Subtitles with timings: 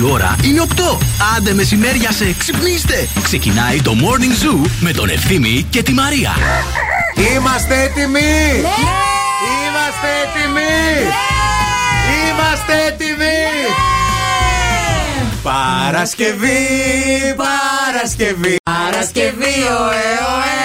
[0.00, 0.98] ώρα είναι 8.
[1.36, 3.08] Άντε μεσημέρια σε ξυπνήστε.
[3.22, 6.30] Ξεκινάει το Morning Zoo με τον Ευθύμη και τη Μαρία.
[7.16, 8.20] Είμαστε έτοιμοι!
[8.60, 9.00] Ναι!
[9.66, 10.60] Είμαστε έτοιμοι!
[12.30, 13.99] Είμαστε έτοιμοι!
[15.42, 18.56] Παρασκευή, Παρασκευή.
[18.62, 20.58] Παρασκευή, ωε, ωε,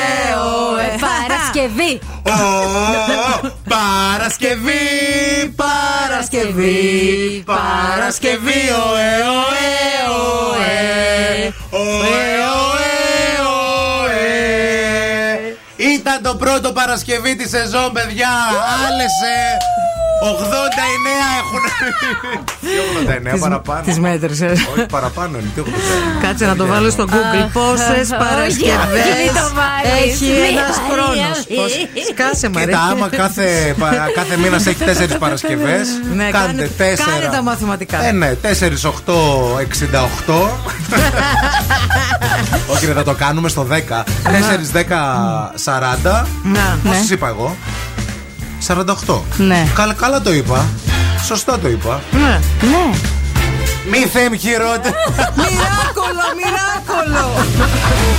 [0.74, 0.98] ωε.
[1.00, 2.00] Παρασκευή.
[2.25, 4.84] Ω, Παρασκευή,
[5.56, 9.71] Παρασκευή, Παρασκευή, ωε, ωε,
[10.20, 10.74] ωε,
[11.70, 12.26] ωε,
[12.60, 12.92] ωε,
[13.98, 14.26] ωε.
[15.76, 18.29] Ήταν το πρώτο Παρασκευή της σεζόν, παιδιά.
[18.87, 19.85] Άλλε 89
[21.39, 21.64] έχουν.
[22.61, 23.82] Τι 89 παραπάνω.
[23.82, 24.51] Τις μέτρησες.
[24.78, 25.50] Όχι παραπάνω είναι.
[25.56, 26.21] Τι 89.
[26.21, 27.50] Κάτσε να το βάλω στο Google.
[27.54, 30.14] Πόσες Παρασκευές μην το βάλεις.
[30.14, 30.92] έχει Μην ένας βάλεις.
[30.92, 31.37] χρόνος.
[32.11, 32.66] Σκάσε, Μαρία.
[32.66, 37.12] Κοίτα, άμα κάθε, πα- κάθε μήνας έχει τέσσερις Παρασκευές, Ναι, κάντε κάνε- τέσσερα.
[37.12, 38.06] κάνε τα μαθηματικά.
[38.06, 40.59] Ε, ναι, 4, 8, 68.
[42.68, 44.03] Όχι, ρε, θα το κάνουμε στο 10.
[44.23, 46.25] 4, 10, 40.
[46.44, 46.90] Να, ναι.
[46.97, 47.56] Πόσε είπα εγώ;
[48.68, 49.22] 48.
[49.38, 49.68] Ναι.
[49.76, 50.66] Καλά, καλά το είπα.
[51.26, 52.02] Σωστά το είπα.
[52.12, 52.40] Ναι.
[52.70, 52.86] Ναι.
[53.92, 54.96] Μη θέμ χειρότερα.
[55.42, 57.26] Μοιράκολο, μοιράκολο.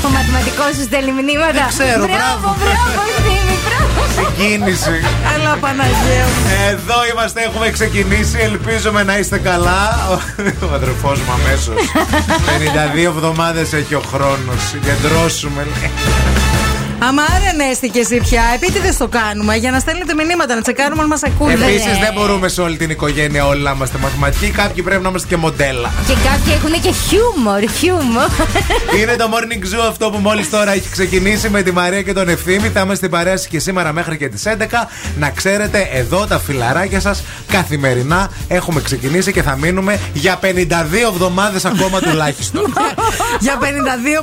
[0.06, 1.64] Ο μαθηματικός σου στέλνει μηνύματα.
[1.74, 2.56] ξέρω, Μπράβο, μπράβο.
[2.62, 4.00] μπράβο, Ευθύμη, μπράβο.
[4.16, 4.96] Συγκίνηση.
[5.34, 6.40] Έλα, Παναγία μου.
[6.70, 8.36] Εδώ είμαστε, έχουμε ξεκινήσει.
[8.48, 9.82] Ελπίζουμε να είστε καλά.
[10.70, 11.80] Ο αδερφός μου αμέσως.
[12.96, 14.58] 52 εβδομάδες έχει ο χρόνος.
[14.70, 15.62] Συγκεντρώσουμε.
[15.80, 15.90] λέει.
[16.98, 21.22] Άμα άρενέστηκε εσύ πια, επίτηδες το κάνουμε για να στέλνετε μηνύματα, να τσεκάρουμε αν μας
[21.22, 21.52] ακούνε.
[21.52, 24.50] Επίσης, δεν μπορούμε σε όλη την οικογένεια όλοι να είμαστε μαθηματικοί.
[24.50, 25.90] Κάποιοι πρέπει να είμαστε και μοντέλα.
[26.06, 28.28] Και κάποιοι έχουν και χιούμορ, χιούμορ.
[29.00, 32.28] Είναι το morning zoo αυτό που μόλις τώρα έχει ξεκινήσει με τη Μαρία και τον
[32.28, 32.68] Ευθύμη.
[32.68, 34.88] Θα είμαστε στην παρέα σας και σήμερα μέχρι και τις 11.
[35.18, 40.46] Να ξέρετε, εδώ τα φιλαράκια σας καθημερινά έχουμε ξεκινήσει και θα μείνουμε για 52
[41.12, 42.72] εβδομάδες ακόμα τουλάχιστον.
[43.40, 43.64] Για 52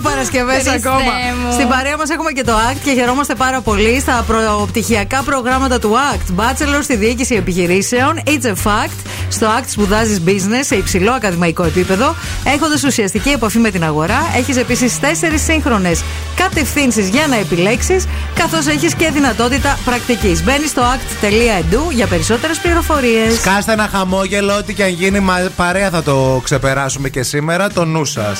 [0.01, 1.11] Παρασκευές Χριστέ ακόμα.
[1.45, 1.51] μου.
[1.53, 5.95] Στην παρέα μας έχουμε και το ACT και χαιρόμαστε πάρα πολύ στα προπτυχιακά προγράμματα του
[6.13, 6.39] ACT.
[6.39, 8.21] Bachelor στη διοίκηση επιχειρήσεων.
[8.25, 8.97] It's a fact.
[9.29, 14.19] Στο ACT σπουδάζεις business σε υψηλό ακαδημαϊκό επίπεδο, έχοντας ουσιαστική επαφή με την αγορά.
[14.37, 16.03] Έχεις επίσης τέσσερις σύγχρονες
[16.35, 20.43] κατευθύνσεις για να επιλέξεις, καθώς έχεις και δυνατότητα πρακτικής.
[20.43, 23.33] Μπαίνεις στο act.edu για περισσότερες πληροφορίες.
[23.33, 27.69] Σκάστε ένα χαμόγελο, ό,τι και αν γίνει μα- παρέα θα το ξεπεράσουμε και σήμερα.
[27.69, 28.39] Το νου σας.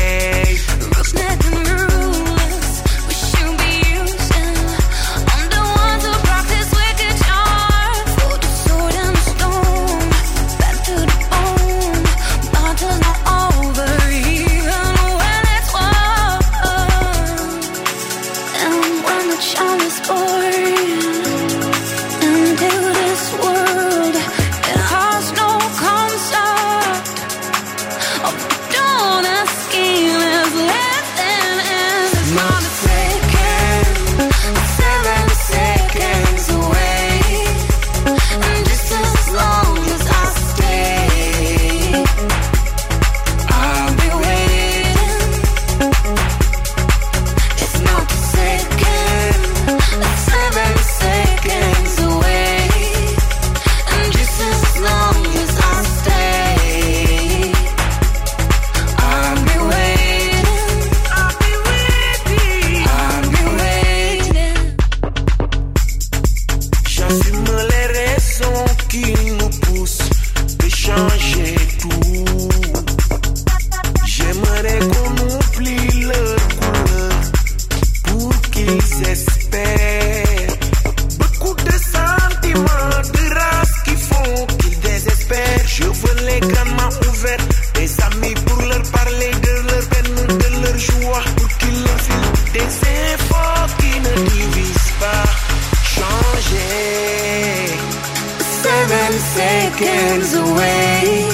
[99.71, 101.27] seconds away.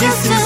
[0.00, 0.39] Just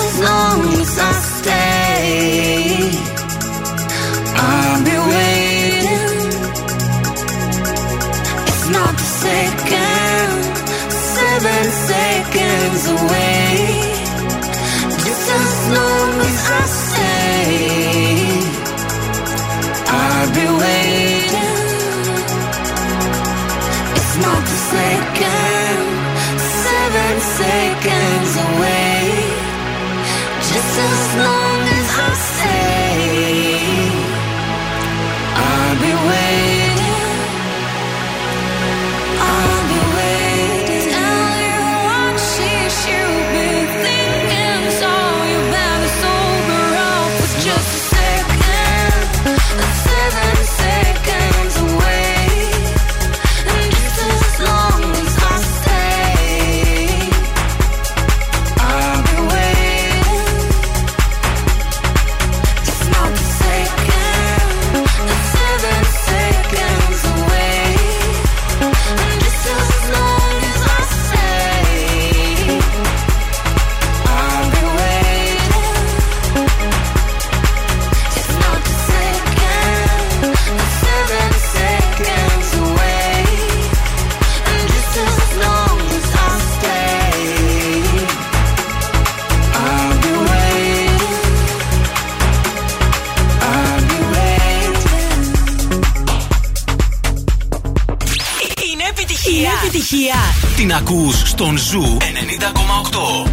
[100.76, 103.30] ακούς στον Ζου 90,8.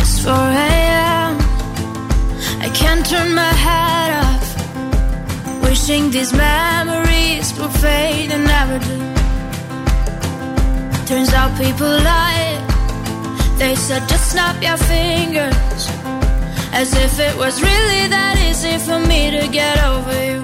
[0.00, 0.32] It's 4
[0.68, 1.32] a.m.
[2.66, 4.46] I can't turn my head off.
[5.64, 8.98] Wishing these memories will fade and never do.
[11.08, 12.52] Turns out people lie.
[13.60, 15.82] They said just snap your fingers.
[16.80, 20.43] As if it was really that easy for me to get over you.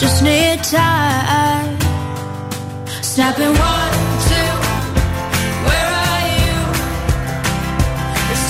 [0.00, 1.76] Just need time.
[3.02, 3.92] Snapping one,
[4.28, 4.50] two.
[5.66, 6.54] Where are you?
[8.28, 8.42] You're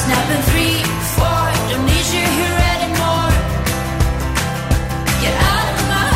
[0.00, 0.78] Snapping three,
[1.14, 1.44] four.
[1.68, 3.30] Don't need you here anymore.
[5.22, 6.08] Get out of my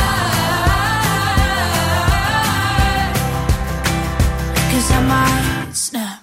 [4.90, 6.18] I might snap.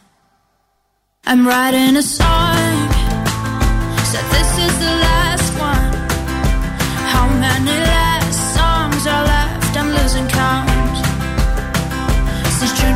[1.27, 2.30] I'm writing a song.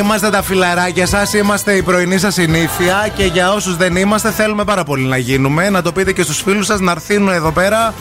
[0.00, 4.64] Είμαστε τα φιλαράκια σας, είμαστε η πρωινή σας συνήθεια και για όσους δεν είμαστε, θέλουμε
[4.64, 5.70] πάρα πολύ να γίνουμε.
[5.70, 7.94] Να το πείτε και στους φίλους σας να έρθουν εδώ πέρα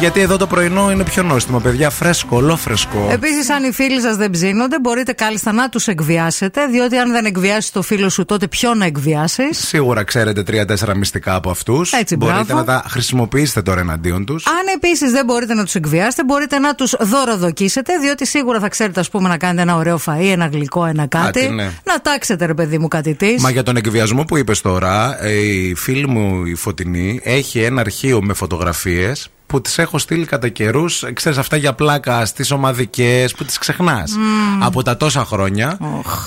[0.00, 1.90] Γιατί εδώ το πρωινό είναι πιο νόστιμο, παιδιά.
[1.90, 3.08] Φρέσκο, ολόφρεσκο.
[3.10, 6.66] Επίσης, αν οι φίλοι σας δεν ψήνονται, μπορείτε κάλλιστα να τους εκβιάσετε.
[6.66, 11.34] Διότι αν δεν εκβιάσει το φίλο σου, τότε ποιον να εκβιάσεις; Σίγουρα ξέρετε τρία-τέσσερα μυστικά
[11.34, 11.92] από αυτούς.
[11.92, 12.58] Έτσι, Μπορείτε μπράβο.
[12.60, 14.46] να τα χρησιμοποιήσετε τώρα εναντίον τους.
[14.46, 19.00] Αν επίσης δεν μπορείτε να τους εκβιάσετε, μπορείτε να τους δωροδοκίσετε, διότι σίγουρα θα ξέρετε,
[19.00, 21.40] ας πούμε, να κάνετε ένα ωραίο φαΐ, ένα γλυκό, ένα κάτι.
[21.40, 21.70] Κάτι, ναι.
[21.84, 23.42] Να τάξετε, ρε παιδί μου, κάτι της.
[23.42, 27.80] Μα για τον εκβιασμό που είπες τώρα, ε, η φίλη μου η Φωτεινή έχει ένα
[27.80, 31.04] αρχείο με φωτογραφίες που τις έχω στείλει κατά καιρούς.
[31.12, 34.12] Ξέρεις αυτά για πλάκα στις ομαδικές που τις ξεχνάς.
[34.60, 35.78] Από τα τόσα χρόνια.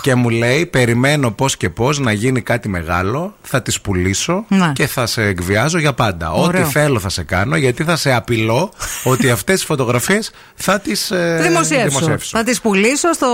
[0.01, 3.36] Και μου λέει: Περιμένω πώς και πώς να γίνει κάτι μεγάλο.
[3.42, 4.72] Θα τις πουλήσω Ναι.
[4.74, 6.32] και θα σε εκβιάζω για πάντα.
[6.32, 6.62] Ωραίο.
[6.62, 8.72] Ό,τι θέλω θα σε κάνω γιατί θα σε απειλώ
[9.13, 12.18] ότι αυτές τις φωτογραφίες θα τις ε, Δημοσιεύσω.
[12.20, 13.27] Θα τις πουλήσω στο.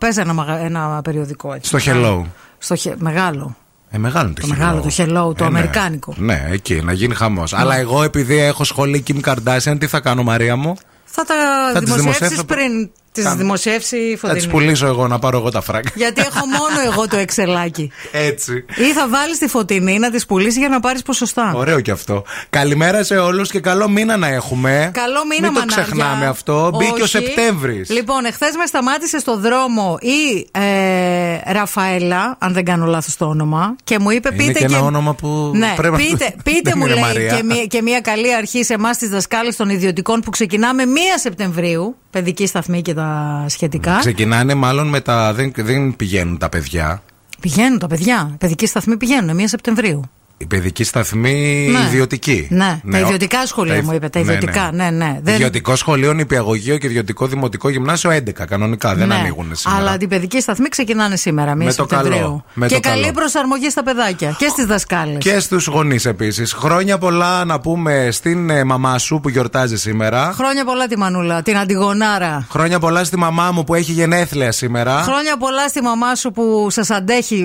[0.00, 1.78] Πες ένα, μαγα- ένα περιοδικό έτσι.
[1.80, 2.22] Στο Hello.
[2.58, 3.56] Στο χε- μεγάλο.
[3.94, 5.58] Ε, μεγάλο είναι το, Το μεγάλο, το Hello, το Ε, ναι.
[5.58, 6.14] αμερικάνικο.
[6.18, 7.52] Ναι, εκεί, να γίνει χαμός.
[7.54, 11.34] Αλλά εγώ επειδή έχω σχολή Kim Kardashian, τι θα κάνω, Μαρία μου; Θα τα
[11.72, 13.36] Θα τις δημοσιεύσεις δημοσιεύσω- πριν τις Κάνω.
[13.36, 14.52] δημοσιεύσει η Θα τις φωτεινή.
[14.62, 15.90] πουλήσω εγώ να πάρω εγώ τα φράγκα.
[15.94, 17.90] Γιατί έχω μόνο εγώ το εξελάκι.
[18.12, 18.64] Έτσι.
[18.68, 21.52] Ή θα βάλεις τη φωτεινή να τις πουλήσεις για να πάρεις ποσοστά.
[21.56, 22.24] Ωραίο κι αυτό.
[22.50, 24.90] Καλημέρα σε όλους και καλό μήνα να έχουμε.
[24.94, 25.82] Καλό μήνα, Μην το μανάρια.
[25.84, 26.70] ξεχνάμε αυτό.
[26.78, 27.06] Μπήκε ο Όχι.
[27.08, 27.90] Σεπτέμβρης.
[27.90, 33.76] Λοιπόν, εχθές με σταμάτησε στο δρόμο η ε, Ραφαέλα, αν δεν κάνω λάθος το όνομα,
[33.84, 36.72] και μου είπε: Είναι Πείτε και ένα όνομα που ναι, πρέπει να- πείτε, πείτε Δεν
[36.76, 37.36] μου, είναι λέει, Μαρία.
[37.36, 40.88] και μία, και μία καλή αρχή σε εμάς τις δασκάλες των ιδιωτικών που ξεκινάμε 1
[41.20, 43.98] Σεπτεμβρίου, παιδική σταθμή και τα σχετικά.
[43.98, 45.32] Ξεκινάνε μάλλον με τα.
[45.32, 47.02] Δεν, δεν πηγαίνουν τα παιδιά.
[47.40, 48.30] Πηγαίνουν τα παιδιά.
[48.32, 50.02] Οι παιδικοί σταθμοί πηγαίνουν 1 Σεπτεμβρίου.
[50.36, 51.78] Η παιδική σταθμή Ναι.
[51.86, 52.46] ιδιωτική.
[52.50, 55.18] Ναι, τα ο- ιδιωτικά σχολεία μου είπε, τα ιδιωτικά, ναι, ναι.
[55.22, 58.94] Δεν- Ιδιωτικό σχολείο, νηπιαγωγείο και ιδιωτικό δημοτικό γυμνάσιο 11 κανονικά.
[58.94, 59.14] Δεν Ναι.
[59.14, 59.80] ανοίγουν σήμερα.
[59.80, 62.12] Αλλά την παιδική σταθμή ξεκινάνε σήμερα, 1 Με το Σεπτεμβρίου.
[62.12, 63.12] καλό, με και το καλή καλό.
[63.12, 65.16] προσαρμογή στα παιδάκια και στις δασκάλες.
[65.18, 66.52] Και στους γονείς επίσης.
[66.52, 70.32] Χρόνια πολλά να πούμε στην ε, μαμά σου που γιορτάζει σήμερα.
[70.36, 72.46] Χρόνια πολλά τη Μανούλα, την Αντιγονάρα.
[72.50, 75.02] Χρόνια πολλά στη μαμά μου που έχει γενέθλια σήμερα.
[75.02, 77.36] Χρόνια πολλά στη μαμά σου που σας αντέχει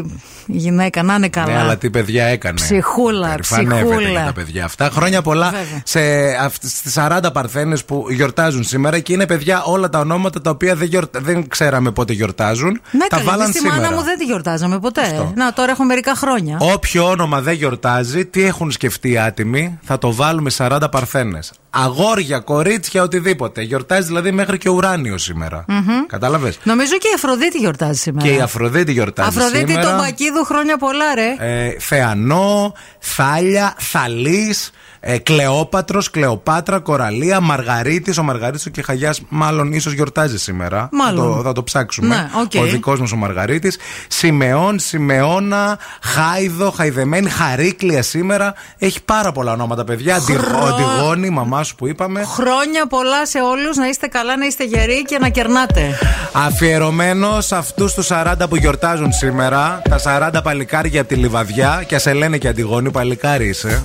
[0.45, 1.53] η γυναίκα, να είναι καλά.
[1.53, 2.59] Ναι, αλλά τι παιδιά έκανε.
[2.81, 4.09] Ψυχούλα, Περηφανεύεται ψυχούλα.
[4.09, 4.89] για τα παιδιά αυτά.
[4.89, 5.81] Χρόνια πολλά Βέβαια.
[5.83, 5.99] σε
[6.43, 10.75] αυ- στις 40 παρθένες που γιορτάζουν σήμερα και είναι παιδιά όλα τα ονόματα τα οποία
[10.75, 12.81] δεν, γιορτα- δεν ξέραμε πότε γιορτάζουν.
[12.91, 13.75] Ναι, τα καλή, βάλαν στη σήμερα.
[13.75, 15.31] μάνα μου δεν τη γιορτάζαμε ποτέ.
[15.35, 16.57] Να, τώρα έχω μερικά χρόνια.
[16.59, 21.51] Όποιο όνομα δεν γιορτάζει, τι έχουν σκεφτεί οι άτιμοι, θα το βάλουμε 40 παρθένες.
[21.69, 23.61] Αγόρια, κορίτσια, οτιδήποτε.
[23.61, 25.65] Γιορτάζει δηλαδή μέχρι και ουράνιο σήμερα.
[26.07, 28.27] Κατάλαβες; Νομίζω και η Αφροδίτη γιορτάζει σήμερα.
[28.27, 29.89] Και η Αφροδίτη γιορτάζει Αφροδίτη σήμερα.
[29.89, 31.35] τον Πακίδου, χρόνια πολλά, ρε.
[31.65, 32.68] ε, Θεανό,
[32.99, 38.17] Θάλια, Θαλής, ε, Κλεόπατρος, Κλεοπάτρα, Κοραλία, Μαργαρίτης.
[38.17, 40.89] Ο Μαργαρίτης ο Κεχαγιάς μάλλον ίσως γιορτάζει σήμερα.
[40.91, 41.29] Μάλλον.
[41.31, 42.07] Θα το, θα το ψάξουμε.
[42.15, 42.63] Ναι, οκ.
[42.63, 43.77] Ο δικός μας ο Μαργαρίτης.
[44.07, 48.53] Σιμεών, Σιμεώνα, Χάιδο, Χαϊδεμένη, Χαρίκλια σήμερα.
[48.77, 50.15] Έχει πάρα πολλά ονόματα, παιδιά.
[50.15, 52.23] Αντιγ- Αντιγόνη, η μαμά σου που είπαμε.
[52.23, 55.97] Χρόνια πολλά σε όλους, να είστε καλά, να είστε γεροί και να κερνάτε.
[56.33, 61.95] Αφιερωμένος σε αυτούς τους 40 που γιορτάζουν σήμερα, τα 40 παλικάρια από τη Λιβαδιά, και
[61.95, 63.83] ας σε λένε και Αντιγόνη, παλικάρι είσαι.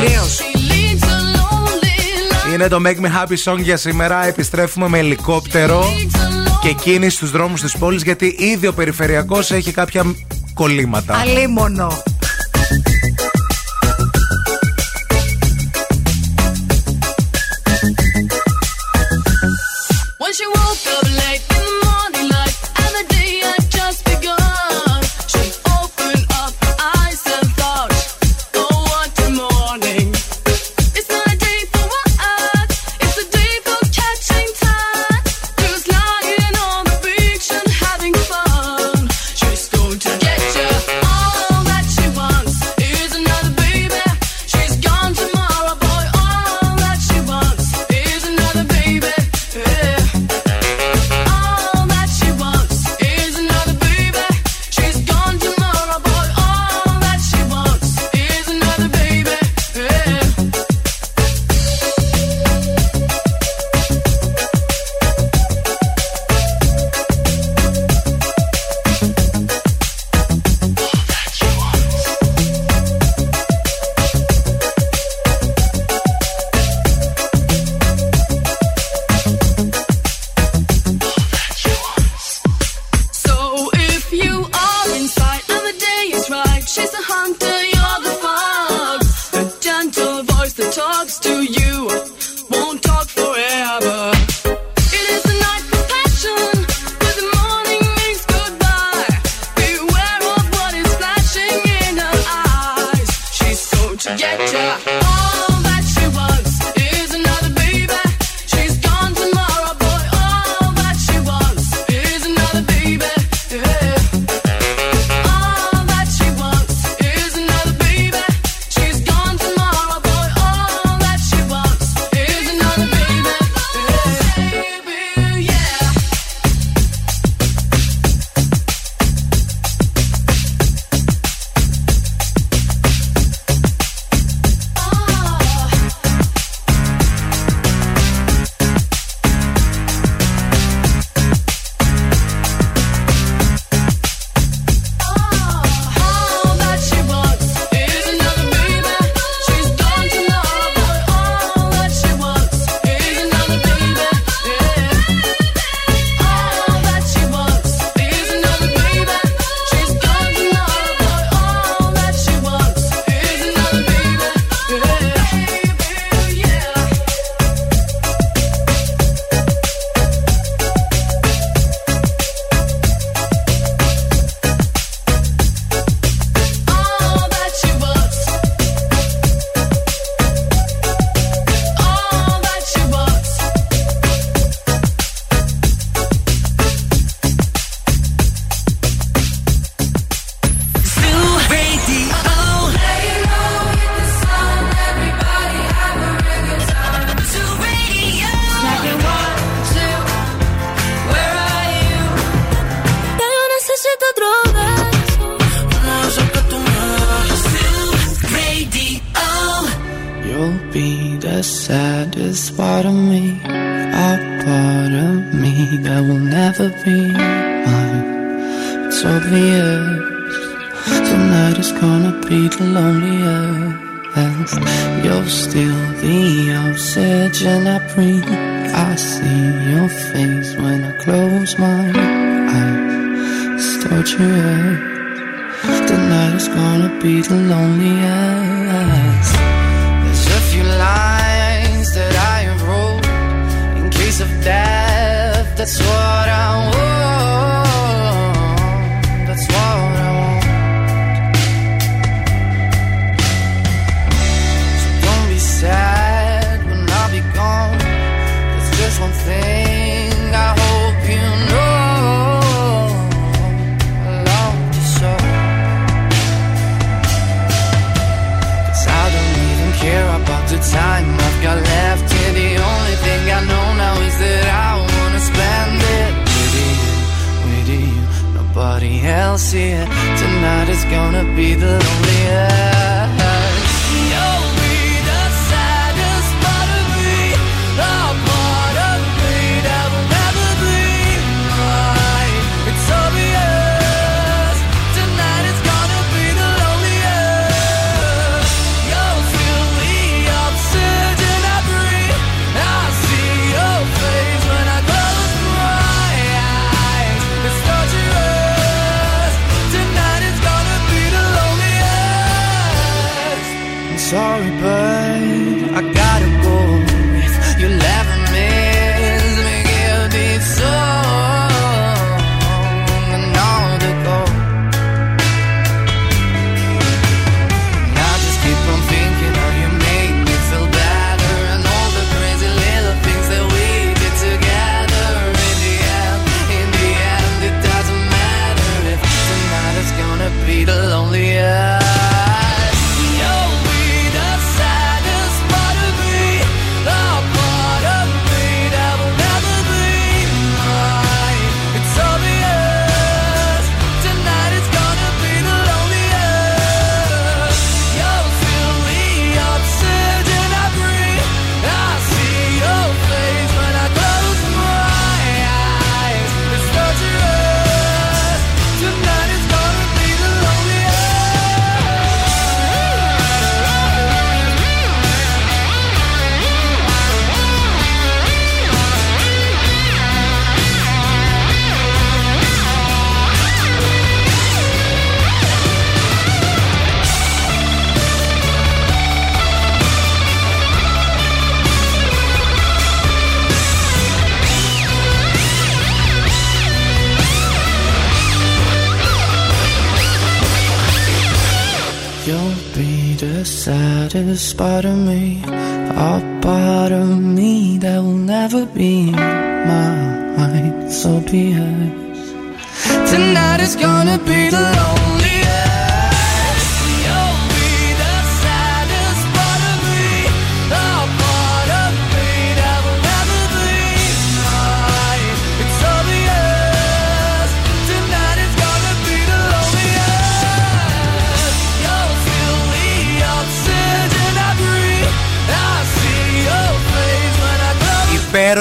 [0.00, 0.22] Κυρίω.
[2.54, 4.26] Είναι το Make Me Happy Song για σήμερα.
[4.26, 5.84] Επιστρέφουμε με ελικόπτερο
[6.62, 10.14] και κίνηση στους δρόμους της πόλης γιατί ήδη ο περιφερειακός έχει κάποια
[10.54, 11.16] κολλήματα.
[11.16, 12.02] Αλίμονο.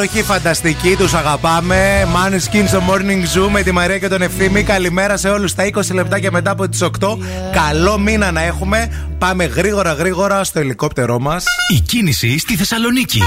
[0.03, 2.07] υπέροχοι, φανταστικοί, τους αγαπάμε.
[2.13, 4.63] Money Skin στο Morning Zoo με τη Μαρία και τον Ευθύμη.
[4.63, 7.17] Καλημέρα σε όλους τα 20 λεπτά και μετά από τις 8.
[7.51, 9.07] Καλό μήνα να έχουμε.
[9.17, 11.43] Πάμε γρήγορα γρήγορα στο ελικόπτερό μας.
[11.75, 13.21] Η κίνηση στη Θεσσαλονίκη.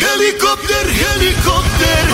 [0.00, 2.04] Χελικόπτερ, χελικόπτερ.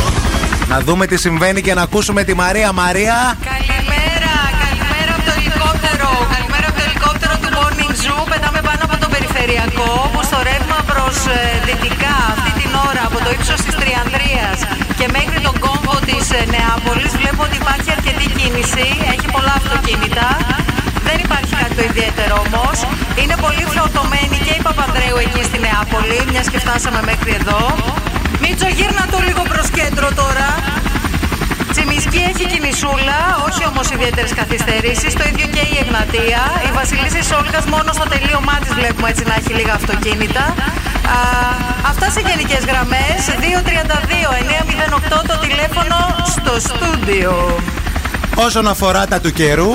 [0.69, 2.73] Να δούμε τι συμβαίνει και να ακούσουμε τη Μαρία.
[2.73, 3.37] Μαρία.
[3.53, 6.09] Καλημέρα, καλημέρα από το ελικόπτερο.
[6.35, 8.25] Καλημέρα από το ελικόπτερο του Morning Zoo.
[8.31, 12.38] Πετάμε πάνω από το περιφερειακό όπως στο ρεύμα προς ε, δυτικά
[13.29, 14.49] το ύψος της Τριανδρία
[14.99, 18.87] και μέχρι τον κόμβο της ε, Νεάπολης, βλέπω ότι υπάρχει αρκετή κίνηση.
[19.13, 20.27] Έχει πολλά αυτοκίνητα.
[21.07, 22.77] Δεν υπάρχει κάτι το ιδιαίτερο όμως.
[23.21, 27.61] Είναι πολύ φλωτωμένη και η Παπανδρέου εκεί στη Νεάπολη, μιας και φτάσαμε μέχρι εδώ.
[28.43, 30.49] Μίτσο, γύρνα το λίγο προς κέντρο τώρα.
[31.81, 35.13] Τσιμισκή έχει κινησούλα, όχι όμως ιδιαίτερες καθυστερήσεις.
[35.21, 36.43] Το ίδιο και η Εγνατία.
[36.69, 40.45] Η Βασιλίση Σόλγα μόνο στο τελείωμά της βλέπουμε έτσι να έχει λίγα αυτοκίνητα.
[41.15, 41.19] Α,
[41.91, 43.19] αυτά σε γενικές γραμμές.
[43.45, 45.97] 232-908 το τηλέφωνο
[46.35, 47.33] στο στούντιο.
[48.47, 49.75] Όσον αφορά τα του καιρού,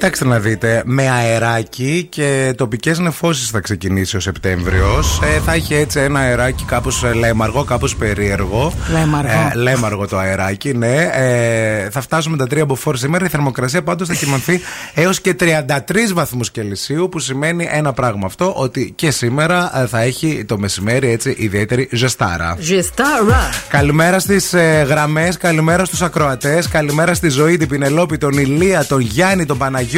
[0.00, 5.20] Κοιτάξτε να δείτε, με αεράκι και τοπικές νεφώσεις θα ξεκινήσει ο Σεπτέμβριος.
[5.22, 8.72] Ε, θα έχει έτσι ένα αεράκι κάπως λέμαργο, κάπως περίεργο.
[8.92, 9.30] Λέμαργο.
[9.30, 11.10] Ε, λέμαργο το αεράκι, ναι.
[11.12, 13.24] Ε, θα φτάσουμε τα 3 από φόρ σήμερα.
[13.24, 14.60] Η θερμοκρασία πάντως θα κοιμανθεί
[14.94, 20.00] έως και 33 βαθμούς Κελσίου, που σημαίνει ένα πράγμα αυτό, ότι και σήμερα ε, θα
[20.00, 22.56] έχει το μεσημέρι έτσι ιδιαίτερη ζεστάρα.
[22.60, 23.48] Ζεστάρα.
[23.68, 29.00] Καλημέρα στις ε, γραμμές, καλημέρα στους ακροατές, καλημέρα στη ζωή, την Πινελόπη, τον Ηλία, τον
[29.00, 29.89] Γιάννη, τον Παναγιώτη.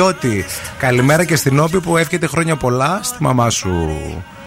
[0.78, 3.92] Καλημέρα και στην Όπη που εύχεται χρόνια πολλά στη μαμά σου,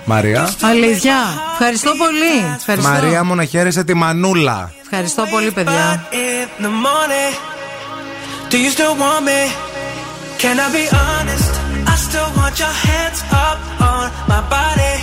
[0.05, 0.53] Μαρία.
[0.61, 1.15] Αλήθεια.
[1.51, 2.55] Ευχαριστώ πολύ.
[2.55, 2.89] Ευχαριστώ.
[2.89, 4.71] Μαρία μου να χαίρεσαι τη Μανούλα.
[4.81, 6.07] Ευχαριστώ πολύ, παιδιά.
[6.11, 7.33] in the morning.
[8.51, 9.41] Do you still want me?
[10.41, 11.51] Can I be honest?
[11.93, 13.59] I still want your hands up
[13.91, 14.95] on my body.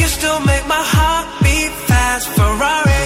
[0.00, 2.26] You still make my heart beat fast.
[2.36, 3.04] Ferrari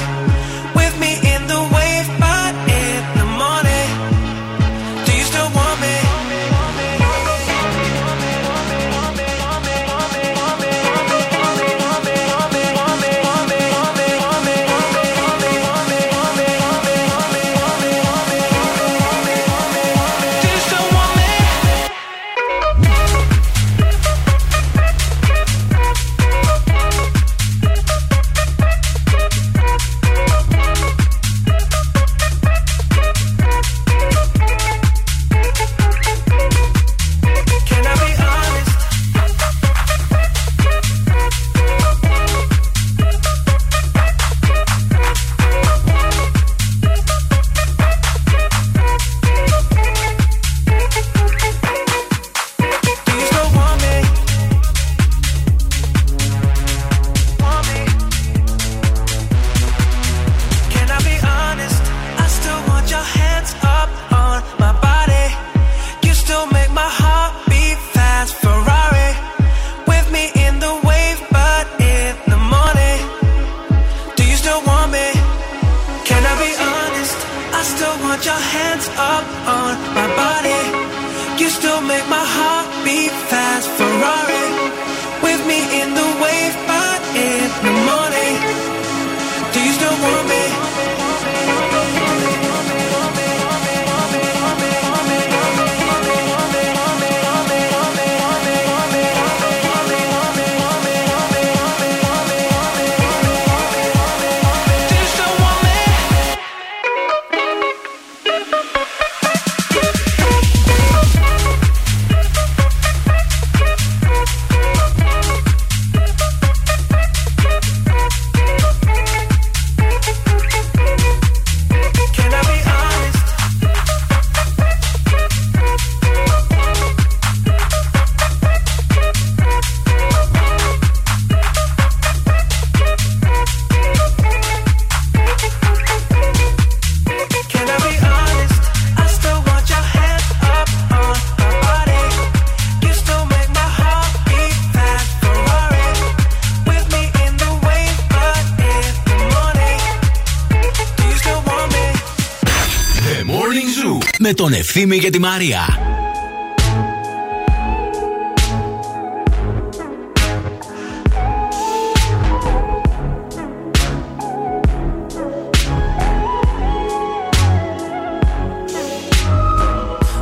[154.74, 155.68] Ευθύμη και τη Μαρία.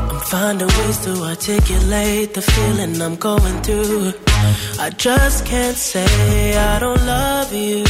[0.09, 4.13] I'm finding ways to articulate the feeling I'm going through.
[4.79, 7.83] I just can't say I don't love you.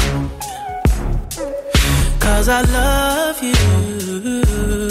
[2.20, 4.91] Cause I love you.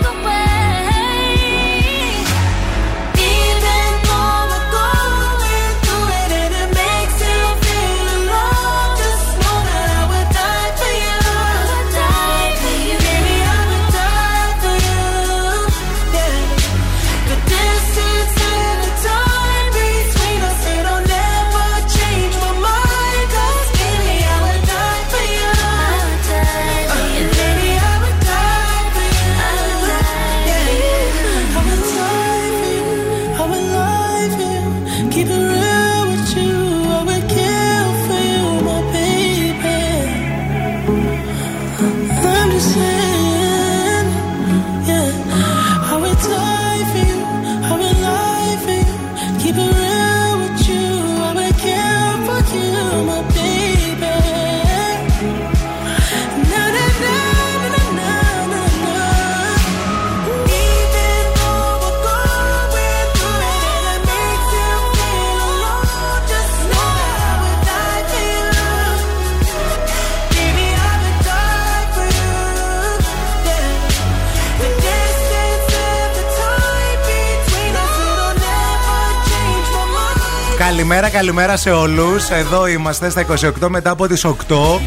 [80.91, 82.29] Καλημέρα, καλημέρα σε όλους.
[82.29, 84.81] Εδώ είμαστε στα 28 μετά από τις 8.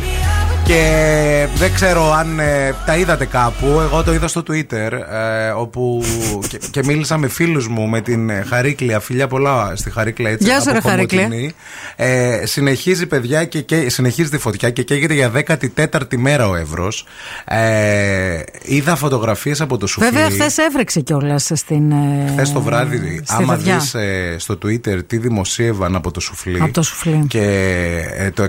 [0.67, 3.67] Και δεν ξέρω αν ε, τα είδατε κάπου.
[3.83, 4.91] Εγώ το είδα στο Twitter.
[5.13, 6.03] ε, όπου
[6.49, 9.01] και, και μίλησα με φίλους μου με την ε, Χαρίκλια.
[9.01, 10.45] Φιλιά πολλά στη Χαρίκλια έτσι.
[10.45, 11.23] Γεια σου, από ρε, Χαρίκλια.
[11.23, 11.53] Κομωτινή.
[11.97, 17.07] Ε, συνεχίζει, παιδιά, και, και συνεχίζει τη φωτιά και καίγεται για 14η μέρα ο Εύρος.
[17.45, 20.09] Ε, είδα φωτογραφίες από το σουφλί.
[20.11, 21.91] Βέβαια, χθες έβρεξε κιόλας στην.
[21.91, 23.77] ε, Χθες το βράδυ, στη άμα Δαδιά.
[23.79, 23.97] δεις
[24.43, 26.61] στο Twitter τι δημοσίευαν από το σουφλί.
[26.63, 27.25] Από το σουφλί.
[27.29, 27.43] Και
[28.17, 28.47] ε, το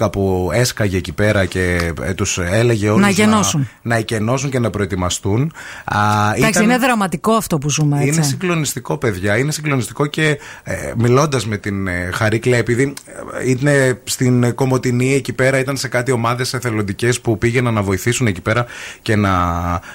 [0.00, 3.60] 112 που έσκαγε εκεί πέρα και ε, τους έλεγε όλους Να γενώσουν.
[3.82, 5.52] Να, να εκενώσουν και να προετοιμαστούν.
[5.84, 5.98] Α,
[6.34, 8.08] Εντάξει, ήταν- είναι δραματικό αυτό που ζούμε έτσι.
[8.14, 9.36] είναι συγκλονιστικό, παιδιά.
[9.38, 12.94] Είναι συγκλονιστικό και ε, μιλώντας με την ε, Χαρίκλα, επειδή
[13.40, 17.82] ε, είναι στην ε, Κομωτινή εκεί πέρα, ήταν σε κάτι ομάδες εθελοντικές που πήγαιναν να
[17.82, 18.66] βοηθήσουν εκεί πέρα
[19.02, 19.30] και να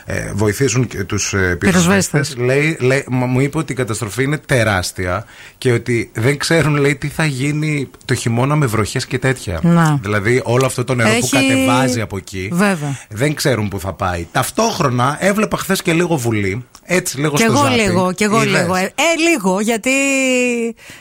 [0.06, 1.60] ε, βοηθήσουν τους ε, πυροσβέστες.
[1.60, 2.36] Πυροσβέστες.
[2.38, 5.26] Λέει, λέει, μα- μου είπε ότι η καταστροφή είναι τεράστια
[5.58, 9.60] και ότι δεν ξέρουν, λέει, τι θα γίνει το χειμώνα με βροχές και τέτοια.
[9.64, 10.00] Να.
[10.02, 12.50] Δηλαδή, όλο αυτό το νερό που Έχει- κατεβάζει από εκεί.
[12.54, 12.98] Βέβαια.
[13.10, 14.28] Δεν ξέρουν που θα πάει.
[14.32, 16.66] Ταυτόχρονα έβλεπα χθες και λίγο βουλή.
[16.88, 17.76] Έτσι, λίγο Κι στο εγώ ζάπι.
[17.76, 18.76] λίγο, κι εγώ Είδες; λίγο.
[18.76, 19.90] Ε, ε, λίγο, γιατί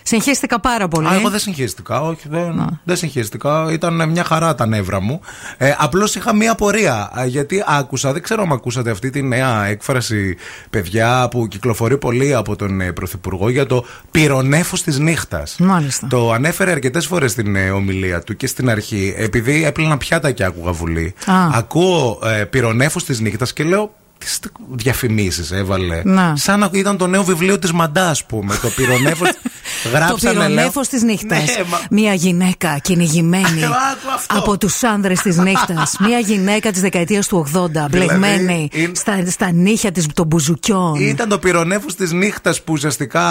[0.02, 1.07] συγχύστηκα πάρα πολύ.
[1.07, 2.00] Α, εγώ δεν συγχύστηκα.
[2.00, 3.66] Όχι, δεν, δεν συγχύστηκα.
[3.72, 5.20] Ήταν μια χαρά τα νεύρα μου.
[5.57, 7.11] Ε, Απλώς είχα μία απορία.
[7.18, 10.37] Α, Γιατί άκουσα, δεν ξέρω αν ακούσατε αυτή τη νέα έκφραση,
[10.70, 15.57] παιδιά, που κυκλοφορεί πολύ από τον ε, Πρωθυπουργό για το πυρονέφος της νύχτας.
[15.59, 16.07] Μάλιστα.
[16.07, 20.44] Το ανέφερε αρκετές φορές στην ε, ομιλία του και στην αρχή, επειδή έπλαινα πιάτα και
[20.44, 21.14] άκουγα βουλή.
[21.27, 21.35] Α.
[21.53, 23.94] Ακούω ε, πυρονέφο της νύχτας και λέω.
[24.40, 26.00] Τι διαφημίσεις έβαλε.
[26.04, 26.32] Να.
[26.37, 28.58] Σαν να ήταν το νέο βιβλίο της Μαντάς, ας πούμε.
[28.62, 29.24] Το πυρονέφο.
[29.82, 31.38] το Γράψανε, λέω- πυρονέφο της νύχτας.
[31.38, 33.74] Ναι, μα- Μια γυναίκα κυνηγημένη Άκου
[34.14, 34.38] αυτό.
[34.38, 35.96] από τους άνδρες της νύχτας.
[36.06, 40.94] Μια γυναίκα της δεκαετίας του 80, μπλεγμένη είναι- στα, στα νύχια της των μπουζουκιών.
[40.94, 43.24] Ήταν το πυρονέφος της νύχτας που ουσιαστικά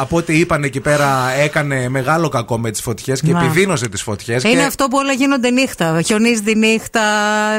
[0.00, 3.44] από ό,τι είπαν εκεί πέρα έκανε μεγάλο κακό με τις φωτιές και Να.
[3.44, 4.42] επιδίνωσε τις φωτιές.
[4.42, 6.02] Είναι αυτό που όλα γίνονται νύχτα.
[6.02, 7.00] Χιονίζει τη νύχτα,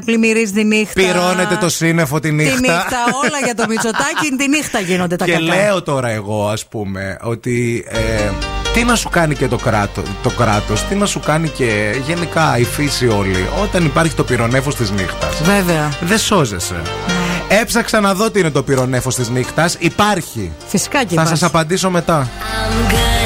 [0.05, 1.01] πλημμυρίζει τη νύχτα.
[1.01, 2.35] Πυρώνεται το σύννεφο τη Τη
[2.75, 2.97] νύχτα.
[3.05, 5.43] νύχτα, όλα για το Μητσοτάκι, τη νύχτα γίνονται τα και κακά.
[5.43, 7.85] λέω τώρα εγώ, ας πούμε, ότι.
[7.87, 8.29] Ε,
[8.73, 12.57] τι να σου κάνει και το, κράτο, το κράτος, τι να σου κάνει και γενικά
[12.57, 15.41] η φύση όλη όταν υπάρχει το πυρονέφος της νύχτας.
[15.41, 15.89] Βέβαια.
[16.01, 16.81] Δεν σώζεσαι.
[17.47, 19.75] Έψαξα να δω τι είναι το πυρονέφος της νύχτας.
[19.79, 20.51] Υπάρχει.
[20.67, 21.29] Φυσικά και Θα υπάρχει.
[21.29, 22.27] σας απαντήσω μετά.
[22.29, 23.22] I'm good,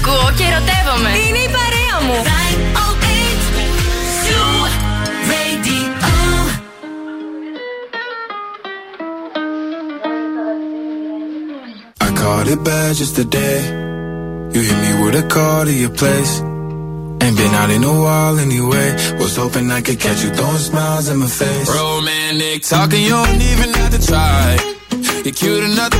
[0.00, 1.10] ακούω και ερωτεύομαι.
[1.28, 2.18] Είναι η παρέα μου.
[12.00, 13.58] I caught it bad just today.
[14.54, 16.32] You hit me with a call to your place.
[17.22, 18.88] Ain't been out in a while anyway.
[19.18, 21.68] Was hoping I could catch you throwing smiles in my face.
[21.74, 24.56] Romantic talking, you don't even have to try.
[25.24, 25.99] You're cute enough to f-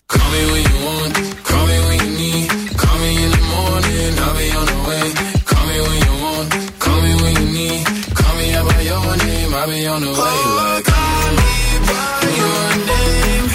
[9.93, 10.37] On the way.
[10.59, 11.53] Like, call me
[11.89, 13.45] by your name.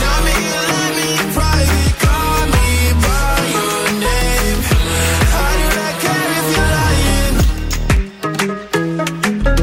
[0.00, 1.92] Tell me you love me in private.
[2.04, 2.68] Call me
[3.04, 4.58] by your name.
[5.44, 7.36] I do not care if you're lying.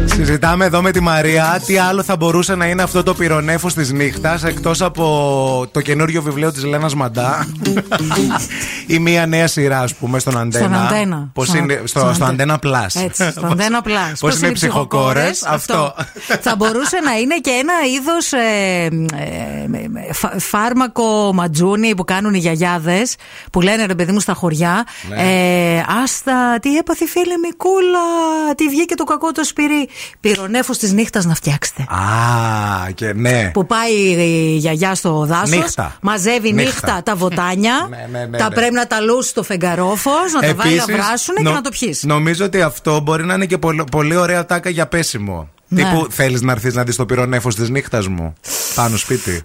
[0.06, 3.92] Συζητάμε εδώ με τη Μαρία τι άλλο θα μπορούσε να είναι αυτό το πυρονέφος της
[3.92, 7.48] νύχτας εκτός από το καινούριο βιβλίο της Λένας Μαντά
[8.88, 10.66] ή μια νέα σειρά ας πούμε στον Αντένα.
[10.66, 11.30] Στον Αντένα.
[11.34, 13.02] Πώς Στον είναι, Αντε- στο, στον στο Αντε- Αντένα Plus.
[13.04, 14.16] Έτσι, στο Αντένα Plus.
[14.20, 15.44] Πώς είναι οι ψυχοκόρες.
[15.44, 15.94] Αυτό;
[16.42, 18.84] Θα μπορούσε να είναι και ένα είδος ε,
[20.08, 23.16] ε, φα- φάρμακο ματζούνι που κάνουν οι γιαγιάδες
[23.52, 24.86] που λένε ρε παιδί μου στα χωριά.
[25.10, 25.16] Ναι.
[25.76, 28.00] Ε, άστα, τι έπαθε η φίλη Μικούλα,
[28.56, 29.90] τι βγήκε το κακό το σπυρί.
[30.20, 31.82] Πυρονέφος της νύχτας να φτιάξετε.
[31.82, 33.50] Α, και ναι.
[33.54, 35.96] Που πάει η γιαγιά στο δάσος, Νύχτα.
[36.02, 37.02] μαζεύει νύχτα, Νύχτα.
[37.04, 37.88] τα βοτάνια.
[37.90, 38.56] Ναι, ναι, ναι, τα ναι.
[38.56, 41.62] πρέπει να τα λούσει στο φεγγαρόφο, να τα βάλει να Επίσης, βράσουν και νο- να
[41.62, 42.04] το πιεις.
[42.04, 45.50] Νομίζω ότι αυτό μπορεί να είναι και πολύ, πολύ ωραία τάκα για πέσιμο.
[45.68, 45.84] Ναι.
[45.84, 48.34] Τύπου θέλεις να έρθεις να δεις το πυρονέφος της νύχτας μου;
[48.76, 49.42] Πάνω σπίτι.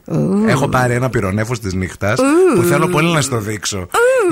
[0.46, 2.20] Έχω πάρει ένα πυρονέφος της νύχτας
[2.54, 3.88] που θέλω πολύ να στο δείξω.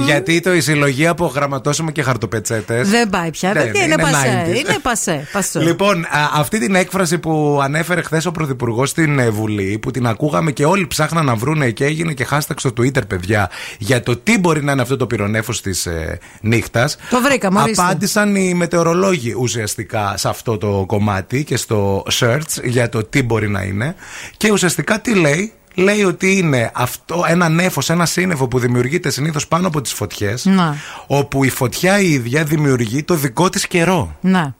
[0.07, 2.91] Γιατί το η συλλογία από γραμματόσημα και χαρτοπετσέτες.
[2.91, 3.53] Δεν πάει πια.
[3.53, 4.45] Δεν, είναι, είναι πασέ.
[4.47, 4.57] 90s.
[4.57, 5.28] Είναι πασέ.
[5.32, 5.59] πασέ.
[5.61, 10.07] Λοιπόν, α, αυτή την έκφραση που ανέφερε χθες ο Πρωθυπουργός στην ε, Βουλή, που την
[10.07, 14.16] ακούγαμε και όλοι ψάχναν να βρούνε και έγινε και hashtag στο Twitter, παιδιά, για το
[14.16, 16.97] τι μπορεί να είναι αυτό το πυρονέφος της ε, νύχτας.
[17.11, 17.82] Το βρήκαμε, ορίστε.
[17.82, 21.80] Απάντησαν οι μετεωρολόγοι ουσιαστικά σε αυτό το κομμάτι και στο
[22.18, 23.95] search για το τι μπορεί να είναι.
[24.37, 25.53] Και ουσιαστικά τι λέει.
[25.74, 30.45] Λέει ότι είναι αυτό ένα νέφος, ένα σύννεφο που δημιουργείται συνήθως πάνω από τις φωτιές
[30.45, 30.76] Να.
[31.07, 34.16] όπου η φωτιά η ίδια δημιουργεί το δικό της καιρό.
[34.20, 34.53] Ναι.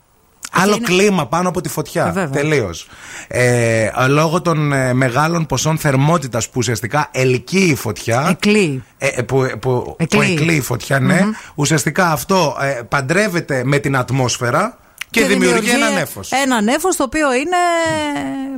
[0.53, 2.07] Άλλο είναι- κλίμα πάνω από τη φωτιά.
[2.07, 2.43] Ε, βέβαια.
[2.43, 2.89] Τελείως.
[3.29, 8.27] Ε, λόγω των ε, μεγάλων ποσών θερμότητας που ουσιαστικά ελκύει η φωτιά.
[8.31, 8.83] Εκλείει.
[8.99, 10.27] Ε, ε, που, που, Εκλείει.
[10.27, 11.21] που εκλείει η φωτιά, ναι.
[11.55, 14.79] Ουσιαστικά αυτό ε, παντρεύεται με την ατμόσφαιρα
[15.11, 16.21] και, δημιουργεί, ένα νέφο.
[16.43, 17.57] Ένα νέφος το οποίο είναι,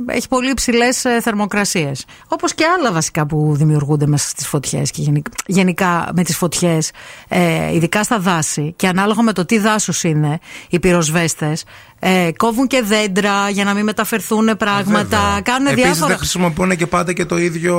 [0.05, 2.05] έχει πολύ υψηλές θερμοκρασίες.
[2.27, 6.91] Όπως και άλλα βασικά που δημιουργούνται μέσα στις φωτιές και γενικά, γενικά με τις φωτιές,
[7.27, 10.39] ε, ειδικά στα δάση και ανάλογα με το τι δάσος είναι
[10.69, 11.63] οι πυροσβέστες,
[12.05, 15.41] ε, κόβουν και δέντρα για να μην μεταφερθούν πράγματα.
[15.43, 16.07] Κάνουν Επίσης διάφορα.
[16.07, 17.75] δεν χρησιμοποιούν και πάντα και το ίδιο.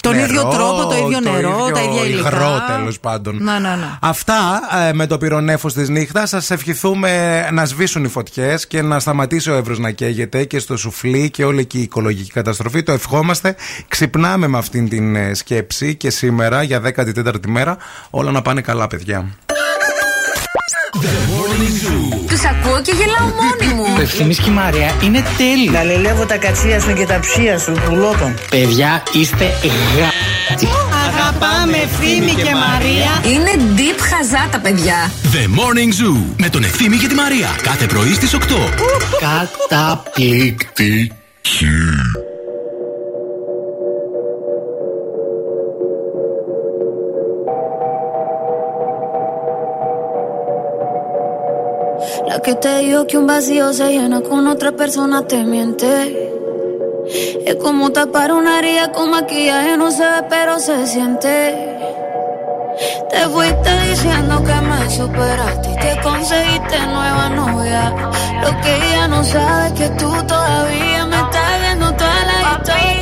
[0.00, 2.28] Τον νερό, ίδιο τρόπο, το ίδιο νερό, τα ίδια υλικά.
[2.28, 3.36] υγρό τέλος πάντων.
[3.42, 3.98] Ναι, ναι, ναι.
[4.00, 6.28] Αυτά ε, με το πυρονέφος της νύχτας.
[6.28, 10.76] Σας ευχηθούμε να σβήσουν οι φωτιές και να σταματήσει ο Εύρος να καίγεται και στο
[10.76, 12.82] σουφλί και όλη εκεί η οικολογική καταστροφή.
[12.82, 13.56] Το ευχόμαστε.
[13.88, 17.76] Ξυπνάμε με αυτήν την ε, σκέψη και σήμερα για 14η μέρα
[18.10, 19.26] όλα να πάνε καλά, παιδιά.
[22.28, 23.84] Τους ακούω και γελάω μόνη μου.
[23.98, 25.68] Ο Ευθύμης και η Μαρία είναι τέλειοι.
[25.72, 28.34] Λαλελεύω τα κατσία σου και τα ψία σου, πουλόπων.
[28.50, 29.44] Παιδιά, είστε
[29.98, 30.10] γα...
[31.06, 33.22] Αγαπάμε Ευθύμη και Μαρία.
[33.32, 35.10] Είναι deep χαζά τα παιδιά.
[35.32, 37.48] The Morning Zoo με τον Ευθύμη και τη Μαρία.
[37.62, 38.38] Κάθε πρωί στις 8.
[39.68, 41.12] Καταπληκτική.
[52.32, 56.30] La que te dijo que un vacío se llena con otra persona te miente.
[57.44, 61.28] Es como tapar una herida con maquillaje, no se ve, pero se siente.
[63.10, 67.94] Te fuiste diciendo que me superaste y te conseguiste nueva novia.
[68.42, 73.01] Lo que ella no sabe es que tú todavía me estás viendo toda la historia,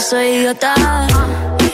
[0.00, 0.74] soy idiota.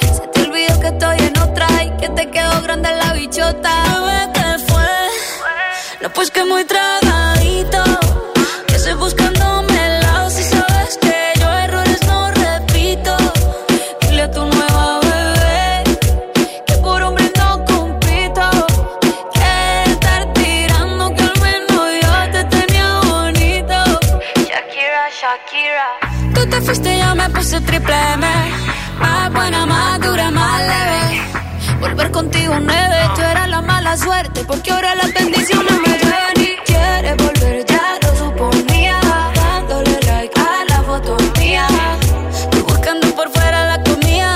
[0.00, 3.72] Se te olvidó que estoy en otra y que te quedó grande la bichota.
[4.34, 4.88] ¿qué fue?
[6.02, 7.05] No, pues que muy tragadito.
[34.46, 38.98] Porque ahora las bendiciones me llueven y quieres volver, ya lo suponía.
[39.34, 41.66] Dándole like a la foto mía.
[42.50, 44.34] Tú buscando por fuera la comida.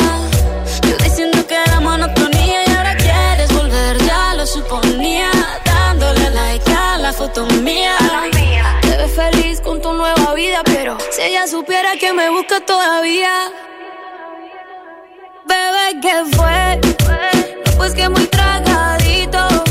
[0.83, 5.31] Yo diciendo que era monotonía y ahora quieres volver, ya lo suponía.
[5.65, 7.97] Dándole like a la foto mía.
[8.83, 13.51] Te ves feliz con tu nueva vida, pero si ella supiera que me busca todavía.
[15.47, 16.81] Bebé, ¿qué fue?
[17.65, 19.70] No, pues que muy tragadito.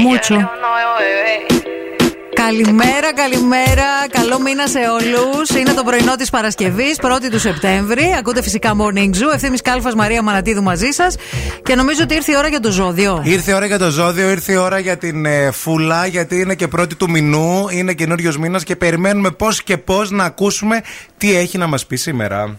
[0.00, 0.50] Μούτσο.
[2.34, 3.84] Καλημέρα, καλημέρα.
[4.10, 5.50] Καλό μήνα σε όλους.
[5.50, 8.14] Είναι το πρωινό της Παρασκευής, 1η του Σεπτέμβρη.
[8.18, 9.34] Ακούτε φυσικά Morning Zoo.
[9.34, 11.16] Ευθύνη Κάλφας Μαρία Μανατίδου μαζί σας.
[11.62, 13.22] Και νομίζω ότι ήρθε η ώρα για το ζώδιο.
[13.24, 16.54] Ήρθε η ώρα για το ζώδιο, ήρθε η ώρα για την ε, φούλα, γιατί είναι
[16.54, 20.80] και πρώτη του μηνού, είναι καινούριος μήνας και περιμένουμε πώς και πώς να ακούσουμε
[21.18, 22.58] τι έχει να μας πει σήμερα.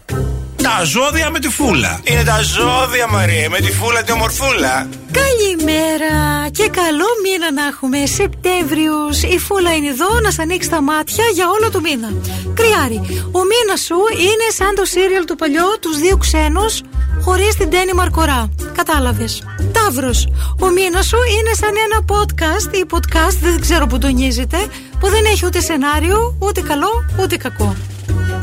[0.62, 2.00] Τα ζώδια με τη φούλα.
[2.04, 4.88] Είναι τα ζώδια, Μαρία, με τη φούλα τη ομορφούλα.
[5.20, 6.14] Καλημέρα
[6.58, 8.06] και καλό μήνα να έχουμε.
[8.06, 9.22] Σεπτέμβριος.
[9.22, 12.08] Η φούλα είναι εδώ να σα ανοίξει τα μάτια για όλο το μήνα.
[12.54, 13.00] Κρυάρι,
[13.38, 16.80] ο μήνας σου είναι σαν το σύριαλ του παλιό, τους δύο ξένους,
[17.24, 18.48] χωρίς την τέννη μαρκορά.
[18.78, 19.42] Κατάλαβες.
[19.72, 20.28] Ταύρος,
[20.60, 24.58] ο μήνας σου είναι σαν ένα podcast ή podcast, δεν ξέρω που τονίζεται,
[25.00, 27.76] που δεν έχει ούτε σενάριο, ούτε καλό, ούτε κακό.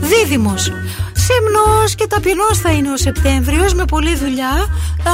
[0.02, 0.72] Δίδυμος
[1.30, 4.52] Σεμνός και ταπεινός θα είναι ο Σεπτέμβριος με πολλή δουλειά.
[5.04, 5.14] Α,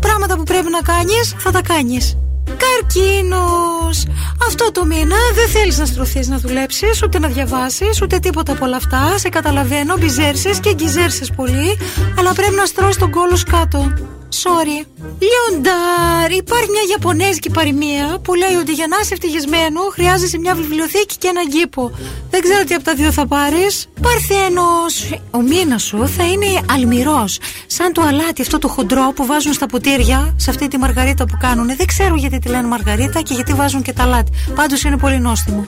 [0.00, 2.16] Πράγματα που πρέπει να κάνεις θα τα κάνεις.
[2.44, 4.06] Καρκίνος!
[4.46, 8.64] Αυτό το μήνα δεν θέλεις να στρωθείς να δουλέψεις Ούτε να διαβάσεις ούτε τίποτα από
[8.64, 9.18] όλα αυτά.
[9.18, 11.78] Σε καταλαβαίνω μπιζέρσες και γκιζέρσες πολύ
[12.18, 13.92] Αλλά πρέπει να στρώσει τον κόλος κάτω
[14.32, 14.86] Sorry.
[15.28, 21.16] Λιοντάρ, υπάρχει μια Ιαπωνέζικη παροιμία που λέει ότι για να είσαι ευτυχισμένο χρειάζεσαι μια βιβλιοθήκη
[21.16, 21.90] και έναν κήπο.
[22.30, 23.88] Δεν ξέρω τι από τα δύο θα πάρεις.
[24.02, 27.38] Παρθένος, ο μήνας σου θα είναι αλμυρός.
[27.66, 31.36] Σαν το αλάτι αυτό το χοντρό που βάζουν στα ποτήρια, σε αυτή τη μαργαρίτα που
[31.40, 31.66] κάνουν.
[31.66, 34.32] Δεν ξέρω γιατί τη λένε μαργαρίτα και γιατί βάζουν και τα αλάτι.
[34.54, 35.66] Πάντως είναι πολύ νόστιμο.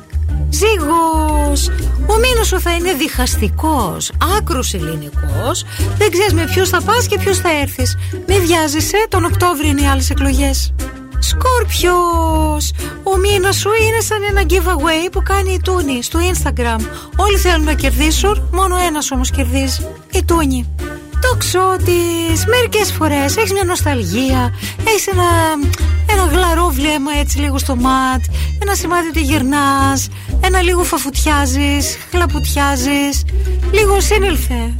[0.50, 1.68] Ζήγος
[2.06, 5.64] Ο μήνος σου θα είναι διχαστικός Άκρος ελληνικός.
[5.98, 7.96] Δεν ξέρεις με ποιους θα πας και ποιους θα έρθεις.
[8.26, 10.74] Μη βιάζεσαι Τον Οκτώβριο είναι οι άλλες εκλογές.
[11.18, 12.72] Σκόρπιος
[13.02, 16.80] Ο μήνα σου είναι σαν ένα giveaway που κάνει η Τούνη στο Instagram.
[17.16, 20.66] Όλοι θέλουν να κερδίσουν Μόνο ένας όμως κερδίζει Η Τούνη
[21.22, 24.54] Τοξότης Μερικές φορές έχεις μια νοσταλγία
[24.86, 25.28] Έχεις ένα,
[26.12, 28.22] ένα γλαρό βλέμμα έτσι λίγο στο ματ
[28.62, 30.08] Ένα σημάδι ότι γυρνάς
[30.40, 33.24] Ένα λίγο φαφουτιάζεις Χλαπουτιάζεις.
[33.72, 34.74] Λίγο σύνελθε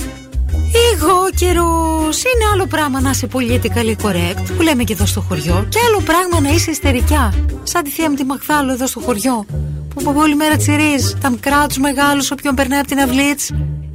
[0.93, 2.22] εγώ καιρός.
[2.22, 6.01] Είναι άλλο πράγμα να είσαι politically correct που λέμε και εδώ στο χωριό και άλλο
[6.01, 7.34] πράγμα να είσαι ιστερικιά.
[7.62, 9.47] Σαν τη θεία μου τη Μαχθάλου εδώ στο χωριό
[9.95, 13.36] που από όλη μέρα τσιρίζει τα μικρά τους μεγάλους όποιον περνάει από την αυλή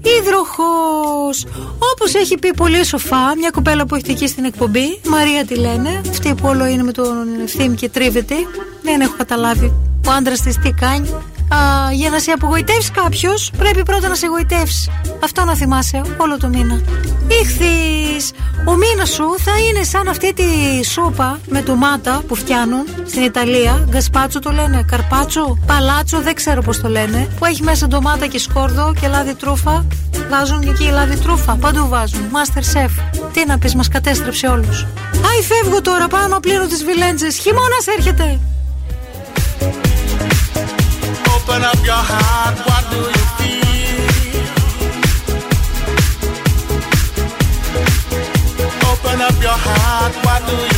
[0.02, 1.46] Υδροχός
[1.94, 6.02] Όπως έχει πει πολύ σοφά Μια κοπέλα που έχει εκεί στην εκπομπή Μαρία τη λένε
[6.10, 8.36] Αυτή που όλο είναι με τον ευθύμη και τρίβεται
[8.82, 9.74] Δεν έχω καταλάβει
[10.08, 11.10] Ο άντρας της τι κάνει
[11.54, 14.92] Α, για να σε απογοητεύσει κάποιος, πρέπει πρώτα να σε εγωιτεύσει.
[15.24, 16.82] Αυτό να θυμάσαι όλο το μήνα.
[17.42, 18.32] Ήχθης!
[18.66, 20.44] Ο μήνας σου θα είναι σαν αυτή τη
[20.86, 23.86] σούπα με ντομάτα που φτιάνουν στην Ιταλία.
[23.90, 27.28] Γκασπάτσο το λένε, καρπάτσο, παλάτσο, δεν ξέρω πώς το λένε.
[27.40, 29.86] Που έχει μέσα ντομάτα και σκόρδο και λάδι τρούφα.
[30.30, 31.56] Βάζουν και εκεί λάδι τρούφα.
[31.56, 32.22] Παντού βάζουν.
[32.22, 32.90] Master Chef.
[33.34, 34.86] Τι να πεις, μας κατέστρεψε όλους.
[35.14, 37.38] Άι, φεύγω τώρα, πάω να πλύνω τις βιλέντζες.
[37.38, 38.40] Χειμώνας έρχεται.
[41.50, 44.46] Open up your heart, what do you feel?
[48.92, 50.77] Open up your heart, what do you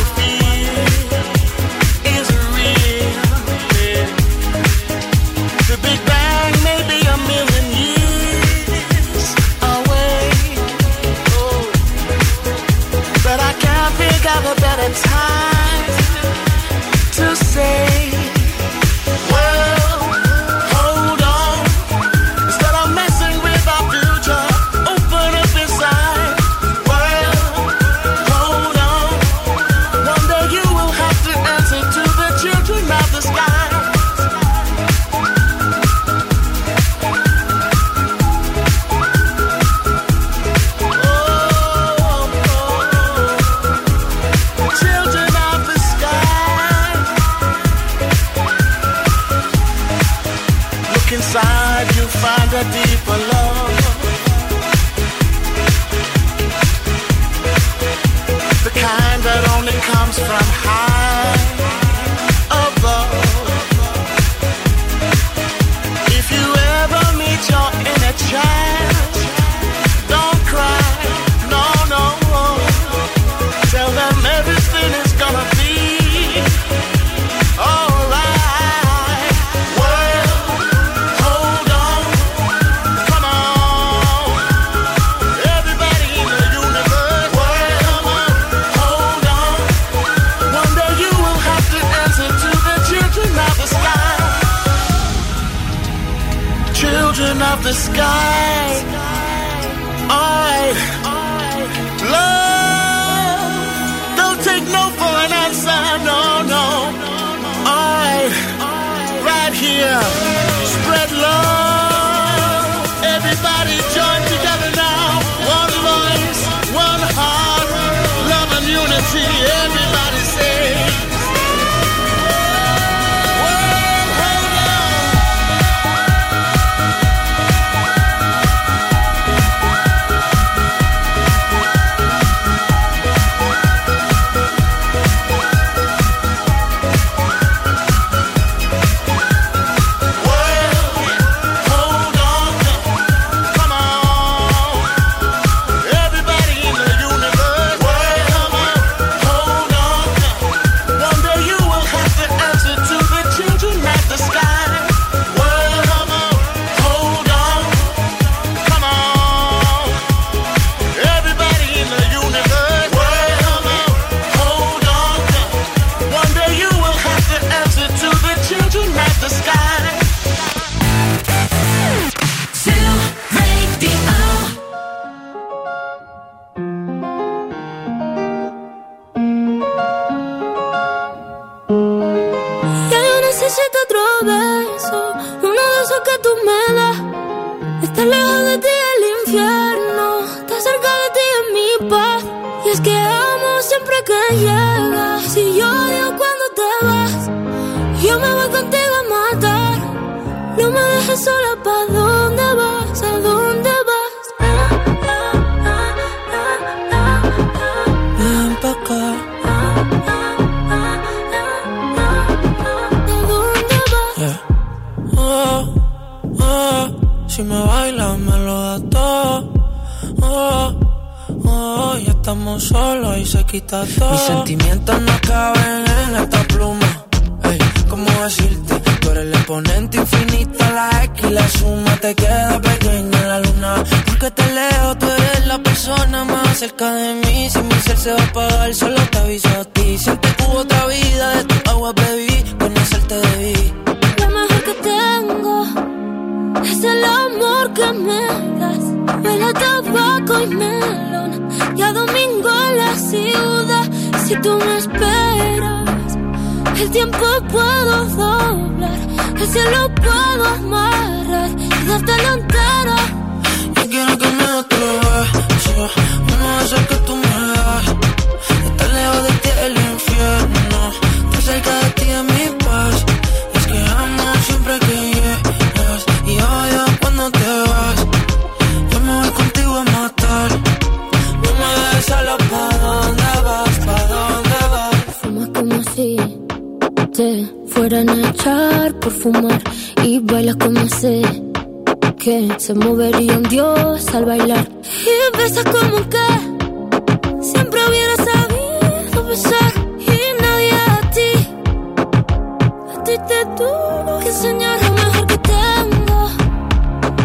[303.20, 306.20] a ti te tuvo que enseñar lo mejor que tengo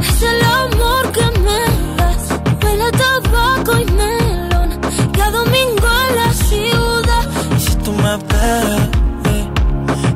[0.02, 1.60] es el amor que me
[1.98, 2.22] das
[2.62, 4.70] huele a tabaco y melón
[5.16, 7.24] y a domingo en la ciudad
[7.56, 8.88] Y si tú me esperas,
[9.32, 9.48] eh,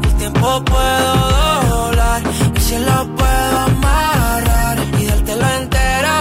[0.07, 1.13] el tiempo puedo
[1.73, 2.21] doblar,
[2.57, 6.17] el cielo puedo amarrar y dártelo entero.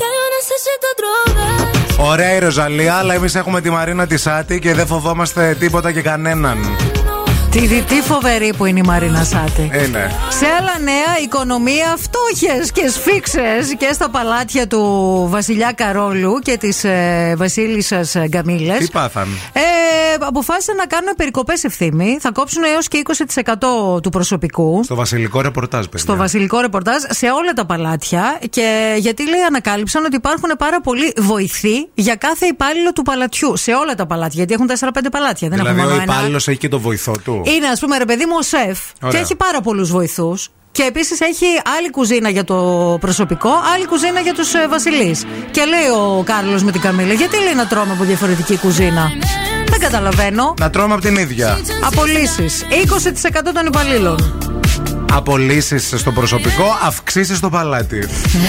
[0.00, 2.02] Ya yo necesito otro beso.
[2.10, 6.02] Ωραία η Ροζαλία, αλλά εμεί έχουμε τη Μαρίνα τη Σάτι και δεν φοβόμαστε τίποτα και
[6.02, 6.58] κανέναν.
[7.50, 9.62] Τι, τι, τι φοβερή που είναι η Μαρίνα Σάτι.
[9.62, 10.10] Είναι.
[10.28, 14.82] Σε άλλα νέα, οικονομία, φτώχειε και σφίξες και στα παλάτια του
[15.30, 18.78] Βασιλιά Καρόλου και της ε, Βασίλισσας Γκαμίλες.
[18.78, 19.28] Τι πάθαν.
[19.52, 19.60] Ε,
[20.20, 22.18] αποφάσισαν να κάνουν περικοπές ευθύμη.
[22.20, 23.02] Θα κόψουν έως και
[23.94, 24.80] 20% του προσωπικού.
[24.84, 25.98] Στο βασιλικό ρεπορτάζ, παιδιά.
[25.98, 28.38] Στο βασιλικό ρεπορτάζ σε όλα τα παλάτια.
[28.50, 33.56] Και γιατί λέει, ανακάλυψαν ότι υπάρχουν πάρα πολλοί βοηθοί για κάθε υπάλληλο του παλατιού.
[33.56, 34.44] Σε όλα τα παλάτια.
[34.44, 34.70] Γιατί έχουν
[35.00, 35.48] 4-5 παλάτια.
[35.48, 36.12] Δεν Δηλαδή έχουν ο μόνο ένα.
[36.12, 37.39] υπάλληλος έχει και το βοηθό του.
[37.44, 38.78] Είναι, ας πούμε, ρε παιδί μου, ο σεφ.
[39.02, 39.14] Ωραία.
[39.14, 40.48] Και έχει πάρα πολλούς βοηθούς.
[40.72, 41.46] Και επίσης έχει
[41.78, 42.56] άλλη κουζίνα για το
[43.00, 45.24] προσωπικό, άλλη κουζίνα για τους ε, βασιλείς.
[45.50, 49.10] Και λέει ο Κάρλος με την Καμίλα, γιατί λέει να τρώμε από διαφορετική κουζίνα;
[49.70, 50.54] Δεν καταλαβαίνω.
[50.60, 51.58] Να τρώμε από την ίδια.
[51.84, 52.64] Απολύσεις.
[52.70, 54.34] 20% των υπαλλήλων.
[55.12, 58.08] Απολύσεις στο προσωπικό, αυξήσεις στο παλάτι.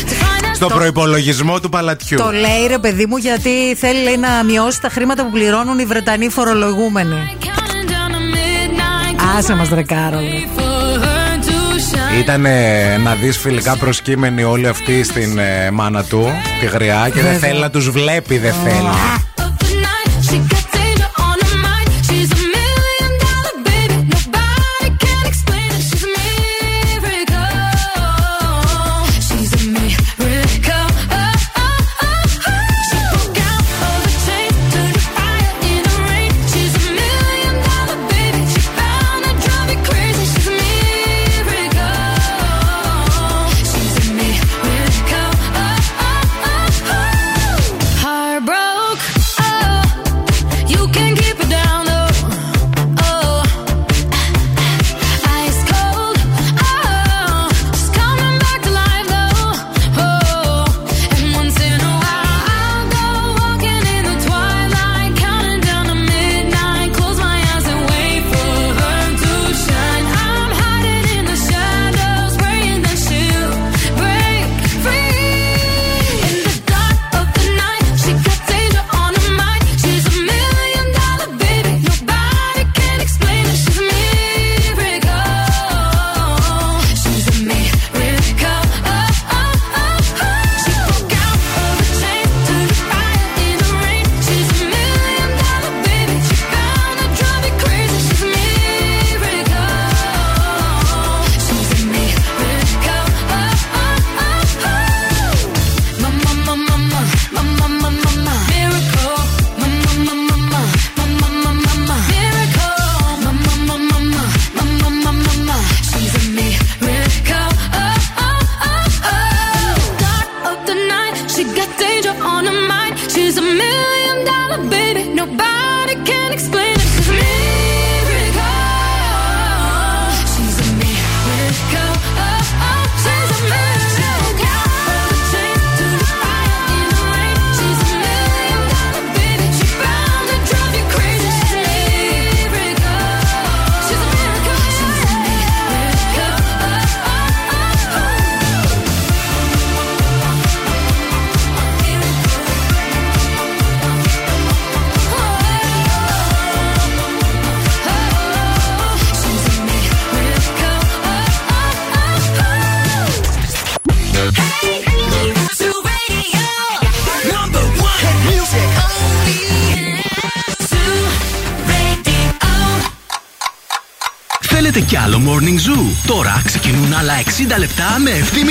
[0.62, 2.18] στο προπολογισμό του παλατιού.
[2.18, 5.86] Το λέει ρε παιδί μου γιατί θέλει λέει, να μειώσει τα χρήματα που πληρώνουν οι
[5.86, 7.38] Βρετανοί φορολογούμενοι.
[9.38, 10.28] Άσε μας ρε Κάρολο.
[12.20, 12.42] Ήταν
[13.04, 16.28] να δεις φιλικά προσκύμενοι όλοι αυτοί στην ε, μάνα του,
[16.60, 17.50] τη γριά, και δεν Βέβαια.
[17.50, 18.90] θέλει να τους βλέπει, δεν θέλει.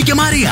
[0.01, 0.51] Ευθύμη και Μαρία.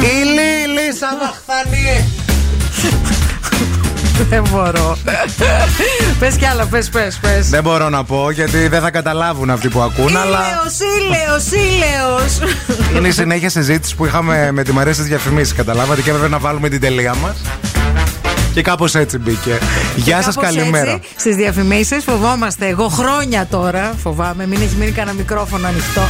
[0.00, 2.08] Η Λίλη Σαμαχθανή.
[4.28, 4.98] Δεν μπορώ.
[6.18, 7.48] πες κι άλλα, πες, πες, πες.
[7.48, 12.52] Δεν μπορώ να πω γιατί δεν θα καταλάβουν αυτοί που ακούν, αλλά Ήλαιος, ήλαιος, ήλαιος.
[12.96, 15.54] είναι η συνέχεια συζήτηση που είχαμε με τη Μαρία στις διαφημίσεις.
[15.54, 17.36] Καταλάβατε και έπρεπε να βάλουμε την τελεία μας.
[18.54, 19.58] Και κάπως έτσι μπήκε.
[19.96, 21.00] Γεια σας, καλημέρα.
[21.16, 22.66] Στις διαφημίσεις φοβόμαστε.
[22.66, 24.46] Εγώ χρόνια τώρα φοβάμαι.
[24.46, 26.02] Μην έχεις μείνει κανένα μικρόφωνο ανοιχτό.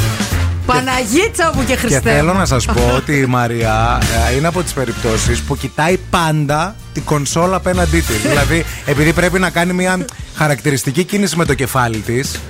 [0.67, 2.01] Παναγίτσα μου και Και Χριστέ.
[2.11, 2.39] θέλω μου.
[2.39, 3.99] να σας πω ότι η Μαρία
[4.33, 8.21] ε, είναι από τις περιπτώσεις που κοιτάει πάντα την κονσόλα απέναντί της.
[8.29, 10.05] δηλαδή, επειδή πρέπει να κάνει μια
[10.37, 12.41] χαρακτηριστική κίνηση με το κεφάλι της.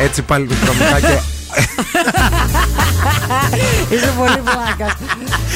[0.00, 1.18] Έτσι πάλι δρομικά και.
[3.92, 4.88] Είσαι πολύ πλάκα.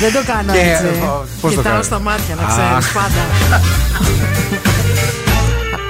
[0.00, 0.84] Δεν το κάνω Και, έτσι.
[0.86, 2.46] ο, πώς το Κοιτάω κάνεις; στα μάτια, να Α.
[2.52, 3.22] ξέρεις πάντα.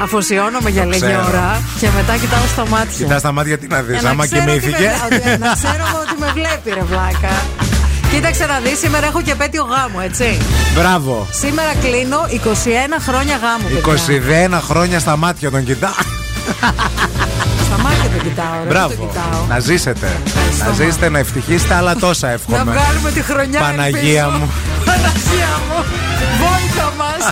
[0.03, 1.25] Αφοσιώνομαι για λίγη ξέρω.
[1.29, 2.97] ώρα και μετά κοιτάω στα μάτια.
[3.07, 3.93] Κοιτάς στα μάτια τι να δεις.
[3.93, 4.91] Για να Άμα ξέρω τι κοιμήθηκε.
[5.11, 7.35] με- ότι- Να ξέρω ότι με βλέπει, ρε βλάκα.
[8.11, 10.39] Κοίταξε να δεις, σήμερα έχω και επέτειο γάμου, έτσι.
[10.75, 11.27] Μπράβο.
[11.31, 14.57] Σήμερα κλείνω 21 χρόνια γάμου, παιδιά.
[14.59, 15.95] 21 χρόνια στα μάτια τον κοιτά.
[17.67, 18.59] Στα μάτια το κοιτάω, ρε.
[18.59, 18.93] δεν Το Μπράβο.
[18.95, 19.45] κοιτάω.
[19.49, 20.17] Να ζήσετε.
[20.67, 22.59] Να ζήσετε, να ευτυχήσετε, αλλά τόσα Να εύχομαι.
[22.59, 24.39] βγάλουμε τη χρονιά Παναγία ελπίζω.
[24.39, 24.51] μου.
[24.85, 25.85] Παναγία μου.
[26.41, 27.31] Βόηθα μας.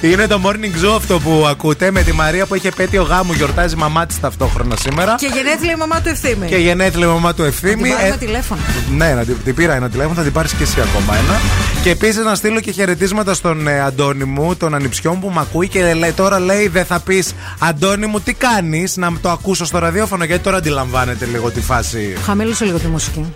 [0.00, 3.32] Είναι το morning zoo αυτό που ακούτε με τη Μαρία που έχει επέτειο γάμου.
[3.32, 5.14] Γιορτάζει η μαμά της ταυτόχρονα σήμερα.
[5.18, 6.46] Και γενέθλια η μαμά του ευθύμη.
[6.46, 7.88] Και γενέθλια η μαμά του Την ευθύμη.
[7.90, 8.60] πάρουμε Ε, τηλέφωνο.
[8.96, 11.40] Ναι, να την, την πήρα ένα τηλέφωνο, θα την πάρεις και εσύ ακόμα ένα.
[11.82, 15.40] Και επίσης να στείλω και χαιρετίσματα στον ε, Αντώνη μου, τον ανιψιό μου που με
[15.40, 19.64] ακούει και λέει, τώρα λέει δεν θα πεις Αντώνη μου τι κάνεις, να το ακούσω
[19.64, 22.16] στο ραδιόφωνο γιατί τώρα αντιλαμβάνεται λίγο τη φάση.
[22.24, 23.34] Χαμήλωσε λίγο τη μουσική.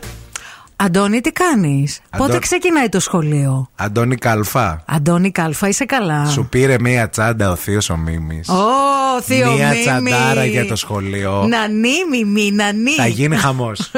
[0.83, 4.83] Αντώνη, τι κάνεις; Αντώ- Πότε ξεκινάει το σχολείο; Αντώνη Καλφά.
[4.87, 8.49] Αντώνη Κάλφα, είσαι καλά; Σου πήρε μία τσάντα ο θείος ο Μίμης.
[8.49, 9.85] Ω, θείος Μία Μίμης.
[9.85, 11.47] τσαντάρα για το σχολείο.
[11.49, 12.95] Νανί, μιμί, νανί.
[12.97, 13.79] Θα γίνει χαμός.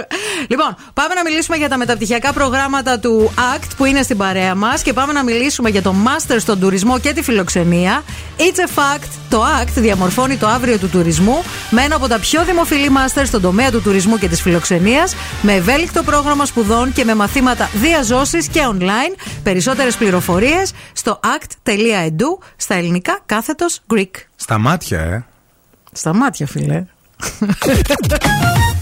[0.48, 4.82] Λοιπόν, πάμε να μιλήσουμε για τα μεταπτυχιακά προγράμματα του ACT που είναι στην παρέα μας
[4.82, 8.02] και πάμε να μιλήσουμε για το Master στον τουρισμό και τη φιλοξενία.
[8.38, 12.44] It's a fact, το ACT διαμορφώνει το αύριο του τουρισμού με ένα από τα πιο
[12.44, 17.14] δημοφιλή Master στον τομέα του τουρισμού και της φιλοξενίας, με ευέλικτο πρόγραμμα σπουδών και με
[17.14, 19.16] μαθήματα διαζώσει και online.
[19.42, 24.10] Περισσότερες πληροφορίες στο act.edu στα ελληνικά κάθετος Greek.
[24.36, 25.24] Στα μάτια, ε.
[25.92, 26.84] Στα μάτια, φίλε.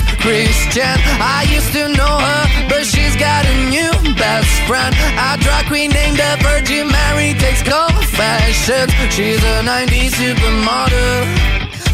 [0.21, 1.01] Christian.
[1.17, 4.93] I used to know her, but she's got a new best friend.
[5.17, 8.93] A drag queen named the Virgin Mary takes confessions.
[9.09, 11.25] She's a 90s supermodel.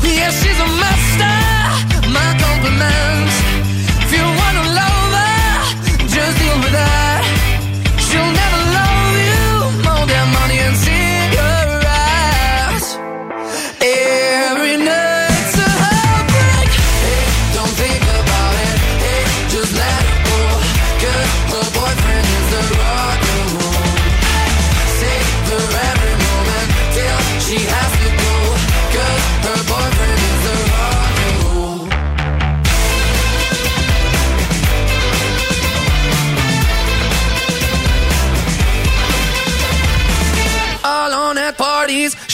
[0.04, 1.36] Yeah, she's a master.
[2.12, 3.36] My compliments.
[4.04, 7.07] If you wanna love her, just deal with her.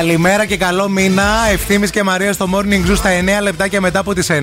[0.00, 1.24] Καλημέρα και καλό μήνα.
[1.52, 4.34] Ευθύμης και Μαρία στο Morning Zoo στα 9 λεπτάκια μετά από τις 9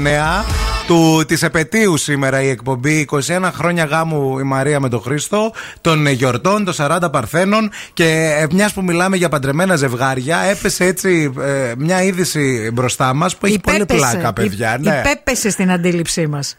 [0.87, 6.07] του, της επαιτίου σήμερα η εκπομπή 21 χρόνια γάμου η Μαρία με τον Χρήστο των
[6.07, 11.73] γιορτών, των 40 παρθένων και ε, μιας που μιλάμε για παντρεμένα ζευγάρια έπεσε έτσι ε,
[11.77, 13.99] μια είδηση μπροστά μας που έχει πολύ Υπέπεσε.
[13.99, 15.01] πλάκα παιδιά ναι.
[15.05, 16.55] Υπέπεσε στην αντίληψή μας.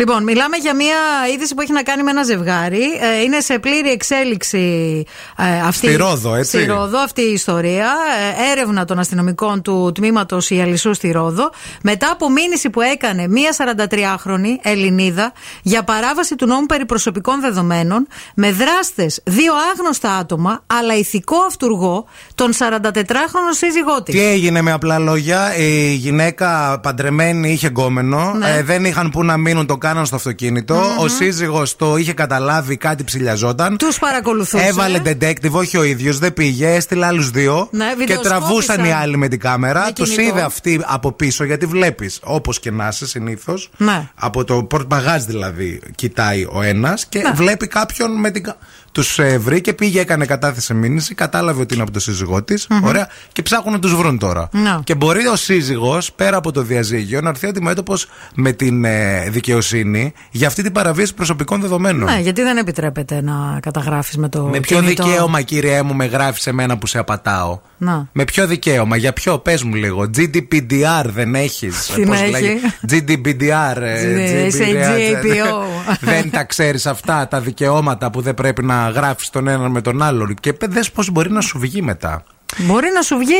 [0.00, 0.96] Λοιπόν, μιλάμε για μια
[1.34, 2.82] είδηση που έχει να κάνει με ένα ζευγάρι.
[2.82, 5.04] Ε, είναι σε πλήρη εξέλιξη
[5.36, 6.56] ε, αυτή, Στη Ρόδο, έτσι.
[6.58, 7.88] Στη Ρόδο αυτή η ιστορία.
[8.46, 11.50] Ε, έρευνα των αστυνομικών του τμήματος Ιαλισσού στη Ρόδο.
[11.82, 15.32] Μετά από μήνυση που έκανε μία 43χρονη Ελληνίδα
[15.62, 22.04] για παράβαση του νόμου περί προσωπικών δεδομένων με δράστες δύο άγνωστα άτομα, αλλά ηθικό αυτούργο,
[22.34, 24.14] τον 44χρονο σύζυγό της.
[24.14, 28.50] Τι έγινε με απλά λόγια, η γυναίκα παντρεμένη είχε γκόμενο, Ναι.
[28.50, 32.76] ε, δεν είχαν που να μείνουν, το κάναν στο αυτοκινητο Ο σύζυγος το είχε καταλάβει,
[32.76, 33.76] κάτι ψηλιαζόταν.
[33.76, 34.64] Τους παρακολουθούσε.
[34.64, 37.68] Έβαλε detective, όχι ο ίδιος, δεν πήγε, έστειλε άλλους δύο.
[37.70, 38.38] Ναι, και βιντεοσκόπησαν.
[38.40, 39.84] τραβούσαν οι άλλοι με την κάμερα.
[39.84, 40.22] Με Τους κινητό.
[40.36, 43.70] είδε αυτή από πίσω, γιατί βλέπεις, όπως και να είσαι συνήθως.
[43.76, 44.08] Ναι.
[44.14, 47.30] Από το πορτμπαγάζ δηλαδή, κοιτάει ο ένας και Ναι.
[47.34, 48.44] βλέπει κάποιον με την.
[48.92, 52.66] Τους ε, βρήκε, πήγε, έκανε κατάθεση μήνυση, κατάλαβε ότι είναι από το σύζυγό της.
[52.84, 53.08] Ωραία.
[53.32, 54.48] Και ψάχνουν να τους βρουν τώρα.
[54.52, 54.78] Ναι.
[54.84, 60.12] Και μπορεί ο σύζυγος, πέρα από το διαζύγιο, να έρθει αντιμέτωπος με την ε, δικαιοσύνη
[60.30, 62.12] για αυτή την παραβίαση προσωπικών δεδομένων.
[62.12, 64.42] Ναι, γιατί δεν επιτρέπεται να καταγράφεις με το.
[64.42, 65.04] Με ποιο κινητό.
[65.04, 68.08] δικαίωμα, κύριε μου, με γράφεις εμένα που σε απατάω; Να.
[68.12, 70.10] Με ποιο δικαίωμα, για ποιο, πες μου λίγο.
[70.16, 71.86] GDPR δεν έχεις.
[71.94, 72.60] Τι να έχει;
[72.90, 73.76] GDPR.
[73.80, 75.96] ε, Είσαι η GAPO.
[76.00, 80.02] δεν τα ξέρεις αυτά τα δικαιώματα που δεν πρέπει να γράφεις τον έναν με τον
[80.02, 80.34] άλλον.
[80.34, 82.22] Και δες πώς μπορεί να σου βγει μετά.
[82.58, 83.34] Μπορεί να σου βγει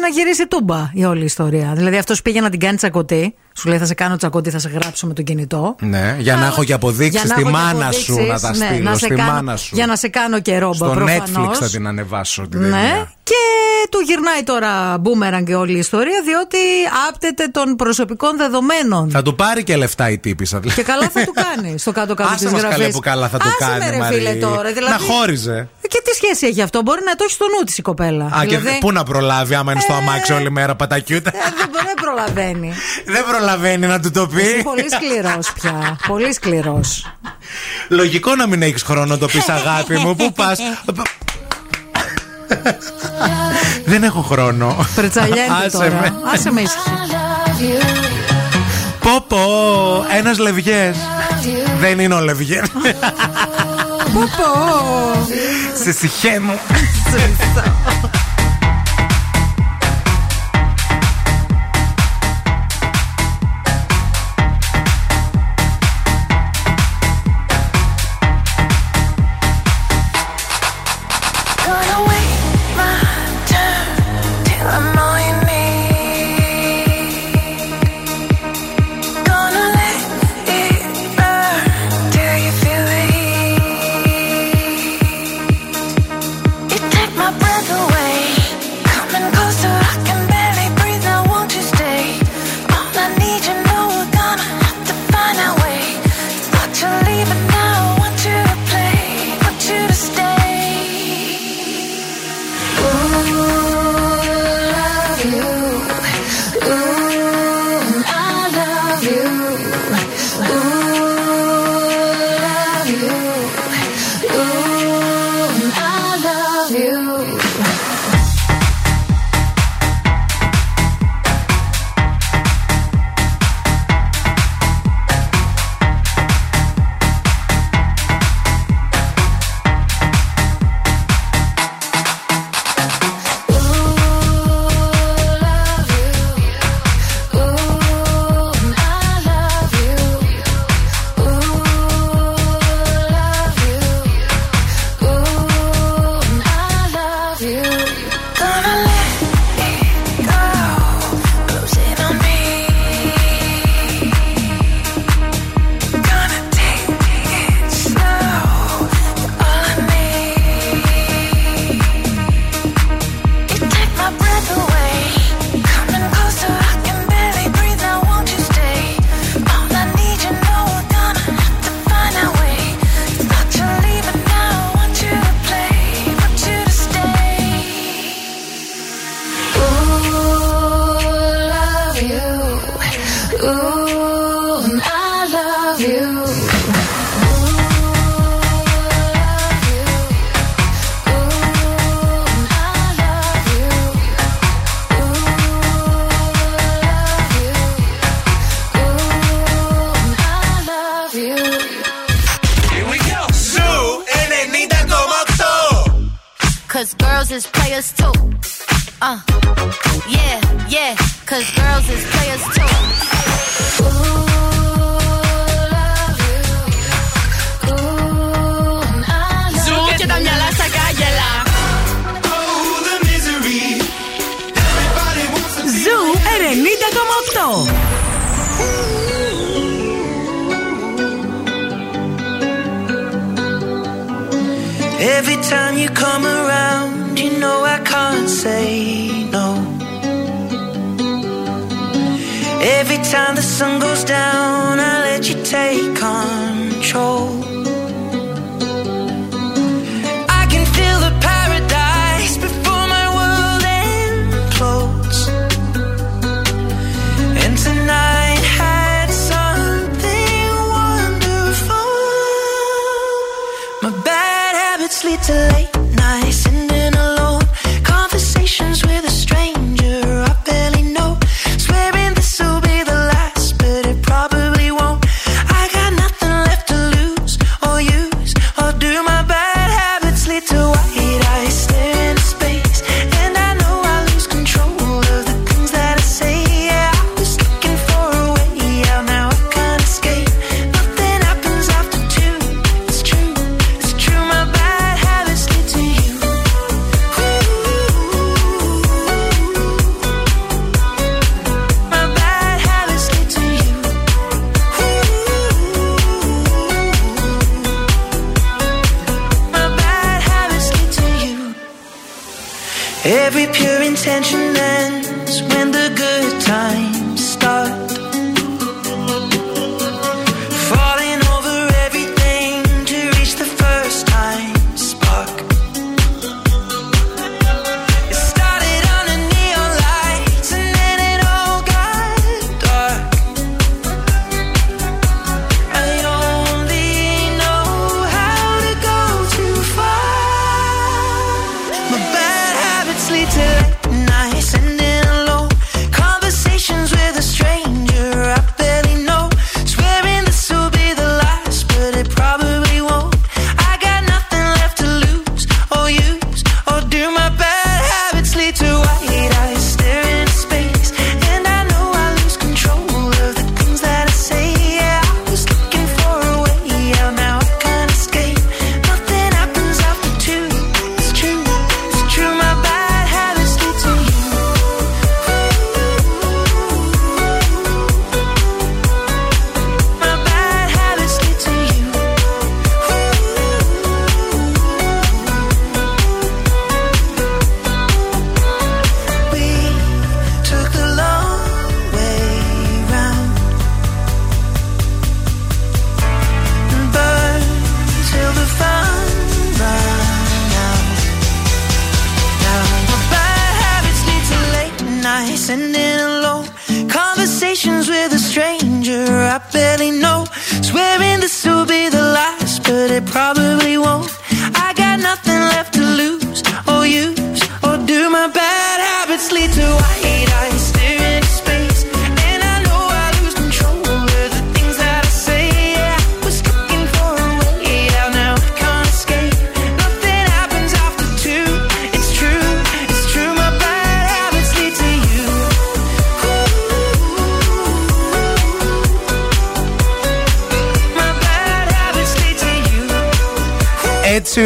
[0.00, 1.72] να γυρίσει τούμπα η όλη ιστορία.
[1.76, 3.34] Δηλαδή αυτός πήγε να την κάνει τσακωτή.
[3.54, 5.76] Σου λέει θα σε κάνω τσακωτή, θα σε γράψω με το κινητό.
[5.80, 8.50] Ναι, για να έχω και αποδείξεις Για να στη έχω και μάνα σου αποδείξεις, να
[8.50, 8.90] τα ναι, στείλω.
[8.90, 9.74] να σε στη κάνω- μάνα σου.
[9.74, 11.20] Για να σε κάνω και ρόμπα Στο προφανώς.
[11.36, 13.12] Netflix θα την ανεβάσω την Ναι, ταινία.
[13.22, 13.34] και
[13.90, 16.56] του γυρνάει τώρα μπούμεραν και όλη η ιστορία, διότι
[17.08, 19.10] άπτεται των προσωπικών δεδομένων.
[19.10, 20.60] Θα του πάρει και λεφτά η τύπησα.
[20.74, 22.78] Και καλά θα του κάνει στο κάτω-κάτω της Άσε μας γραφής.
[22.78, 24.38] καλέ που καλά θα του κάνει, με, ρε, φίλε, Μαρή.
[24.40, 24.72] τώρα.
[24.72, 25.68] Δηλαδή, Να χώριζε.
[25.88, 28.24] Και τι σχέση έχει αυτό, μπορεί να το έχει στο νου της η κοπέλα.
[28.24, 31.30] Α, και δηλαδή, πού να προλάβει άμα είναι στο αμάξι όλη μέρα πατακιούτα.
[31.30, 32.72] ε, δεν, δεν προλαβαίνει.
[33.06, 33.39] Δεν προλαβαίνει
[33.78, 34.42] να του το πει.
[34.42, 35.98] Είσαι πολύ σκληρός πια.
[36.06, 37.14] Πολύ σκληρός.
[37.88, 40.16] Λογικό να μην έχεις χρόνο να το πεις, αγάπη μου.
[40.16, 40.58] Πού πας;
[43.84, 44.86] Δεν έχω χρόνο.
[44.94, 45.88] Πρετσαλιέται Άσε τώρα.
[46.00, 46.12] με.
[46.32, 46.90] Άσε με ήσυχη.
[49.00, 49.38] Πω πω,
[50.18, 50.96] ένας λευγές
[51.80, 52.68] Δεν είναι ο λευγές
[54.12, 55.26] Πω πω.
[55.82, 56.58] Σε συχέ μου.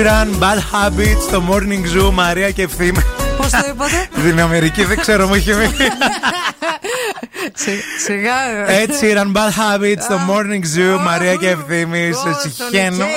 [0.05, 2.98] Sheeran, Bad Habits, στο Morning Zoo, Μαρία και Ευθύμη.
[3.36, 5.70] Πώς το είπατε; Την Αμερική δεν ξέρω, μου είχε μείνει.
[7.55, 8.32] Σι- Σιγά.
[8.66, 12.10] Ed Sheeran, Bad Habits, στο Morning Zoo, Μαρία και Ευθύμη.
[12.12, 13.05] Σε συχαίνω.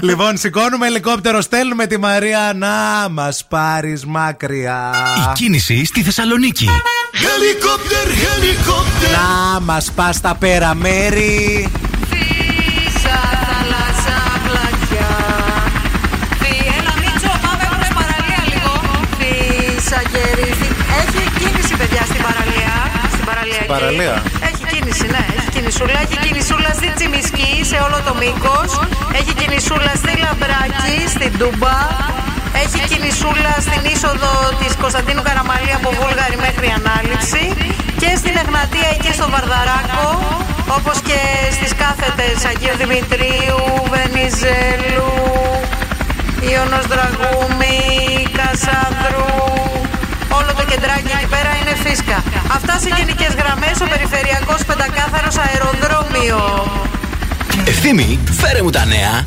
[0.00, 4.90] Λοιπόν, σηκώνουμε ελικόπτερο, στέλνουμε τη Μαρία να μας πάρεις μακριά.
[5.16, 6.68] Η κίνηση στη Θεσσαλονίκη.
[7.14, 9.10] Χελικόπτερ, χελικόπτερ.
[9.10, 11.68] Να μας πας στα πέρα μέρη.
[23.74, 24.14] Παραλία.
[24.16, 24.22] εκεί.
[24.22, 24.48] παραλία.
[24.48, 25.22] Έχει κίνηση, ναι.
[25.36, 25.98] Έχει κινησούλα.
[26.04, 28.70] Έχει κινησούλα στη Τσιμισκή σε όλο το μήκος.
[29.18, 31.76] Έχει κινησούλα στη Λαμπράκη, στην Τούμπα.
[32.62, 37.44] Έχει κινησούλα στην είσοδο της Κωνσταντίνου Καραμαλή από Βούλγαρη μέχρι Ανάληψη.
[38.00, 40.06] Και στην Εγνατία εκεί στο Βαρδαράκο.
[40.76, 41.20] Όπως και
[41.56, 43.60] στις κάθετες Αγίου Δημητρίου,
[43.92, 45.12] Βενιζέλου,
[46.50, 47.76] Ιωνος Δραγούμη,
[48.38, 49.79] Κασάνδρου.
[50.40, 52.22] Όλο το κεντράκι εκεί πέρα είναι φίσκα.
[52.56, 56.40] Αυτά σε γενικές γραμμές, ο περιφερειακός πεντακάθαρος αεροδρόμιο.
[57.64, 59.22] Ευθύμη, φέρε μου τα νέα.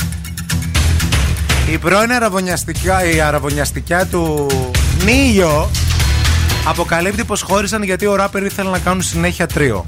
[1.72, 4.48] Η πρώην αραβωνιαστικά, η αραβωνιαστικιά του
[5.03, 5.69] Νίγιο
[6.65, 9.85] αποκαλύπτει πως χώρισαν γιατί ο ράπερ ήθελε να κάνουν συνέχεια τρίο.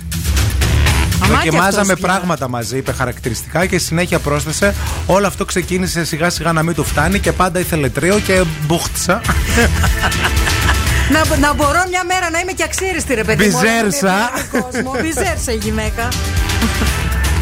[1.19, 2.07] Δοκιμάζαμε αυτός πια.
[2.07, 4.76] πράγματα μαζί, είπε χαρακτηριστικά και συνέχεια πρόσθεσε.
[5.06, 9.22] Όλο αυτό ξεκίνησε σιγά σιγά να μην του φτάνει και πάντα ήθελε τρίο και μπούχτισα.
[11.10, 13.60] Να, να μπορώ μια μέρα να είμαι και αξίριστη, ρε παιδί μου.
[13.60, 14.07] Μπιζέρσα.
[14.07, 14.91] να μην είναι κόσμο.
[15.02, 16.07] Μπιζέρσα η γυναίκα.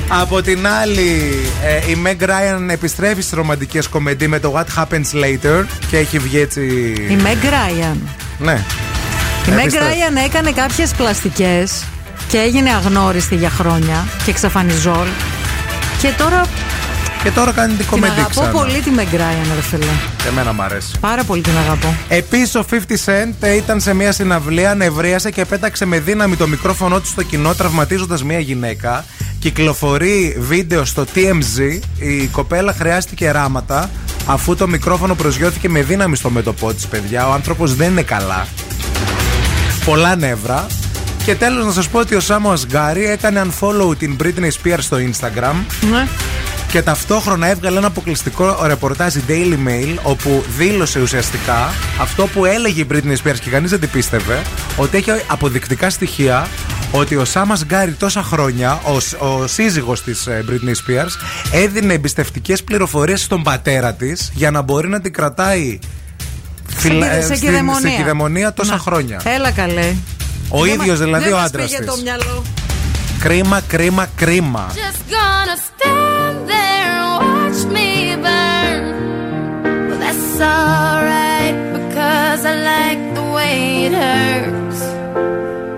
[0.07, 1.33] Από την άλλη,
[1.63, 6.19] ε, η Meg Ryan επιστρέφει στις ρομαντικές κομμεντί με το What Happens Later και έχει
[6.19, 6.61] βγει έτσι.
[7.09, 7.97] Η Meg Ryan.
[8.37, 8.65] Ναι.
[9.47, 9.85] Η Meg Επιστρέφει.
[9.85, 11.83] Ryan έκανε κάποιες πλαστικές
[12.27, 15.07] και έγινε αγνώριστη για χρόνια και εξαφανιζόλ.
[16.01, 16.45] Και τώρα
[17.23, 18.49] Και τώρα κάνει την την κομμεντί αγαπώ ξανά.
[18.49, 19.85] πολύ τη Meg Ryan, ρε φίλε.
[20.17, 20.91] Και εμένα μ' αρέσει.
[20.99, 21.95] Πάρα πολύ την αγαπώ.
[22.07, 26.99] Επίσης, ο 50 Cent ήταν σε μια συναυλία, νευρίασε και πέταξε με δύναμη το μικρόφωνο
[26.99, 29.05] του στο κοινό, τραυματίζοντας μια γυναίκα.
[29.39, 31.79] Κυκλοφορεί βίντεο στο TMZ.
[31.97, 33.89] Η κοπέλα χρειάστηκε ράματα
[34.25, 37.27] αφού το μικρόφωνο προσγειώθηκε με δύναμη στο μέτωπό της, παιδιά.
[37.27, 38.47] Ο άνθρωπος δεν είναι καλά.
[39.85, 40.67] Πολλά νεύρα.
[41.25, 44.97] Και τέλος, να σας πω ότι ο Σάμος Ασγκάρι έκανε unfollow την Britney Spears στο
[44.97, 45.55] Instagram.
[45.91, 46.07] Ναι.
[46.73, 52.81] Και ταυτόχρονα έβγαλε ένα αποκλειστικό ρεπορτάζ η Daily Mail όπου δήλωσε ουσιαστικά αυτό που έλεγε
[52.81, 54.41] η Britney Spears και κανείς δεν την πίστευε
[54.77, 56.47] ότι έχει αποδεικτικά στοιχεία
[56.91, 61.11] ότι ο Σάμας Γκάρι τόσα χρόνια, ο, σ- ο σύζυγος της ε, Britney Spears
[61.51, 65.79] έδινε εμπιστευτικές πληροφορίες στον πατέρα της για να μπορεί να την κρατάει
[66.75, 67.79] φυλα- Σε- ε, σε στην- κυδαιμονία.
[67.79, 68.77] στην κυδαιμονία τόσα Να.
[68.79, 69.21] χρόνια.
[69.23, 69.93] Έλα καλέ.
[70.49, 71.85] Ο Δεν ίδιος μα- δηλαδή δεν ο μας άντρας πήγε της.
[71.87, 72.43] το μυαλό.
[73.23, 74.69] crema, crema, crema.
[74.75, 78.83] Just gonna stand there and watch me burn.
[79.87, 84.81] Well, that's alright because I like the way it hurts.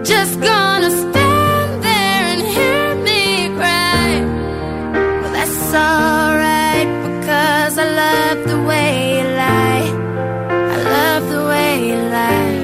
[0.09, 3.21] Just gonna stand there and hear me
[3.59, 4.09] cry.
[5.21, 8.89] Well, that's alright because I love the way
[9.19, 9.87] you lie.
[10.73, 12.57] I love the way you lie.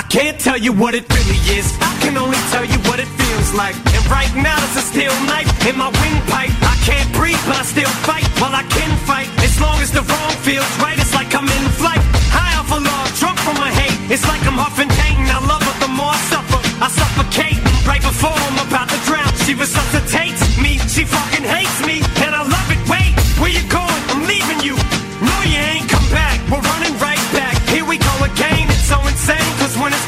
[0.00, 1.66] I can't tell you what it really is.
[1.80, 3.17] I can only tell you what it
[3.48, 3.76] feels like.
[3.94, 6.52] And right now it's a steel knife in my windpipe.
[6.62, 8.26] I can't breathe, but I still fight.
[8.40, 10.98] Well, I can fight as long as the wrong feels right.
[10.98, 12.00] It's like I'm in flight,
[12.32, 13.96] high off of love, drunk from my hate.
[14.10, 15.26] It's like I'm huffing pain.
[15.28, 16.60] I love her the more I suffer.
[16.80, 19.30] I suffocate right before I'm about to drown.
[19.44, 20.78] She resuscitates me.
[20.88, 22.80] She fucking hates me, and I love it.
[22.88, 24.02] Wait, where you going?
[24.12, 24.76] I'm leaving you.
[25.24, 26.36] No, you ain't come back.
[26.50, 27.56] We're running right back.
[27.68, 28.68] Here we go again.
[28.68, 29.52] It's so insane.
[29.60, 30.07] Cause when it's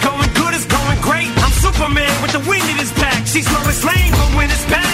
[3.33, 4.90] She's Lois Lane, but when it's bad,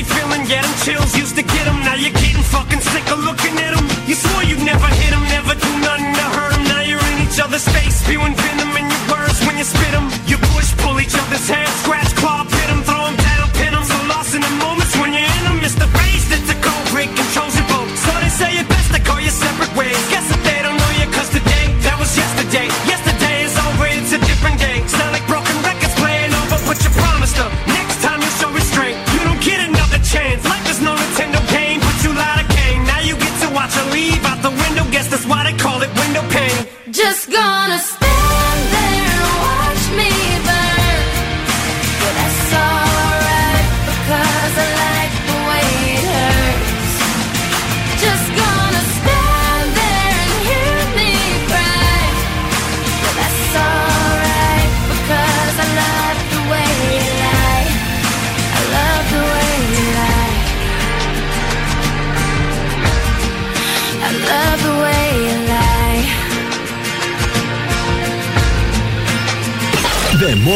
[0.00, 1.78] warm feeling, yeah, them chills used to get 'em.
[1.84, 3.86] Now you're getting fucking sick of looking at 'em.
[4.06, 6.64] You swore you'd never hit 'em, never do nothing to hurt 'em.
[6.64, 10.10] Now you're in each other's face, spewing venom in your words when you spit 'em.
[10.26, 13.84] You push, pull each other's hair, scratch, claw, pit 'em, throw 'em down, pin 'em.
[13.84, 15.58] So lost in the moments when you're in 'em.
[15.66, 17.90] It's the rage that's a cold break controls your boat.
[18.04, 20.19] So they say it best to go your separate ways.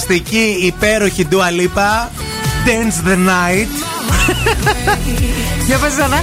[0.00, 2.08] Φανταστική, υπέροχη Dua Lipa.
[2.66, 3.72] Dance the night.
[5.66, 6.22] Για πες ξανά.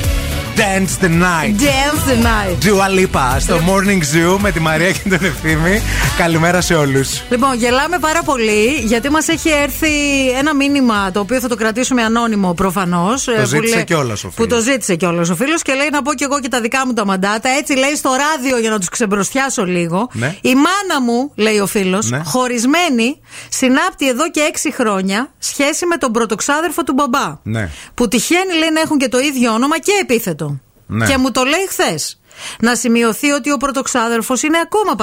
[0.56, 1.62] Dance the night.
[1.62, 2.66] Dance the night.
[2.66, 5.82] Dua Lipa στο Morning Zoo με τη Μαρία και τον Ευθύμη.
[6.18, 7.24] Καλημέρα σε όλους.
[7.30, 9.90] Λοιπόν, γελάμε πάρα πολύ γιατί μας έχει έρθει
[10.30, 13.24] ένα μήνυμα το οποίο θα το κρατήσουμε ανώνυμο προφανώς.
[13.24, 14.50] Το ζήτησε κιόλας ο Που φίλος.
[14.50, 16.94] το ζήτησε κιόλα ο φίλος και λέει να πω κι εγώ και τα δικά μου
[16.94, 17.50] τα μαντάτα.
[17.50, 20.10] Έτσι λέει στο ράδιο για να τους ξεμπροστιάσω λίγο.
[20.14, 20.36] Ναι.
[20.42, 22.22] Η μάνα μου, λέει ο φίλος, Ναι.
[22.26, 23.20] χωρισμένη,
[23.50, 27.38] συνάπτει εδώ και έξι χρόνια σχέση με τον πρωτοξάδερφο του μπαμπά.
[27.44, 27.70] Ναι.
[27.94, 30.60] Που τυχαίνει λέει να έχουν και το ίδιο όνομα και επίθετο.
[30.88, 31.08] Ναι.
[31.08, 32.20] Και μου το λέει χθες.
[32.60, 34.96] Να σημειωθεί ότι ο πρωτοξάδερφος είναι ακόμα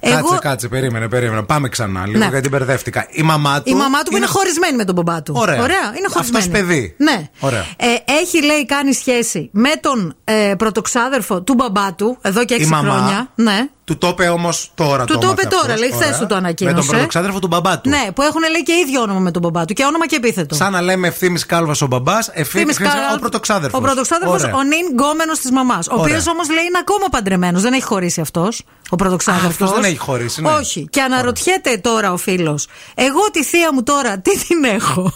[0.00, 0.28] παντρεμένο.
[0.28, 1.42] Κάτσε, κάτσε, περίμενε, περίμενε.
[1.42, 2.28] Πάμε ξανά λίγο Ναι.
[2.30, 3.06] γιατί μπερδεύτηκα.
[3.10, 3.70] Η μαμά του.
[3.70, 5.34] Η μαμά του είναι χωρισμένη με τον μπαμπά του.
[5.36, 5.56] Ωραία.
[5.56, 6.44] είναι χωρισμένη.
[6.44, 6.94] Αυτός παιδί.
[6.98, 7.28] Ναι.
[7.40, 7.64] Ωραία.
[7.76, 7.86] Ε,
[8.20, 12.90] έχει, λέει, κάνει σχέση με τον ε, πρωτοξάδερφο του μπαμπά του εδώ και έξι μαμά.
[12.92, 13.28] χρόνια.
[13.34, 13.68] Ναι.
[13.84, 15.04] Του το είπε όμως τώρα.
[15.04, 15.80] Του το είπε έμαθε τώρα, αυτός.
[15.80, 16.18] λέει, χθες Ωραία.
[16.18, 16.74] του το ανακοίνωσε.
[16.76, 17.88] Με τον πρωτοξάδερφο του μπαμπά του.
[17.88, 20.54] Ναι, που έχουν λέει και ίδιο όνομα με τον μπαμπά του και όνομα και επίθετο.
[20.54, 23.80] Σαν να λέμε ευθύνη κάλβας ο μπαμπάς, ευθύνη Θήμης Κάρα- ο πρωτοξάδερφος.
[23.80, 25.86] Ο πρωτοξάδερφος, ο νυν γκόμενος της μαμάς.
[25.88, 26.32] Ο οποίος Ωραία.
[26.32, 27.62] όμως λέει είναι ακόμα παντρεμένος.
[27.62, 28.62] Δεν έχει χωρίσει αυτός.
[28.90, 29.48] Ο πρωτοξάδερφος.
[29.48, 30.50] Α, αυτός δεν έχει χωρίσει, ναι.
[30.50, 30.86] Όχι.
[30.90, 35.12] Και αναρωτιέται τώρα ο φίλος, εγώ τη θεία μου τώρα τι την έχω;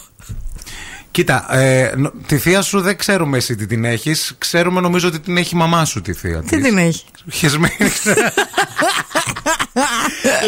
[1.10, 4.34] Κοίτα, ε, νο- τη θεία σου δεν ξέρουμε εσύ τι την έχεις.
[4.38, 6.42] Ξέρουμε νομίζω ότι την έχει η μαμά σου τη θεία.
[6.42, 7.74] Τι την έχει; Χεσμένη.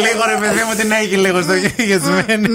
[0.05, 1.53] λίγο ρε παιδί μου την έχει λίγο στο
[1.85, 2.47] χεσμένη.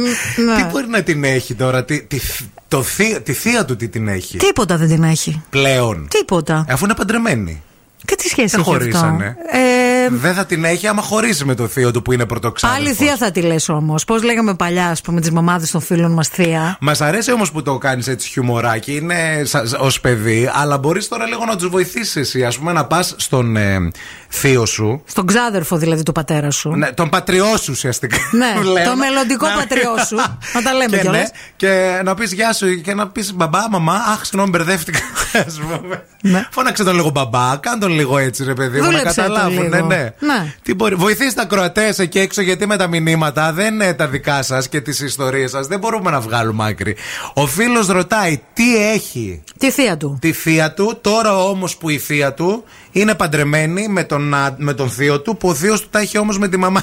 [0.46, 0.56] Ναι.
[0.56, 2.20] τι μπορεί να την έχει τώρα, τι, τι,
[2.68, 5.42] το θεία, τη θεία του τι την έχει; Τίποτα δεν την έχει.
[5.50, 6.08] Πλέον.
[6.10, 6.64] Τίποτα.
[6.68, 7.62] Αφού είναι παντρεμένη.
[8.04, 9.36] Και τι σχέση Δεν έχει αυτό; χωρίσανε.
[9.52, 12.82] Ε, Δεν θα την έχει άμα χωρίσει με το θείο του που είναι πρωτοξάδερφο.
[12.84, 14.04] Άλλη θεία θα τη λες όμως.
[14.04, 16.76] Πώς λέγαμε παλιά, ας πούμε, τις μαμάδες των φίλων μας θεία.
[16.80, 19.42] Μας αρέσει όμως που το κάνεις έτσι χιουμοράκι, είναι
[19.80, 22.44] ως παιδί, αλλά μπορείς τώρα λίγο να τους βοηθήσεις εσύ.
[22.44, 23.90] Α πούμε, να πας στον ε,
[24.28, 25.02] θείο σου.
[25.06, 26.68] Στον ξάδερφο δηλαδή του πατέρα σου.
[26.70, 28.16] Ναι, τον πατριό σου ουσιαστικά.
[28.32, 28.86] Ναι, Λέμε.
[28.86, 30.16] το μελλοντικό Να- πατριό σου.
[30.54, 31.20] Να τα λέμε και, κιόλας.
[31.20, 31.26] ναι,
[31.56, 34.98] και να πεις γεια σου και να πεις μπαμπά, μαμά, αχ, συγγνώμη, μπερδεύτηκα.
[35.46, 36.04] ας πούμε.
[36.50, 38.96] Φώναξε τον λίγο μπαμπά, κάν τον λίγο έτσι, ρε παιδί μου, να Ναι.
[38.98, 39.68] Δούλεψε το καταλάβουν.
[39.68, 39.86] Ναι, λίγο.
[39.96, 40.32] Ναι.
[40.32, 40.54] Ναι.
[40.62, 44.42] Τι μπορεί, βοηθήστε τα Κροατές εκεί έξω, γιατί με τα μηνύματα δεν είναι τα δικά
[44.42, 45.66] σας και τις ιστορίες σας.
[45.66, 46.96] Δεν μπορούμε να βγάλουμε άκρη.
[47.34, 50.18] Ο φίλος ρωτάει τι έχει; Τη θεία του.
[50.20, 50.98] τη θεία του.
[51.00, 55.36] Τώρα όμως που η θεία του είναι παντρεμένη με τον, α- με τον θείο του,
[55.36, 56.82] που ο θείος του τα έχει όμως με τη μαμά.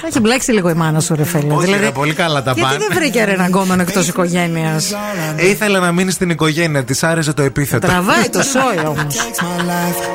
[0.00, 1.54] Θα έχει μπλέξει λίγο η μάνα σου, ρε φίλε.
[1.54, 2.84] Όχι, ρε, πολύ καλά τα γιατί πάνε.
[2.88, 4.94] δεν βρήκε ρε έναν κόμμα εκτός οικογένειας;
[5.36, 7.86] Ήθελε να μείνει στην οικογένεια, της άρεσε το επίθετο.
[7.86, 9.14] Τραβάει το σόι όμως.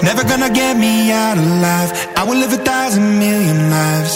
[0.01, 1.91] Never gonna get me out alive.
[2.19, 4.15] I will live a thousand million lives.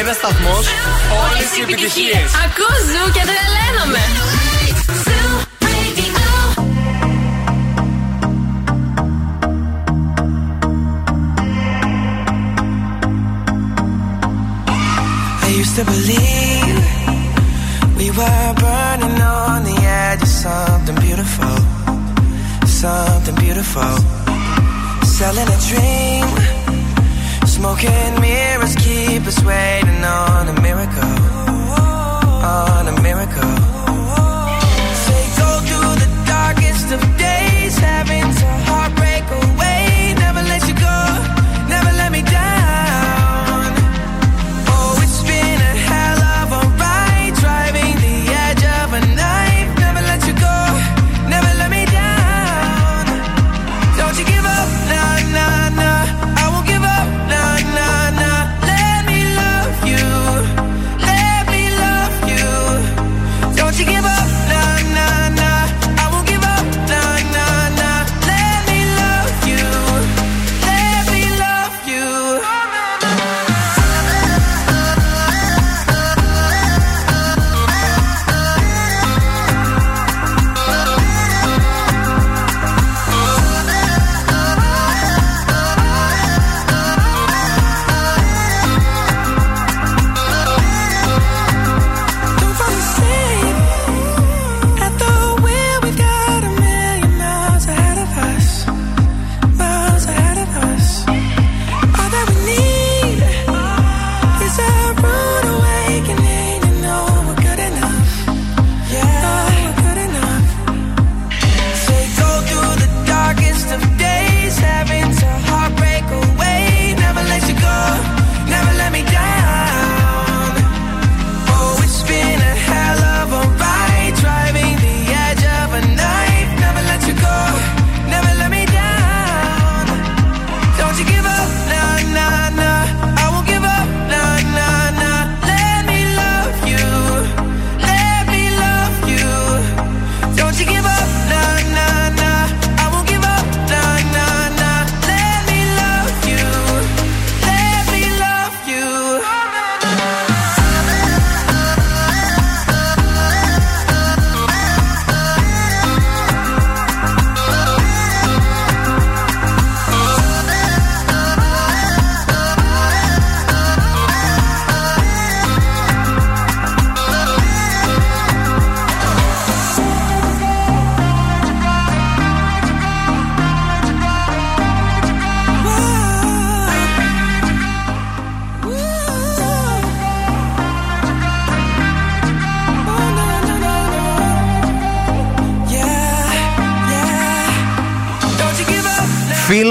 [0.00, 0.56] Ένα σταθμό,
[1.22, 2.18] όλε οι επιτυχίε.
[2.44, 4.04] Ακούς ζου και τρελαίνομαι.
[15.46, 16.76] I used to believe
[17.98, 21.56] we were burning on the edge of something beautiful,
[22.82, 23.94] something beautiful.
[25.18, 26.26] Selling a dream,
[27.56, 28.65] smoking mirrors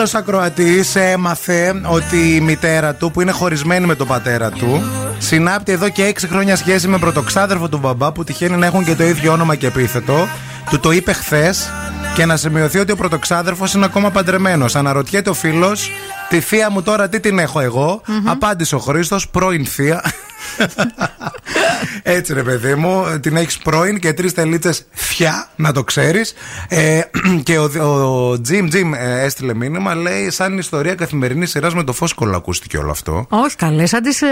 [0.06, 4.82] Φίλο ακροατής έμαθε ότι η μητέρα του, που είναι χωρισμένη με τον πατέρα του,
[5.18, 8.94] συνάπτει εδώ και 6 χρόνια σχέση με πρωτοξάδερφο του μπαμπά που τυχαίνει να έχουν και
[8.94, 10.28] το ίδιο όνομα και επίθετο.
[10.70, 11.70] Του το είπε χθες
[12.14, 14.76] και να σημειωθεί ότι ο πρωτοξάδερφος είναι ακόμα παντρεμένος.
[14.76, 15.90] Αναρωτιέται ο φίλος,
[16.28, 20.02] τη θεία μου τώρα τι την έχω εγώ; Απάντησε ο Χρήστος, πρώην θεία.
[22.02, 26.34] Έτσι ρε παιδί μου, την έχεις πρώην και τρεις τελίτσες φιά, να το ξέρεις.
[26.68, 27.00] Ε,
[27.46, 27.70] και ο,
[28.30, 32.78] ο Τζιμ Τζιμ ε, έστειλε μήνυμα, λέει σαν ιστορία καθημερινής σειράς με το φόσκολο ακούστηκε
[32.78, 33.26] όλο αυτό.
[33.28, 34.22] Όχι καλές, σαν τις.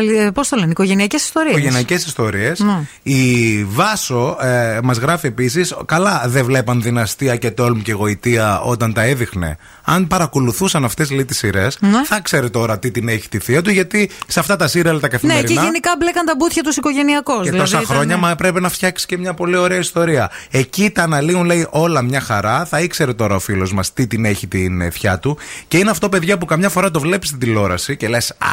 [0.00, 1.52] Ε, Πώς το λένε, οικογενειακές ιστορίες.
[1.56, 2.58] Οικογενειακές ιστορίες.
[2.60, 2.80] Ναι.
[3.02, 8.92] Η Βάσο ε, μας γράφει επίσης, καλά δεν βλέπαν δυναστεία και τόλμ και γοητεία όταν
[8.92, 9.56] τα έδειχνε.
[9.84, 12.04] Αν παρακολουθούσαν αυτές λέει τις σειρές, Ναι.
[12.04, 15.06] θα ξέρει τώρα τι την έχει τη θεία του, γιατί σε αυτά τα σύριαλ τα
[15.06, 15.46] Ναι, καθημερινά.
[15.46, 17.44] και γενικά μπλέκαν τα μπούτια τους οικογενειακώς.
[17.50, 20.30] Και τόσα χρόνια, μα πρέπει να φτιάξεις και μια πολύ ωραία ιστορία.
[20.50, 22.64] Εκεί τα αναλύουν, λέει, όλα μια χαρά.
[22.64, 25.38] Θα ήξερε τώρα ο φίλος μας τι την έχει την ε, θιά του.
[25.68, 28.46] Και είναι αυτό, παιδιά, που καμιά φορά το βλέπεις στην τηλεόραση και λες, Α,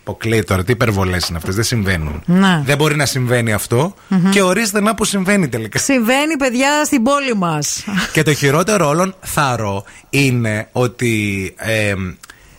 [0.00, 2.22] αποκλείει τώρα, τι υπερβολές είναι αυτές, δεν συμβαίνουν.
[2.26, 2.62] Ναι.
[2.64, 3.94] Δεν μπορεί να συμβαίνει αυτό.
[4.08, 4.30] Μμμ.
[4.30, 5.78] Και ορίστε να που συμβαίνει τελικά.
[5.78, 7.84] Συμβαίνει, παιδιά, στην πόλη μας.
[8.12, 11.94] και το χειρότερο όλων, θαρώ, είναι ότι ε,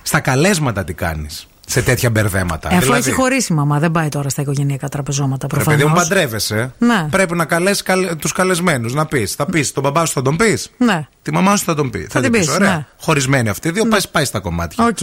[0.02, 1.46] στα καλέσματα τι κάνεις.
[1.68, 2.70] Σε τέτοια μπερδέματα.
[2.72, 5.70] Ε, αφού Δηλαδή, έχει χωρίσει η μαμά, δεν πάει τώρα στα οικογενειακά τραπεζώματα Ρε παιδί
[5.72, 6.08] μου, προφανώς.
[6.08, 6.74] παντρεύεσαι.
[6.78, 7.08] Ναι.
[7.12, 7.84] Πρέπει να καλέσει
[8.20, 8.94] τους καλεσμένους.
[8.94, 9.34] Να πεις.
[9.36, 11.08] Θα πεις τον μπαμπά σου θα τον πεις; Ναι.
[11.22, 12.08] Τη μαμά σου θα τον πει.
[12.10, 12.76] Θα, την πεις, πεις, Ωραία.
[12.76, 12.86] ναι.
[13.00, 14.86] Χωρισμένοι αυτοί οι δύο, πάει, πάει στα κομμάτια.
[14.86, 14.98] Οκ.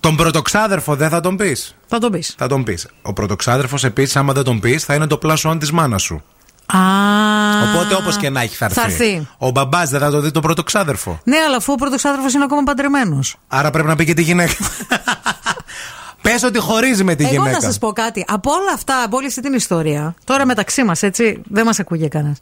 [0.00, 1.76] Τον πρωτοξάδερφο δεν θα τον πεις.
[1.86, 2.34] Θα τον πεις.
[2.38, 2.86] Θα τον πεις.
[3.02, 6.22] Ο πρωτοξάδερφος επίσης, άμα δεν τον πεις, θα είναι το plus one της μάνας σου.
[6.66, 6.78] Α.
[7.74, 8.80] Οπότε όπως και να έχει θα έρθει.
[8.80, 9.26] Θα έρθει.
[9.38, 11.20] Ο μπαμπάς δεν θα το δει το πρωτοξάδερφο.
[11.24, 13.36] Ναι, αλλά αφού ο πρωτοξάδερφος είναι ακόμα παντρεμένος.
[13.48, 14.52] Άρα πρέπει να πει και τη γυναίκα.
[16.22, 17.50] Πες ότι χωρίζει με τη Εγώ γυναίκα.
[17.50, 18.24] να σας πω κάτι.
[18.28, 22.08] Από όλα αυτά, από όλη αυτή την ιστορία, τώρα μεταξύ μας, έτσι, δεν μας ακούγε
[22.08, 22.38] κανένας.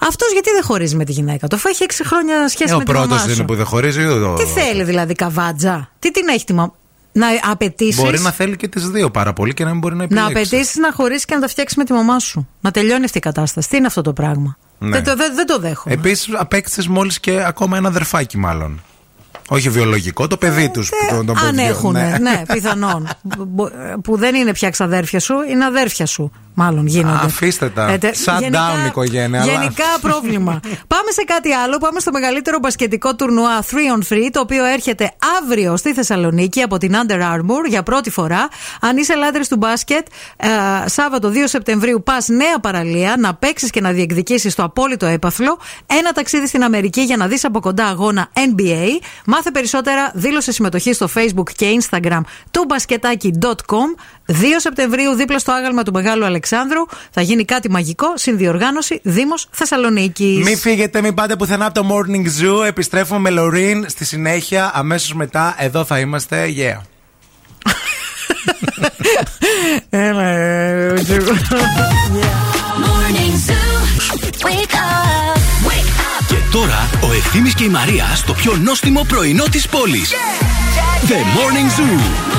[0.00, 2.78] Αυτός γιατί δεν χωρίζει με τη γυναίκα; Του, αφού έχει 6 χρόνια σχέση Ε, ο
[2.78, 3.30] με τη μαμά πρώτος σου.
[3.30, 4.04] είναι που δεν χωρίζει.
[4.04, 6.72] ο- Τι θέλει δηλαδή, καβάτζα; Τι την έχει τη μαμά;
[7.16, 8.00] Να απαιτήσει.
[8.00, 10.32] Μπορεί να θέλει και τις δύο πάρα πολύ και να μην μπορεί να Να επιλέξει.
[10.32, 12.48] απαιτήσεις να χωρίσει και να τα φτιάξει με τη μαμά σου.
[12.60, 13.68] Να τελειώνει αυτή η κατάσταση.
[13.68, 14.90] Τι είναι αυτό το πράγμα; Ναι.
[14.90, 15.94] Δεν, το, δεν, δεν το δέχομαι.
[15.94, 18.82] Επίσης, απέκτησες μόλις και ακόμα ένα αδερφάκι, μάλλον.
[19.48, 20.90] Όχι βιολογικό, το παιδί τους.
[21.10, 21.64] τον, τον Αν παιδιό.
[21.64, 23.08] έχουν, ναι, πιθανόν.
[23.38, 23.68] Μπο-
[24.02, 26.32] που δεν είναι πια ξαδέρφια σου, είναι αδέρφια σου.
[26.56, 27.24] Μάλλον γίνονται.
[27.24, 27.88] Αφήστε τα.
[27.90, 29.42] Ε, τε- Shut γενικά- down οικογένεια.
[29.42, 30.60] αλλά- Γενικά πρόβλημα.
[30.94, 31.78] Πάμε σε κάτι άλλο.
[31.78, 35.12] Πάμε στο μεγαλύτερο μπασκετικό τουρνουά 3 on 3, το οποίο έρχεται
[35.42, 38.48] αύριο στη Θεσσαλονίκη από την Under Armour για πρώτη φορά.
[38.80, 40.06] Αν είσαι λάτρης του μπάσκετ,
[40.36, 40.48] ε,
[40.88, 45.58] Σάββατο 2 Σεπτεμβρίου πας νέα παραλία να παίξεις και να διεκδικήσεις το απόλυτο έπαθλο.
[45.86, 48.86] Ένα ταξίδι στην Αμερική για να δεις από κοντά αγώνα NBA.
[49.34, 52.20] Μάθε περισσότερα, δήλωσε συμμετοχή στο Facebook και Instagram
[52.50, 53.88] του μπασκετάκι.com.
[54.26, 56.80] 2 Σεπτεμβρίου, δίπλα στο άγαλμα του Μεγάλου Αλεξάνδρου,
[57.10, 58.06] θα γίνει κάτι μαγικό.
[58.16, 60.44] Συνδιοργάνωση Δήμος Θεσσαλονίκης.
[60.44, 62.66] Μην φύγετε, μην πάτε πουθενά από το Morning Zoo.
[62.66, 64.70] Επιστρέφουμε με Λωρίν στη συνέχεια.
[64.74, 66.46] Αμέσως μετά εδώ θα είμαστε.
[66.56, 66.80] Yeah.
[70.06, 70.94] Έλα, ε,
[72.84, 73.64] Morning Zoo.
[74.44, 75.43] Wake up.
[76.54, 80.12] Τώρα ο Εκθίνη και η Μαρία στο πιο νόστιμο πρωινό της πόλης,
[81.08, 82.34] The Morning Zoo.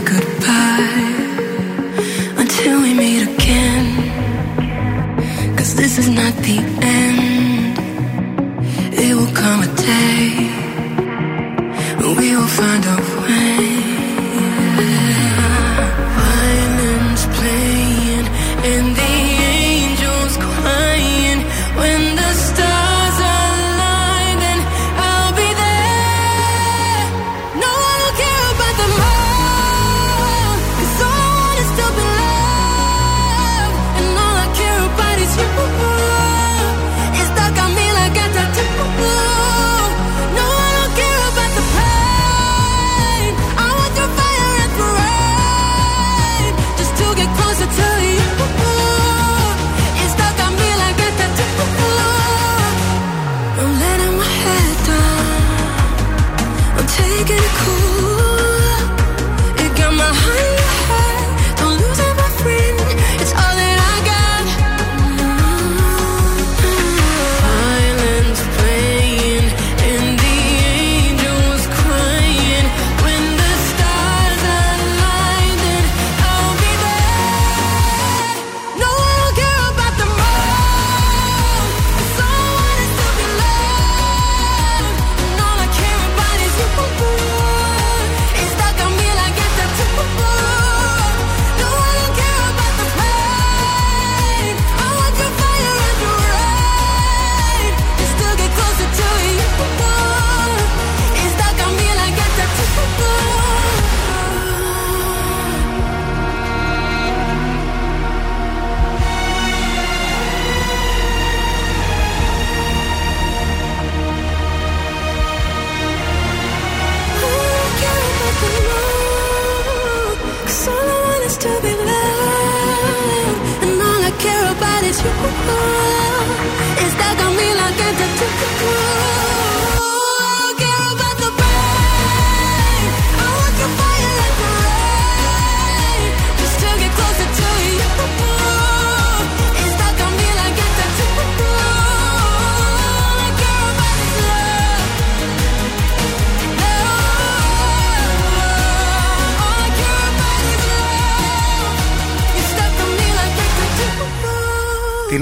[0.00, 1.04] Goodbye
[2.36, 3.86] until we meet again.
[5.56, 7.78] Cause this is not the end.
[8.92, 10.50] It will come a day
[11.98, 13.43] when we will find a way.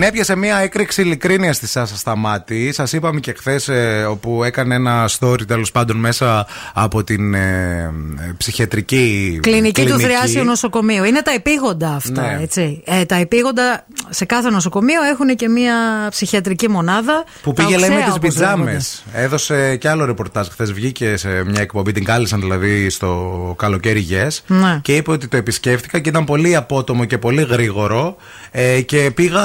[0.03, 2.73] Την έπιασε μια έκρηξη ειλικρίνειας στη Σάσα Σταμάτη.
[2.73, 3.71] Σας είπαμε και χθες,
[4.09, 10.45] όπου έκανε ένα story τέλος πάντων μέσα από την ε, ε, ψυχιατρική Κλινική, του Θριάσιου
[10.45, 11.05] Νοσοκομείου.
[11.05, 12.39] Είναι τα επίγοντα αυτά, Ναι.
[12.43, 12.83] έτσι.
[12.85, 15.75] Ε, τα επίγοντα σε κάθε νοσοκομείο έχουν και μια
[16.11, 17.25] ψυχιατρική μονάδα.
[17.43, 19.03] Που Τα πήγε, λέει, με οξέα, τι όπως πιτζάμες.
[19.07, 19.25] λέγονται.
[19.25, 20.73] Έδωσε και άλλο ρεπορτάζ χθες.
[20.73, 24.39] Βγήκε σε μια εκπομπή, την κάλεσαν δηλαδή στο καλοκαίρι Yes.
[24.47, 24.79] Ναι.
[24.83, 28.17] Και είπε ότι το επισκέφτηκα και ήταν πολύ απότομο και πολύ γρήγορο.
[28.51, 29.43] Ε, και πήγα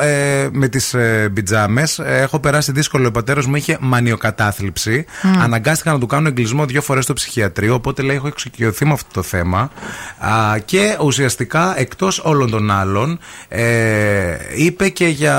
[0.00, 1.82] ε, με τις ε, πιτζάμε.
[2.04, 3.08] έχω περάσει δύσκολο.
[3.08, 5.04] Ο πατέρας μου είχε μανιοκατάθλιψη.
[5.22, 5.40] Μμ.
[5.42, 7.74] Αναγκάστηκα να του κάνω εγκλισμό δύο φορές στο ψυχιατρίο.
[7.74, 9.70] Οπότε λέει: Έχω εξοικειωθεί με αυτό το θέμα.
[10.18, 13.18] Α, και ουσιαστικά εκτός όλων των άλλων,
[13.48, 15.36] ε, είπε και για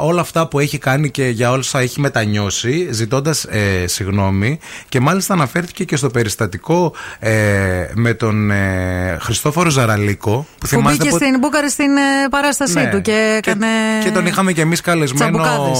[0.00, 4.58] όλα αυτά που έχει κάνει και για όλα όσα έχει μετανιώσει, ζητώντας ε, συγγνώμη.
[4.88, 7.30] Και μάλιστα αναφέρθηκε και στο περιστατικό ε,
[7.94, 10.30] με τον ε, Χριστόφορο Ζαραλίκο.
[10.30, 12.90] Που, Που θυμάστε μπήκε πότε- στην Μπούκαρη στην ε, παράστασή Ναι.
[12.90, 13.66] του και έκανε.
[14.04, 15.78] και τον είχαμε και εμείς καλεσμένο Τσαμπουκάδες.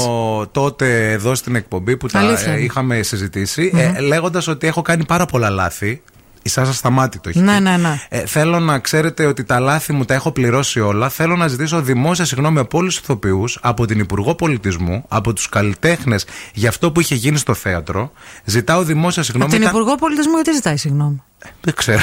[0.52, 2.52] τότε εδώ στην εκπομπή που τα Αλήθεια.
[2.52, 6.02] ε, είχαμε συζητήσει, ε, λέγοντας ότι έχω κάνει πάρα πολλά λάθη.
[6.42, 7.62] Η Σάσα σταμάτη το έχει Ναι, πει.
[7.62, 8.00] ναι, ναι.
[8.08, 11.08] Ε, θέλω να ξέρετε ότι τα λάθη μου τα έχω πληρώσει όλα.
[11.08, 15.48] Θέλω να ζητήσω δημόσια συγγνώμη από όλους τους ηθοποιούς, από την Υπουργό Πολιτισμού, από τους
[15.48, 16.24] καλλιτέχνες
[16.54, 18.12] για αυτό που είχε γίνει στο θέατρο.
[18.44, 19.50] Ζητάω δημόσια Από συγγνώμη.
[19.52, 21.22] την Ήταν- Υπουργό Πολιτισμού, γιατί ζητάει συγγνώμη;
[21.60, 22.02] Δεν ξέρω.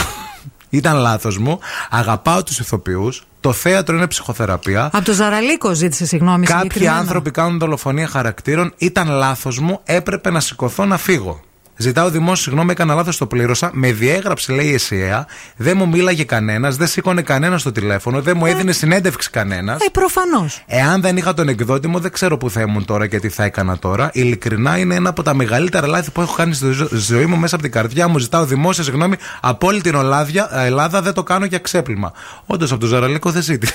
[0.70, 1.60] Ήταν λάθος μου.
[1.90, 3.24] Αγαπάω τους ηθοποιούς.
[3.40, 4.90] Το θέατρο είναι ψυχοθεραπεία.
[4.94, 6.46] Από το Ζαραλίκο ζήτησε συγγνώμη.
[6.46, 6.98] Κάποιοι συγκεκριμένα.
[6.98, 8.74] άνθρωποι κάνουν δολοφονία χαρακτήρων.
[8.78, 9.80] Ήταν λάθος μου.
[9.84, 11.42] Έπρεπε να σηκωθώ να φύγω.
[11.78, 13.70] Ζητάω δημόσιο συγγνώμη, έκανα λάθος, το πλήρωσα.
[13.74, 15.28] Με διέγραψε, λέει η ΕΣΥΑ.
[15.56, 19.82] Δεν μου μίλαγε κανένας, δεν σήκωνε κανένας στο τηλέφωνο, δεν μου έδινε συνέντευξη κανένας.
[19.82, 20.64] Ε, προφανώς.
[20.68, 23.44] Εάν δεν είχα τον εκδότη μου, δεν ξέρω που θα ήμουν τώρα και τι θα
[23.44, 24.10] έκανα τώρα.
[24.14, 27.56] Ειλικρινά είναι ένα από τα μεγαλύτερα λάθη που έχω κάνει στη ζω- ζωή μου μέσα
[27.56, 28.18] από την καρδιά μου.
[28.18, 32.12] Ζητάω δημόσια συγγνώμη από όλη την Ολάδια, ε, Ελλάδα, δεν το κάνω για ξέπλυμα.
[32.46, 33.74] Όντως από τον Ζαραλίκο δεν ζήτησε.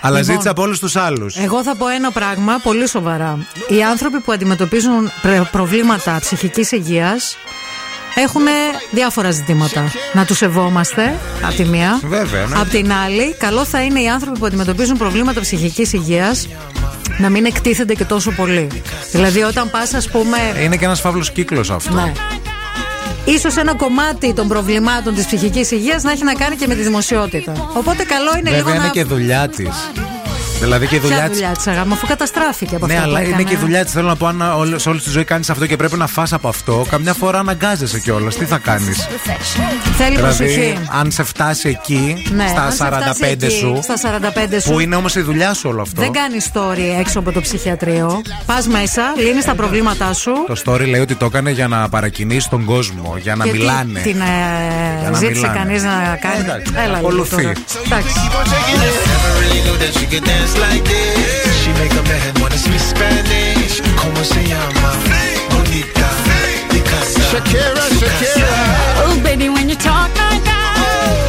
[0.00, 1.36] Αλλά Λοιπόν, ζήτησε από όλους τους άλλους.
[1.36, 3.38] Εγώ θα πω ένα πράγμα πολύ σοβαρά.
[3.68, 7.36] Οι άνθρωποι που αντιμετωπίζουν πρε- προβλήματα ψυχικής υγείας
[8.14, 8.42] έχουν
[8.90, 9.92] διάφορα ζητήματα.
[10.12, 12.00] Να τους σεβόμαστε, από τη μία.
[12.04, 12.60] Βέβαια, ναι.
[12.60, 16.48] Απ' την άλλη, καλό θα είναι οι άνθρωποι που αντιμετωπίζουν προβλήματα ψυχικής υγείας
[17.18, 18.68] να μην εκτίθενται και τόσο πολύ.
[19.12, 20.38] Δηλαδή, όταν πας, ας πούμε.
[20.62, 21.92] Είναι και ένας φαύλος κύκλος αυτό.
[21.94, 22.12] Ναι.
[23.34, 26.82] Ίσως ένα κομμάτι των προβλημάτων της ψυχικής υγείας να έχει να κάνει και με τη
[26.82, 27.52] δημοσιότητα.
[27.74, 28.88] Οπότε καλό είναι Βέβαια λίγο είναι να.
[28.88, 29.68] και δουλειά της.
[30.60, 31.32] Δηλαδή και η δουλειά Ποια τη.
[31.34, 33.48] δουλειά της αγάπη, αφού καταστράφηκε από Ναι, αυτό αλλά που είναι έκανε.
[33.48, 33.92] και η δουλειά της.
[33.92, 36.32] Θέλω να πω, αν όλη- σε όλη τη ζωή κάνεις αυτό και πρέπει να φας
[36.32, 38.34] από αυτό, καμιά φορά αναγκάζεσαι κιόλας.
[38.36, 39.08] Τι θα κάνεις;
[39.96, 40.78] Θέλει Δηλαδή, προσοχή.
[41.00, 44.70] αν σε φτάσει εκεί, Ναι, αν στα σε 45 φτάσει εκεί, σου, Στα 45 σου.
[44.72, 46.00] που είναι όμως η δουλειά σου όλο αυτό.
[46.00, 48.22] Δεν κάνεις story έξω από το ψυχιατρίο.
[48.46, 50.32] Πας μέσα, λύνεις τα προβλήματά σου.
[50.46, 53.58] Το story λέει ότι το έκανε για να παρακινήσει τον κόσμο, για να και τι-
[53.58, 54.00] μιλάνε.
[54.00, 55.58] Την Για ε, να ζήτησε μιλάνε.
[55.58, 56.38] κανείς να κάνει.
[56.44, 57.36] εντάξει, Έλα λίγο ακολουθεί.
[57.42, 57.52] τώρα.
[57.86, 58.12] Εντάξει.
[60.54, 61.56] Never really knew that she like this.
[61.62, 63.80] She make a man wanna speak Spanish.
[63.96, 64.90] Como se llama?
[65.50, 66.08] Bonita.
[66.70, 67.20] Picasa.
[67.30, 68.52] Shakira, Shakira.
[69.04, 70.76] Oh, baby, when you talk like that,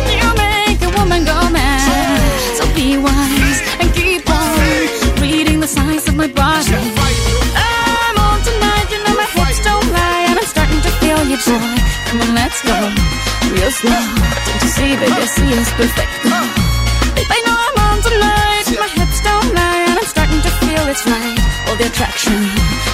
[0.08, 2.22] you make a woman go mad.
[2.58, 4.58] So be wise and keep on
[5.22, 6.72] reading the signs of my body.
[7.56, 11.38] I'm on tonight, you know my hips don't lie, and I'm starting to feel you,
[11.44, 11.76] boy.
[12.08, 12.78] Come on, let's go
[13.52, 14.04] real slow.
[14.46, 16.12] Don't you see, baby, I see it's perfect.
[17.16, 18.59] Babe, I know I'm on tonight,
[20.70, 21.40] feel it's right.
[21.68, 22.38] All the attraction,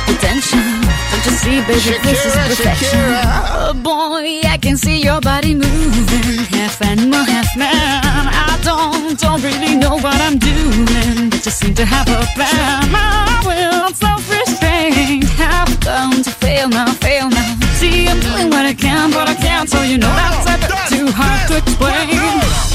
[0.07, 0.63] the tension.
[1.11, 2.99] Don't you see, baby, this is perfection.
[2.99, 3.23] Shakira.
[3.59, 8.27] Oh boy, I can see your body moving, half animal, half man.
[8.49, 12.91] I don't, don't really know what I'm doing, but just seem to have a plan.
[12.91, 17.59] My will, self-restraint, have come to fail now, fail now.
[17.79, 20.71] See, I'm doing what I can, but I can't, so you know that's a bit
[20.93, 22.74] too hard to explain.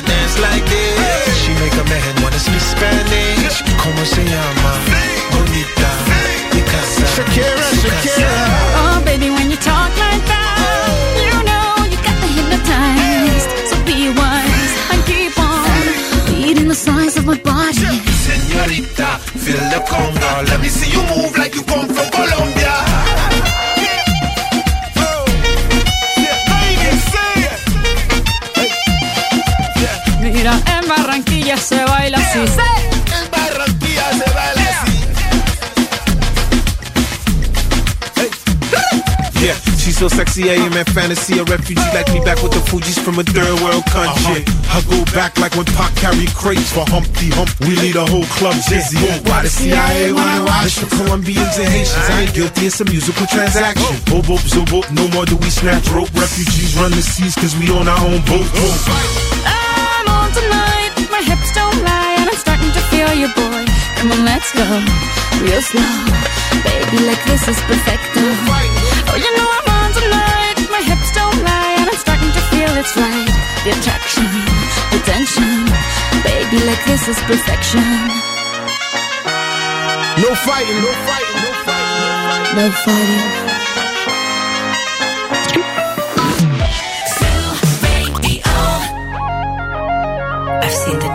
[0.00, 1.36] Knew that she could dance like this.
[1.44, 3.62] She make a man wanna speak Spanish.
[3.78, 4.72] Como se llama?
[5.32, 5.90] Bonita.
[6.50, 7.06] Picasa.
[7.16, 8.30] Shakira, Shakira.
[8.76, 11.26] Oh, baby, when you talk like that, oh.
[11.26, 13.48] you know you got me hypnotized.
[13.68, 18.00] So be wise and keep on reading the signs of my body.
[18.24, 20.48] Senorita, feel the conga.
[20.48, 22.59] Let me see you move like you come from Colombia.
[31.56, 32.38] Se baila así.
[32.38, 34.90] En Barranquilla se baila así.
[39.40, 41.38] Yeah, she's so sexy, I am in fantasy.
[41.38, 44.44] A refugee like me back with the Fuji's from a third world country.
[44.44, 44.76] Uh-huh.
[44.76, 47.48] I go back like when Pac carried crates for Humpty Hump.
[47.60, 49.00] We lead a whole club dizzy.
[49.24, 52.10] Why the CIA wanna watch for Colombians and Haitians?
[52.10, 53.82] I ain't guilty, it's a musical transaction.
[54.12, 54.20] Oh.
[54.20, 56.12] Boop, boop, zo, boop, no more do we snatch rope.
[56.14, 58.44] Refugees run the seas cause we own our own boat.
[58.44, 58.76] Oh.
[59.48, 60.69] I'm on tonight,
[61.20, 63.62] my hips don't lie, and I'm starting to feel you, boy.
[64.00, 64.64] Come on, let's go,
[65.44, 65.92] real slow.
[66.64, 68.24] Baby, like this is perfecto.
[68.24, 72.72] Oh, you know I'm on tonight, my hips don't lie, and I'm starting to feel
[72.80, 73.32] it's right.
[73.64, 74.32] The attraction,
[74.92, 75.68] the tension.
[76.24, 77.84] Baby, like this is perfection.
[80.24, 82.56] No fighting, no fighting, no fighting.
[82.56, 83.60] No fighting.
[90.62, 91.09] I've seen the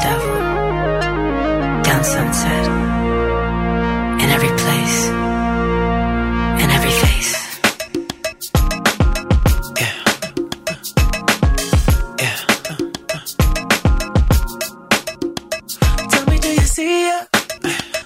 [16.76, 17.28] see her?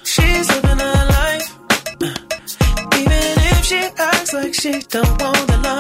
[0.04, 1.48] She's living her life.
[3.00, 5.79] Even if she acts like she don't want the limelight.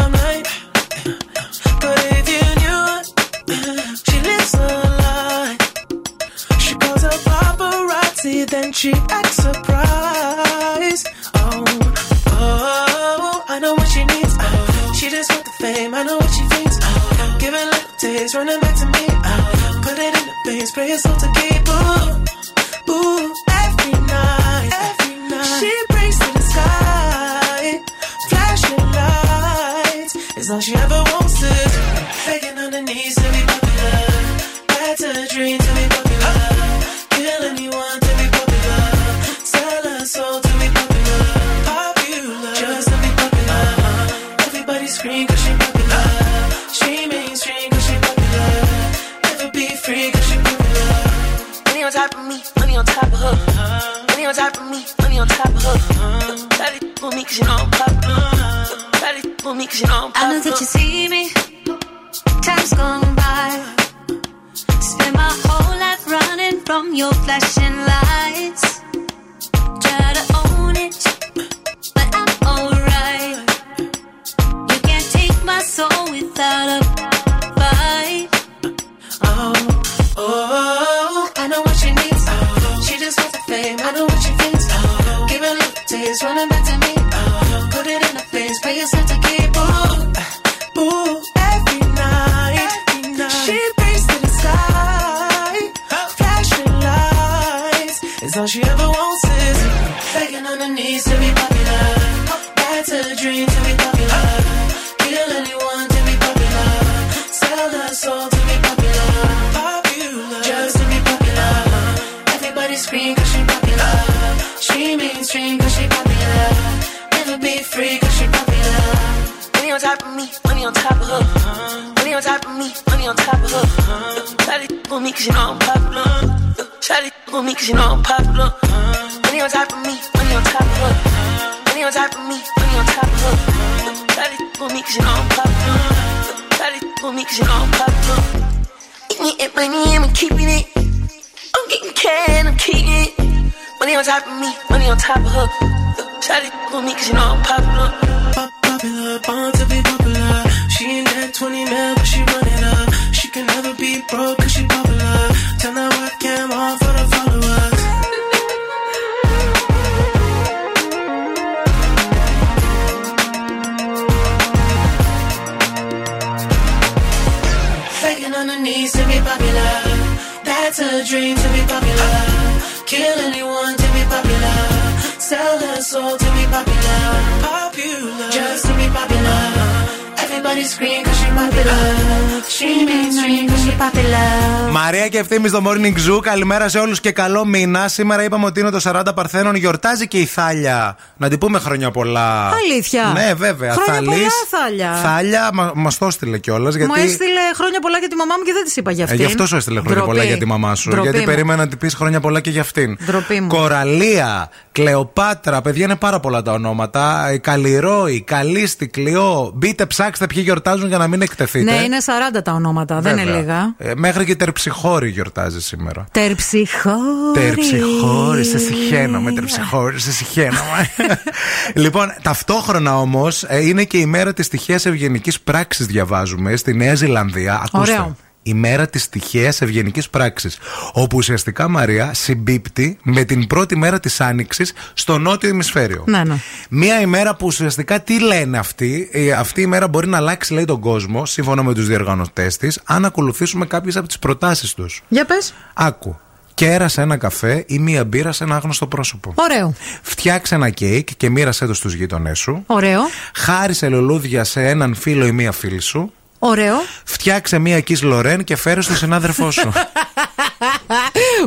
[186.40, 187.88] Καλημέρα σε όλους και καλό μήνα.
[187.88, 189.56] Σήμερα είπαμε ότι είναι το 40 Παρθένων.
[189.56, 190.98] Γιορτάζει και η Θάλια.
[191.18, 192.49] Να την πούμε χρόνια πολλά.
[192.64, 193.11] Αλήθεια.
[193.14, 193.72] Ναι, βέβαια.
[193.74, 194.10] Χρόνια Θαλής.
[194.11, 194.94] πολλά, Θάλια.
[194.94, 196.76] Θάλια, μα μας το έστειλε κιόλας.
[196.78, 197.02] Μου Γιατί...
[197.02, 199.20] έστειλε χρόνια πολλά για τη μαμά μου και δεν της είπα για Ε, αυτήν.
[199.20, 200.11] γι' αυτό σου έστειλε χρόνια Ντροπή.
[200.11, 200.90] πολλά για τη μαμά σου.
[200.90, 201.26] Ντροπή γιατί μου.
[201.26, 202.98] περίμενα να την πεις χρόνια πολλά και για αυτήν.
[203.06, 203.48] Ντροπή μου.
[203.48, 207.32] Κοραλία Κλεοπάτρα, παιδιά είναι πάρα πολλά τα ονόματα.
[207.34, 209.52] Η Καλλιρόη, Καλίστη, Κλειό.
[209.56, 211.72] Μπείτε, ψάξτε ποιοι γιορτάζουν για να μην εκτεθείτε.
[211.72, 211.98] Ναι, είναι
[212.38, 213.40] 40 τα ονόματα, δεν είναι Βέβαια.
[213.40, 213.91] λίγα.
[213.91, 216.06] Ε, μέχρι και Τερψιχώρη γιορτάζει σήμερα.
[216.30, 217.34] Τερψιχώρη.
[217.34, 220.89] Τερψιχώρη, σε συχαίνομαι, τερψιχώρη, σε συχαίνομαι.
[221.84, 227.53] λοιπόν, ταυτόχρονα όμως είναι και η μέρα της τυχαίας ευγενικής πράξης, διαβάζουμε, στη Νέα Ζηλανδία.
[227.53, 227.91] Ακούστε.
[227.91, 228.15] Ωραίο.
[228.44, 230.57] Η μέρα της τυχαίας ευγενικής πράξης.
[230.94, 236.03] Όπου ουσιαστικά Μαρία συμπίπτει με την πρώτη μέρα της Άνοιξης στο νότιο ημισφαίριο.
[236.07, 236.36] Ναι, ναι.
[236.70, 239.10] Μία ημέρα που ουσιαστικά τι λένε αυτοί.
[239.11, 242.80] Ε, Αυτή η μέρα μπορεί να αλλάξει, λέει, τον κόσμο, σύμφωνα με τους διοργανωτές της,
[242.86, 245.03] αν ακολουθήσουμε κάποιες από τις προτάσεις τους.
[245.07, 245.53] Για πες.
[245.74, 246.20] Άκου.
[246.53, 249.34] Κέρασε ένα καφέ ή μία μπύρα σε ένα άγνωστο πρόσωπο.
[249.36, 249.74] Ωραίο.
[250.02, 252.64] Φτιάξε ένα κέικ και μοίρασέ το στους γείτονές σου.
[252.66, 252.99] Ωραίο.
[253.34, 256.14] Χάρισε λουλούδια σε έναν φίλο ή μία φίλη σου.
[256.40, 256.74] Ωραίο.
[257.03, 259.72] Φτιάξε μία κις λορέν και φέρε στο συνάδελφό σου.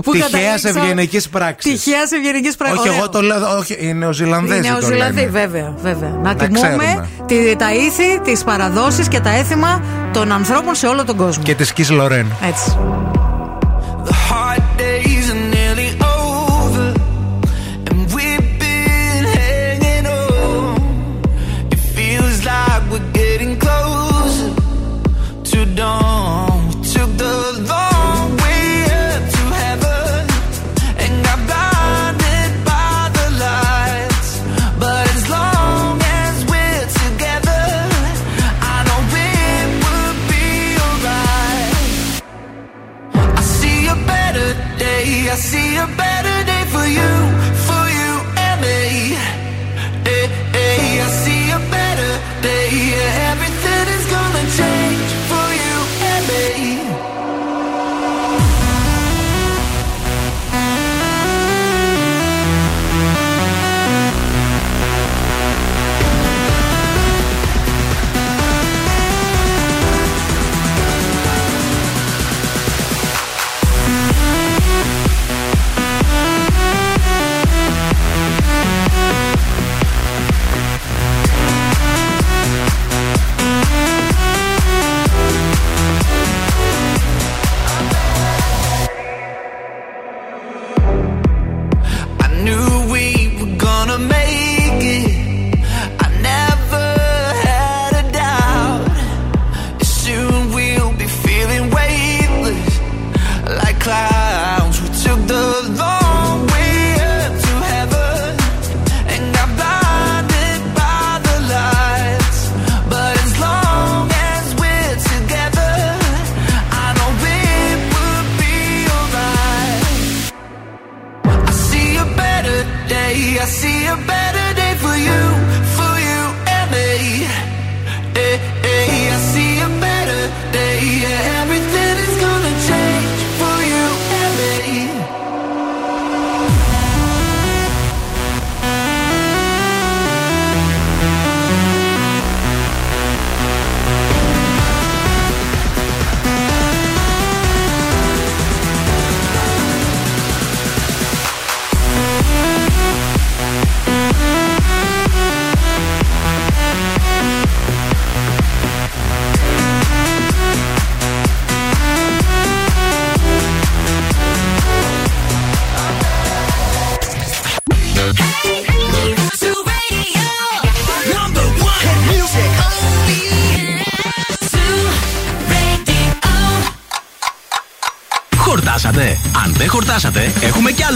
[0.02, 1.82] Που Τυχαίας καταλήξω- ευγενικής πράξης.
[1.82, 2.78] Τυχαίας ευγενικής πράξης.
[2.80, 3.56] Όχι, εγώ το λέω.
[3.58, 4.58] Όχι, οι Νεοζηλανδέζοι.
[4.68, 5.30] Είναι το ο Ζηλανδί, λένε.
[5.30, 6.08] βέβαια, βέβαια.
[6.08, 7.08] Να, Να τιμούμε ξέρουμε.
[7.26, 9.82] τη, τα ήθη, τις παραδόσεις και τα έθιμα
[10.12, 11.42] των ανθρώπων σε όλο τον κόσμο.
[11.42, 12.26] Και τη κις λορέν.
[12.48, 12.76] Έτσι.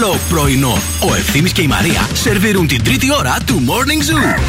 [0.07, 0.77] Έχουμε κι άλλο πρωινό.
[1.09, 4.39] Ο Ευθύμης και η Μαρία σερβίρουν την τρίτη ώρα του Morning Zoo.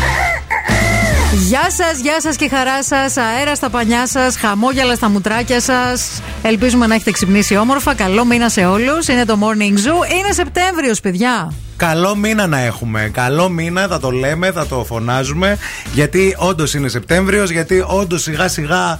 [1.32, 3.16] Γεια σας, γεια σας και χαρά σας.
[3.16, 6.22] Αέρα στα πανιά σας, χαμόγελα στα μουτράκια σας.
[6.42, 7.94] Ελπίζουμε να έχετε ξυπνήσει όμορφα.
[7.94, 9.08] Καλό μήνα σε όλους.
[9.08, 10.18] Είναι το Morning Zoo.
[10.18, 11.52] Είναι Σεπτέμβριος, παιδιά.
[11.76, 13.10] Καλό μήνα να έχουμε.
[13.12, 15.58] Καλό μήνα, θα το λέμε, θα το φωνάζουμε.
[15.92, 18.98] Γιατί όντως είναι Σεπτέμβριος, γιατί όντως σιγά σιγά.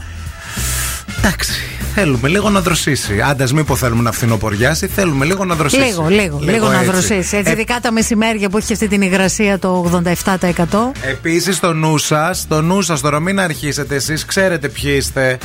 [1.18, 1.52] Εντάξει,
[1.98, 3.20] θέλουμε λίγο να δροσίσει.
[3.20, 5.82] Άντε, μη πω θέλουμε να φθινοποριάσει, θέλουμε λίγο να δροσίσει.
[5.82, 6.90] Λίγο, λίγο, λίγο, να έτσι.
[6.90, 7.36] δροσίσει.
[7.36, 10.92] Έτσι, Ε, ειδικά τα μεσημέρια που έχει αυτή την υγρασία το 87%.
[11.10, 15.38] Επίσης, το νου σας, το νου σας τώρα, μην αρχίσετε εσείς, ξέρετε ποιοι είστε.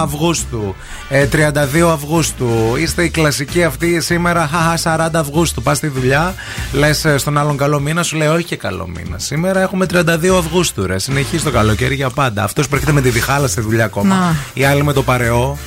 [0.02, 0.76] Αυγούστου,
[1.10, 2.48] ε, 32 Αυγούστου.
[2.78, 5.62] Είστε η κλασική αυτή σήμερα, χαχα 40 Αυγούστου.
[5.62, 6.34] Πας στη δουλειά,
[6.74, 9.18] λες στον άλλον καλό μήνα, σου λέει όχι και καλό μήνα.
[9.18, 11.00] Σήμερα έχουμε 32 Αυγούστου, ρε.
[11.00, 12.44] Συνεχίζει το καλοκαίρι για πάντα.
[12.44, 14.16] Αυτός που έρχεται με τη διχάλα στη δουλειά ακόμα.
[14.16, 14.36] Να.
[14.54, 15.58] Οι άλλοι με το παρεό.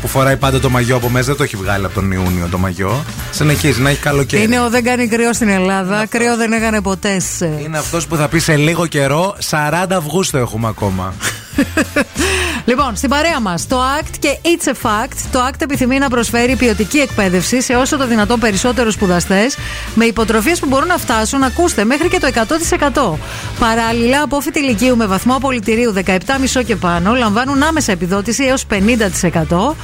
[0.00, 1.26] Που φοράει πάντα το μαγιό από μέσα.
[1.26, 3.04] Δεν το έχει βγάλει από τον Ιούνιο το μαγιό.
[3.30, 4.42] Συνεχίζει να έχει καλοκαίρι.
[4.42, 6.06] Είναι ο δεν κάνει κρύο στην Ελλάδα.
[6.06, 7.20] Κρύο δεν έκανε ποτέ.
[7.20, 7.46] σε.
[7.46, 11.14] Είναι αυτός που θα πει σε λίγο καιρό 40 Αυγούστου έχουμε ακόμα.
[12.66, 15.16] Λοιπόν, στην παρέα μας το ACT και It's a Fact.
[15.32, 19.56] Το ACT επιθυμεί να προσφέρει ποιοτική εκπαίδευση σε όσο το δυνατόν περισσότερους σπουδαστές
[19.94, 23.18] με υποτροφίες που μπορούν να φτάσουν, ακούστε, μέχρι και το 100%.
[23.58, 29.76] Παράλληλα, απόφοιτοι ηλικίου με βαθμό απολυτηρίου 17,5 και πάνω λαμβάνουν άμεσα επιδότηση έως 50%.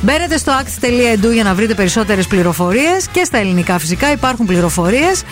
[0.00, 5.22] Μπαίνετε στο act.edu για να βρείτε περισσότερες πληροφορίες και στα ελληνικά φυσικά υπάρχουν πληροφορίες.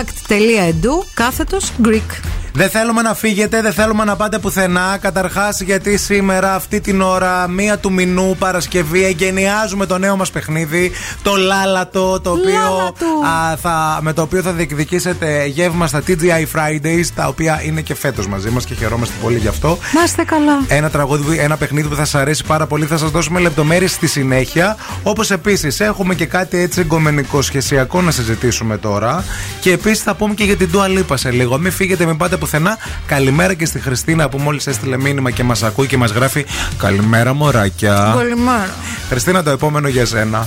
[0.00, 2.41] act.edu κάθετος Greek.
[2.54, 4.98] Δεν θέλουμε να φύγετε, δεν θέλουμε να πάτε πουθενά.
[5.00, 10.92] Καταρχάς, γιατί σήμερα, αυτή την ώρα, μία του μηνού, Παρασκευή, εγκαινιάζουμε το νέο μας παιχνίδι,
[11.22, 13.06] το Λάλατο, το οποίο, Λάλατο.
[13.52, 17.94] α, θα, με το οποίο θα διεκδικήσετε γεύμα στα TGI Fridays, τα οποία είναι και
[17.94, 19.78] φέτος μαζί μας και χαιρόμαστε πολύ γι' αυτό.
[19.94, 20.64] Να είστε καλά.
[20.68, 22.86] Ένα τραγούδι, ένα παιχνίδι που θα σας αρέσει πάρα πολύ.
[22.86, 24.76] Θα σας δώσουμε λεπτομέρειες στη συνέχεια.
[25.02, 29.24] Όπως επίσης έχουμε και κάτι έτσι εγκομενικό σχεσιακό να συζητήσουμε τώρα.
[29.60, 31.58] Και επίσης θα πούμε και για την Dua Lipa σε λίγο.
[31.58, 32.78] Μην φύγετε, μην πάτε πουθενά.
[33.06, 36.46] Καλημέρα και στη Χριστίνα που μόλις έστειλε μήνυμα και μας ακούει και μας γράφει
[36.78, 38.14] Καλημέρα, μωράκια.
[38.16, 38.74] Καλημέρα.
[39.08, 40.46] Χριστίνα, το επόμενο για σένα.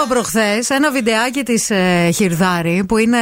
[0.00, 3.18] Έβλεπα προχθές ένα βιντεάκι της ε, Χιρδάρη που είναι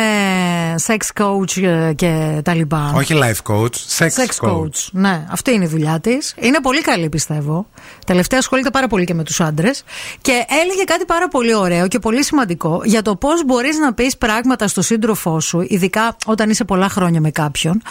[0.87, 2.93] sex coach ε, και τα λοιπά.
[2.97, 4.89] Όχι life coach, sex, Sex coach.
[4.91, 6.35] Ναι, αυτή είναι η δουλειά της.
[6.39, 7.67] Είναι πολύ καλή, πιστεύω.
[8.07, 9.85] Τελευταία ασχολείται πάρα πολύ και με τους άντρες.
[10.21, 14.17] Και έλεγε κάτι πάρα πολύ ωραίο και πολύ σημαντικό για το πώς μπορείς να πεις
[14.17, 17.83] πράγματα στο σύντροφό σου, ειδικά όταν είσαι πολλά χρόνια με κάποιον,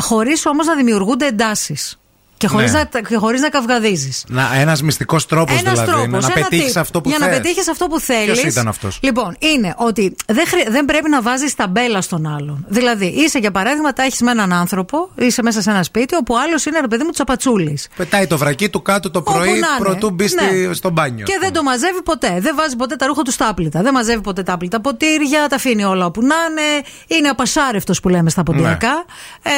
[0.00, 1.96] χωρίς όμως να δημιουργούνται εντάσεις.
[2.42, 2.82] Και χωρίς Ναι.
[2.92, 4.24] να, και χωρίς να καυγαδίζεις.
[4.28, 5.90] Να, ένας μυστικός τρόπος Ένας δηλαδή.
[5.90, 7.26] τρόπος, να ένα πετύχεις tip αυτό που Για θες.
[7.26, 8.40] να πετύχεις αυτό που θέλεις.
[8.40, 12.64] Ποιος ήταν αυτός; Λοιπόν, είναι ότι δεν, χρει- δεν πρέπει να βάζεις ταμπέλα στον άλλον.
[12.68, 16.38] Δηλαδή, είσαι για παράδειγμα, τα έχεις με έναν άνθρωπο, είσαι μέσα σε ένα σπίτι, όπου
[16.38, 17.88] άλλος είναι ρε παιδί μου τσαπατσούλης.
[17.96, 19.66] Πετάει το βρακί του κάτω το Όπου πρωί να είναι.
[19.78, 20.74] πρωτού μπει στη- Ναι.
[20.74, 21.24] στο μπάνιο.
[21.24, 22.36] Και δεν το μαζεύει ποτέ.
[22.40, 23.82] Δεν βάζει ποτέ τα ρούχα του στα άπλυτα.
[23.82, 25.46] Δεν μαζεύει ποτέ τα άπλυτα ποτήρια.
[25.48, 26.84] Τα αφήνει όλα όπου να είναι.
[27.06, 29.04] Είναι απασάρευτος που λέμε στα ποντιακά.
[29.42, 29.50] Ε,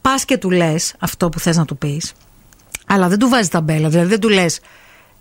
[0.00, 2.12] Πας και του λες αυτό που θες να του πεις.
[2.86, 3.88] Αλλά δεν του βάζεις ταμπέλα.
[3.88, 4.60] Δηλαδή δεν του λες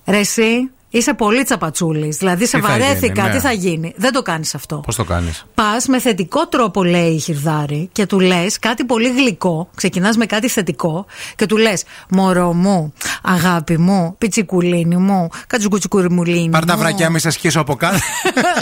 [0.06, 2.18] ρε εσύ είσαι πολύ τσαπατσούλης.
[2.18, 3.34] Δηλαδή σε Τι θα βαρέθηκα, γίνει, ναι.
[3.36, 3.94] τι θα γίνει.
[3.98, 4.76] Δεν το κάνεις αυτό.
[4.76, 9.10] Πώς το κάνεις; Πας με θετικό τρόπο, λέει η Χιρδάρη, και του λες κάτι πολύ
[9.10, 9.70] γλυκό.
[9.76, 11.06] Ξεκινάς με κάτι θετικό
[11.36, 12.94] και του λες: Μωρό μου,
[13.24, 16.50] αγάπη μου, πιτσικουλίνι μου, κατσουκουτσικουρμουλίνι.
[16.50, 16.80] Πάρ τα μου».
[16.80, 17.98] βρακιά, μη σε σκίσω από κάτω.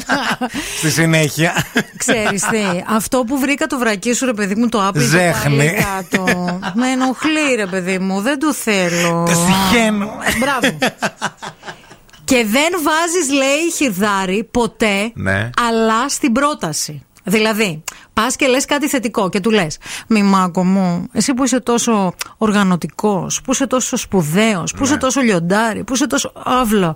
[0.78, 1.54] Στη συνέχεια.
[1.98, 5.58] Ξέρεις τι, αυτό που βρήκα το βρακί σου, ρε παιδί μου, το άπλυτο Ζέχνη.
[5.58, 6.24] πάλι κάτω.
[6.74, 9.24] με ενοχλεί, ρε παιδί μου, δεν το θέλω.
[9.28, 10.10] Το συχαίνω.
[10.40, 10.78] Μπράβο.
[12.28, 15.50] Και δεν βάζεις, λέει η Χιρδάρη, ποτέ, Ναι.
[15.70, 17.02] αλλά στην πρόταση.
[17.24, 17.84] Δηλαδή,
[18.14, 19.78] πας και λες κάτι θετικό και του λες:
[20.08, 25.84] Μημάκο μου, εσύ που είσαι τόσο οργανωτικός, που είσαι τόσο σπουδαίος, που είσαι τόσο λιοντάρι,
[25.84, 26.96] που είσαι τόσο άβλο.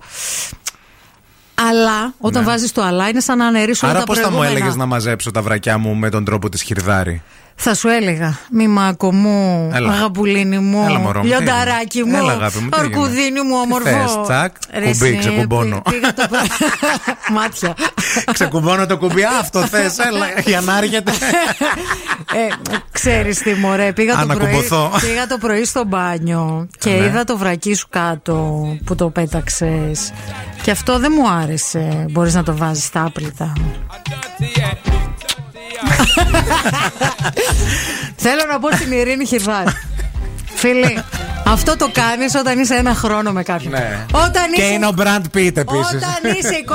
[1.70, 2.50] Αλλά, όταν Ναι.
[2.50, 4.58] βάζεις το αλλά, είναι σαν να αναιρείς όλα Άρα τα πώς θα μου προηγούμενα.
[4.60, 7.22] έλεγες να μαζέψω τα βρακιά μου με τον τρόπο της χιρδάρη.
[7.56, 9.92] Θα σου έλεγα, Μημάκο μου, Έλα.
[9.92, 13.42] αγαπουλίνη μου, Έλα, μωρό μου, τι λιονταράκι έγινε; μου, Έλα, αγάπη μου, τι έγινε; αρκουδίνι
[13.42, 13.88] μου, Τι όμορφο.
[13.90, 15.82] θες, τσακ, Ρε, κουμπί, εσύ, ξεκουμπώνω.
[15.82, 16.48] πή- Πήγα το πρωί.
[17.38, 17.74] Μάτια.
[18.32, 21.12] Ξεκουμπώνω το κουμπί, Α, αυτό θες, έλα, για να έρχεται.
[22.34, 24.92] ε, ξέρεις τι μωρέ, πήγα Α, το, να πρωί, κουμπωθώ.
[25.02, 27.06] πήγα το πρωί στο μπάνιο και Ναι.
[27.06, 30.12] είδα το βρακί σου κάτω που το πέταξες
[30.62, 32.06] και αυτό δεν μου άρεσε.
[32.10, 33.54] Μπορείς να το βάζεις στα άπλυτα.
[38.24, 39.72] Θέλω να πω στην Ειρήνη Χιβάρη.
[40.56, 41.04] Φίλοι,
[41.48, 43.72] αυτό το κάνεις όταν είσαι ένα χρόνο με κάποιον.
[43.72, 44.06] Ναι.
[44.12, 45.86] Όταν Και είσαι είναι ο Μπραντ Πίτ επίσης.
[45.86, 46.74] όταν είσαι 21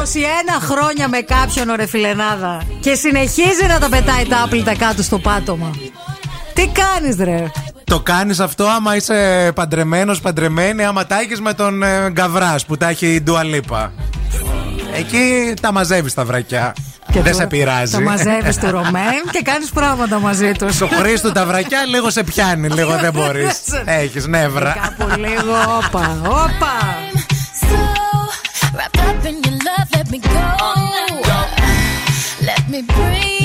[0.60, 5.70] χρόνια με κάποιον ρε φιλενάδα και συνεχίζει να τα πετάει τα άπλυτα κάτω στο πάτωμα.
[6.52, 7.44] Τι κάνεις ρε;
[7.84, 12.76] Το κάνεις αυτό άμα είσαι παντρεμένος, παντρεμένη, άμα τα έχεις με τον ε, Γκαβράς που
[12.76, 13.92] τα έχει η Ντουαλίπα.
[14.96, 16.74] Εκεί τα μαζεύεις τα βρακιά.
[17.16, 17.92] Και Δεν το- σε πειράζει.
[17.92, 20.74] Τα μαζεύεις το Ρωμέν και κάνεις πράγματα μαζί τους.
[20.74, 23.60] Στο Χρήστο τα βρακιά λίγο σε πιάνει, λίγο δεν μπορείς.
[24.02, 24.76] Έχεις νεύρα.
[24.82, 26.74] Κάπου λίγο, όπα, όπα.
[27.60, 27.78] So
[28.76, 30.44] wrapped up in your love, let me go.
[32.48, 33.35] Let me breathe.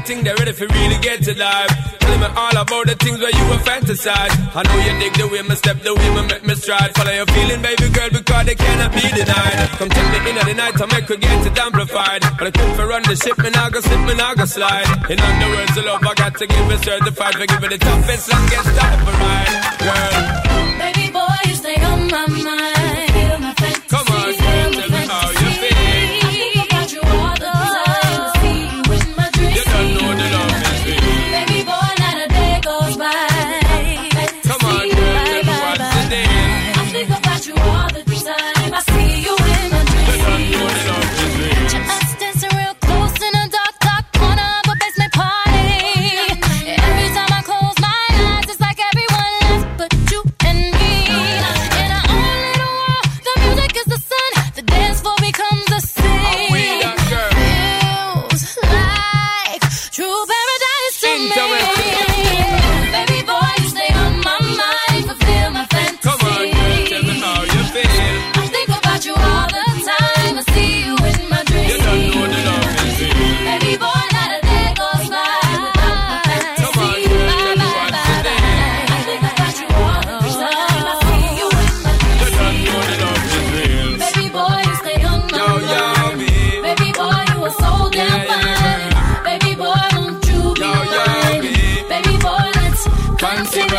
[0.00, 1.70] The thing, they're ready for really get to life.
[2.00, 4.34] Tell me all about the things where you were fantasize.
[4.54, 6.94] I know you dig the way me step, the way me make me stride.
[6.96, 9.68] Follow your feeling, baby girl, because they cannot be denied.
[9.78, 12.22] Come take me in at the night, I make her get it amplified.
[12.38, 14.88] But I quit for run the ship, me now go slip, me now go slide.
[15.10, 17.34] In other words, the love I got to give it certified.
[17.34, 19.54] For give it the toughest, longest time for ride,
[19.84, 20.16] girl.
[20.78, 22.59] Baby boy, you stay on my mind.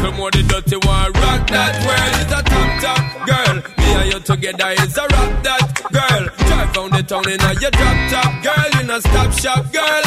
[0.00, 2.14] Come on, the dirty one, rock that world.
[2.22, 3.54] It's a top top girl.
[3.78, 6.22] Me and you together is a rock that girl.
[6.46, 8.68] Drive down the town in a your drop top girl.
[8.80, 10.04] You know stop shop girl.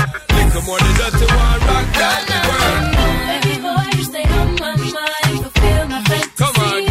[0.55, 2.95] Come on, the dirty one, rock that world.
[3.35, 6.31] Every boy, you stay on my mind, fulfill my fantasy.
[6.37, 6.84] Come on.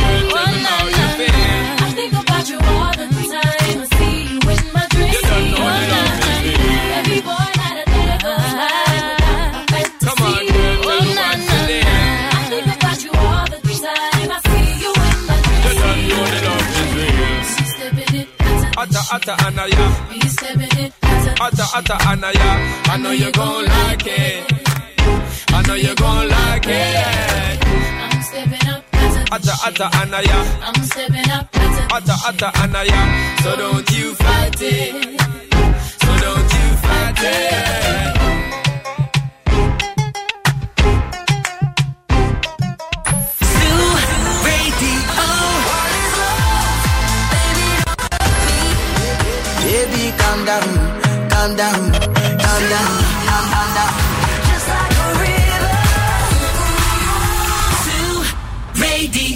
[19.15, 19.87] atta anaya.
[21.47, 22.51] Atta atta anaya.
[22.93, 24.53] I know you gon' like it.
[25.51, 27.65] I know you gon' like it.
[28.05, 28.83] I'm stepping up.
[29.35, 30.39] Atta atta anaya.
[30.67, 31.49] I'm stepping up.
[31.97, 33.01] Atta atta anaya.
[33.43, 35.21] So don't you fight it.
[36.03, 38.24] So don't you fight it.
[50.35, 50.63] calm down,
[51.31, 52.91] calm down, calm down,
[53.29, 53.93] calm, down.
[54.49, 55.75] Just like a river.
[59.13, 59.34] To.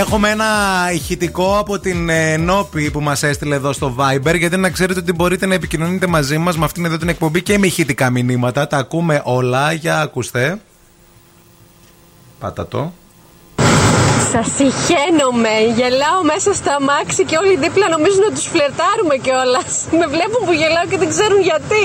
[0.00, 0.46] Έχουμε ένα
[0.92, 4.38] ηχητικό από την ε, Νόπη που μας έστειλε εδώ στο Viber.
[4.38, 7.58] Γιατί να ξέρετε ότι μπορείτε να επικοινωνείτε μαζί μας με αυτήν εδώ την εκπομπή και
[7.58, 8.66] με ηχητικά μηνύματα.
[8.66, 9.72] Τα ακούμε όλα.
[9.72, 10.60] Για ακούστε.
[12.38, 12.92] Πάτα το.
[14.32, 15.54] Σας συχαίνομαι.
[15.76, 19.72] Γελάω μέσα στα αμάξι και όλοι δίπλα νομίζουν να τους φλερτάρουμε κιόλας.
[20.00, 21.84] Με βλέπουν που γελάω και δεν ξέρουν γιατί.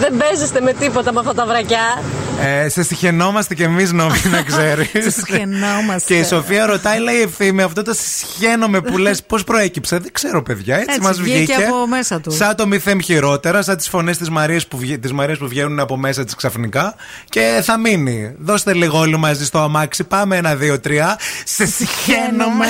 [0.00, 2.02] Δεν παίζεστε με τίποτα με αυτά τα βρακιά.
[2.42, 4.88] Ε, σε συχαινόμαστε κι εμείς, Νόπη, να ξέρεις.
[4.92, 6.14] Σε συχαινόμαστε.
[6.14, 9.98] Και η Σοφία ρωτάει, λέει ευθύμη, αυτό το συχαίνομαι που λες, πώς προέκυψε.
[9.98, 10.74] Δεν ξέρω, παιδιά.
[10.74, 11.64] Έτσι, Έτσι, μας βγήκε βγήκε.
[11.64, 12.36] από μέσα τους.
[12.36, 15.80] Σαν το μηθέμ χειρότερα, σαν τις φωνές της Μαρίας που, βγαι- της Μαρίας που βγαίνουν
[15.80, 16.94] από μέσα της ξαφνικά.
[17.28, 18.34] Και θα μείνει.
[18.38, 20.04] Δώστε λίγο όλοι μαζί στο αμάξι.
[20.04, 21.18] Πάμε ένα, δύο, τρία.
[21.44, 22.66] Σε συχαίνομαι.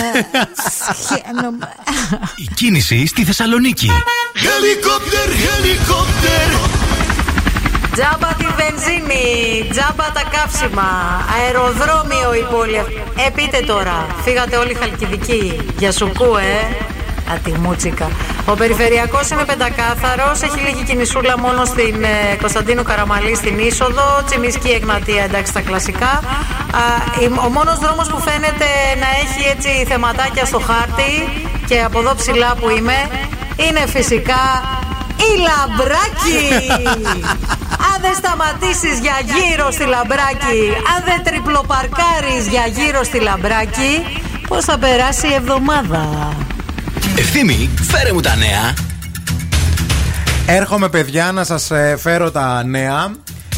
[1.06, 1.68] Συχαίνομαι.
[2.36, 3.90] Η κίνηση στη Θεσσαλονίκη.
[4.34, 6.89] Helicopter, helicopter.
[8.00, 9.24] Τζάμπα τη βενζίνη,
[9.72, 10.88] τζάμπα τα καύσιμα,
[11.36, 12.78] αεροδρόμιο η πόλη.
[12.78, 13.02] αυτή.
[13.26, 15.60] Ε, πείτε τώρα, φύγατε όλοι χαλκιδικοί.
[15.78, 16.74] Για σουκού, ε.
[17.34, 18.08] Ατιμούτσικα.
[18.46, 24.70] Ο περιφερειακός είναι πεντακάθαρος, έχει λίγη κινησούλα μόνο στην ε, Κωνσταντίνου Καραμαλή στην είσοδο, Τσιμισκή
[24.70, 26.10] Εγνατία, εντάξει τα κλασικά.
[26.80, 26.82] Α,
[27.20, 28.68] η- ο μόνος δρόμος που φαίνεται
[29.02, 31.12] να έχει έτσι θεματάκια στο χάρτη
[31.66, 32.98] και από εδώ ψηλά που είμαι,
[33.56, 34.42] είναι φυσικά
[35.28, 36.42] η Λαμπράκη!
[37.90, 40.62] Αν δεν σταματήσεις για γύρω στη Λαμπράκη,
[40.94, 43.92] αν δεν τριπλοπαρκάρεις για γύρω στη Λαμπράκη,
[44.48, 46.32] πώς θα περάσει η εβδομάδα;
[47.18, 48.74] Ευθύμη, φέρε μου τα νέα.
[50.46, 53.10] Έρχομαι, παιδιά, να σας φέρω τα νέα.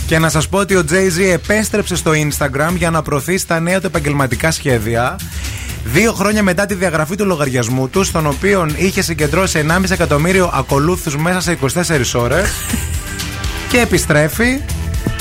[0.06, 3.80] Και να σας πω ότι ο Jay-Z επέστρεψε στο Instagram για να προωθήσει τα νέα
[3.80, 5.16] του επαγγελματικά σχέδια.
[5.84, 11.16] Δύο χρόνια μετά τη διαγραφή του λογαριασμού του, στον οποίο είχε συγκεντρώσει 1,5 εκατομμύριο ακολούθους
[11.16, 12.50] μέσα σε 24 ώρες
[13.70, 14.60] και επιστρέφει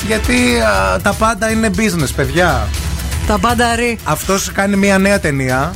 [0.06, 2.68] γιατί α, τα πάντα είναι business, παιδιά.
[3.26, 3.98] Τα πάντα ρί.
[4.04, 5.74] Αυτός κάνει μια νέα ταινία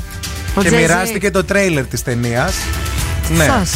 [0.55, 0.77] Ο και Jay-Z.
[0.77, 2.55] μοιράστηκε το τρέιλερ της ταινίας.
[3.29, 3.45] Ναι.
[3.45, 3.73] Σας.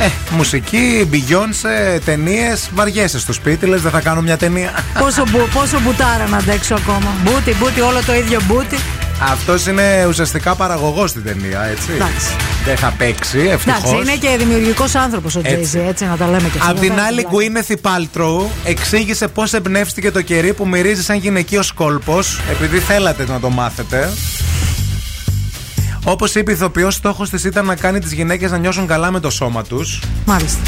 [0.00, 2.70] Ε, μουσική, Beyoncé, ταινίες.
[2.74, 4.70] Βαριέσαι στο σπίτι, λες, δεν θα κάνω μια ταινία.
[4.98, 7.14] Πόσο, μπου, πόσο μπουτάρα να αντέξω ακόμα.
[7.22, 8.76] Μπούτι, μπούτι, όλο το ίδιο μπούτι.
[9.22, 11.92] Αυτός είναι ουσιαστικά παραγωγός στην ταινία, έτσι.
[11.94, 12.26] Εντάξει.
[12.64, 13.82] Δεν θα παίξει, ευτυχώς.
[13.82, 15.62] Εντάξει, είναι και δημιουργικός άνθρωπος ο Έτσι.
[15.68, 16.70] Τζέιζι, έτσι να τα λέμε και αυτά.
[16.70, 17.64] Απ' την Δεν άλλη, μιλάμε.
[17.68, 22.18] Gwyneth Paltrow εξήγησε πώς εμπνεύστηκε το κερί που μυρίζει σαν γυναικείο κόλπο,
[22.50, 24.10] επειδή θέλατε να το μάθετε.
[26.04, 29.20] Όπως είπε η ηθοποιός, στόχος της ήταν να κάνει τις γυναίκες να νιώσουν καλά με
[29.20, 30.02] το σώμα τους.
[30.24, 30.58] Μάλιστα.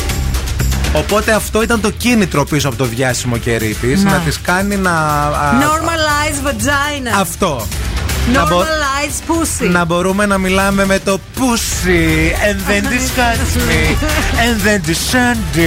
[0.95, 4.05] Οπότε αυτό ήταν το κίνητρο πίσω από το διάσημο κερί της.
[4.05, 4.11] Να.
[4.11, 4.91] Να τις κάνει να.
[4.91, 7.21] α, Normalize vagina.
[7.21, 7.67] Αυτό.
[8.33, 9.71] Να, μπο- Normalize pussy.
[9.71, 13.97] να μπορούμε να μιλάμε με το pussy and then disgust me
[14.45, 15.59] and then descend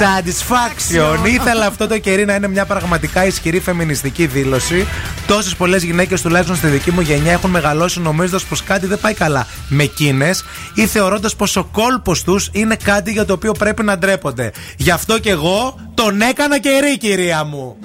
[0.00, 1.26] satisfaction.
[1.26, 4.86] Ήθελα αυτό το κερί να είναι μια πραγματικά ισχυρή φεμινιστική δήλωση.
[5.26, 9.14] Τόσες πολλές γυναίκες, τουλάχιστον στη δική μου γενιά, έχουν μεγαλώσει νομίζοντας πως κάτι δεν πάει
[9.14, 13.82] καλά με εκείνες ή θεωρώντας πως ο κόλπος τους είναι κάτι για το οποίο πρέπει
[13.82, 14.52] να ντρέπονται.
[14.76, 17.76] Γι' αυτό και εγώ τον έκανα κερί, κυρία μου.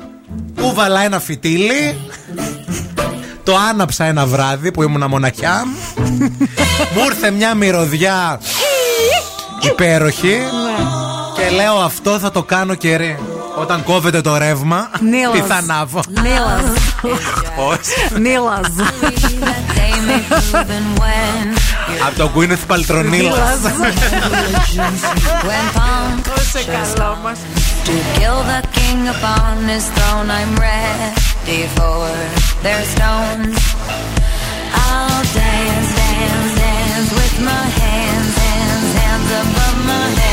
[0.61, 1.95] Ούβαλα ένα φυτίλι.
[3.43, 5.63] Το άναψα ένα βράδυ που ήμουνα μοναχιά.
[6.93, 8.39] Μου ήρθε μια μυρωδιά
[9.61, 10.37] υπέροχη.
[11.35, 13.19] Και λέω αυτό θα το κάνω κερί.
[13.57, 15.31] Όταν κόβεται το ρεύμα, Νίλας.
[15.31, 16.01] τι θα ανάβω.
[16.21, 16.63] Νίλας.
[17.69, 18.19] Όχι.
[18.19, 18.67] Νίλας.
[22.07, 23.05] Από το Gwyneth Paltrow
[26.33, 27.39] Πόσο καλό μας.
[27.85, 32.07] To kill the king upon his throne, I'm ready for
[32.63, 33.59] their stones.
[34.71, 40.32] I'll dance, dance, dance with my hands, hands, hands above my head,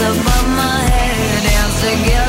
[0.00, 2.23] above my head dance together.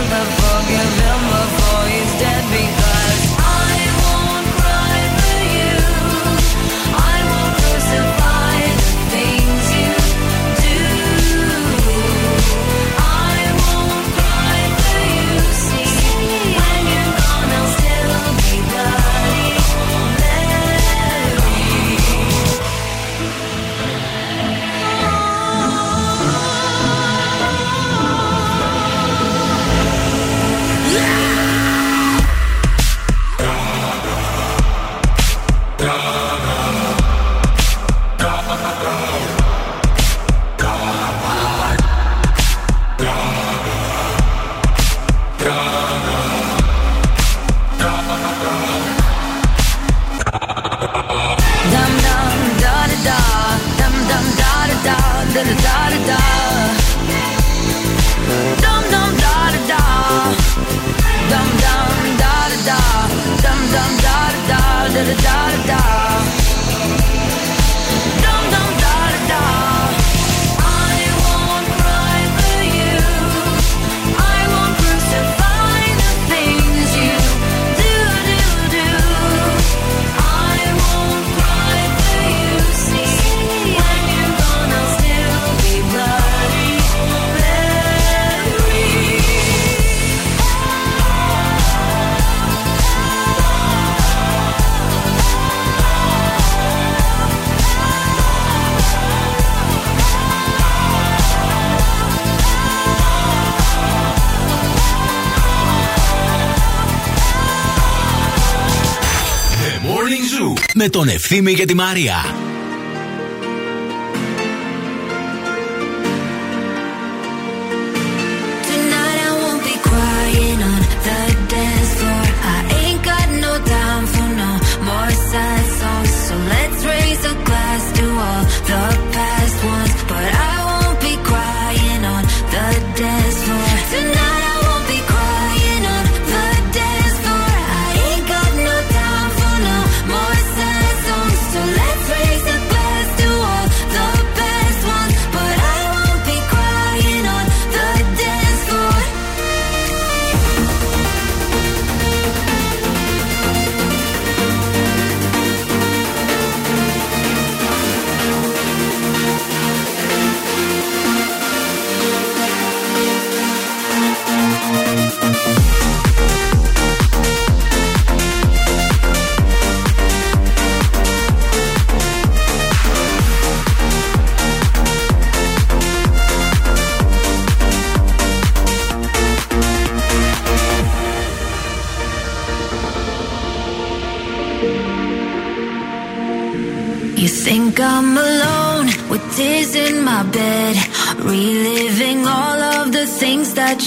[110.85, 112.44] Με τον Ευθύμη και τη Μαρία.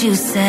[0.03, 0.48] You said.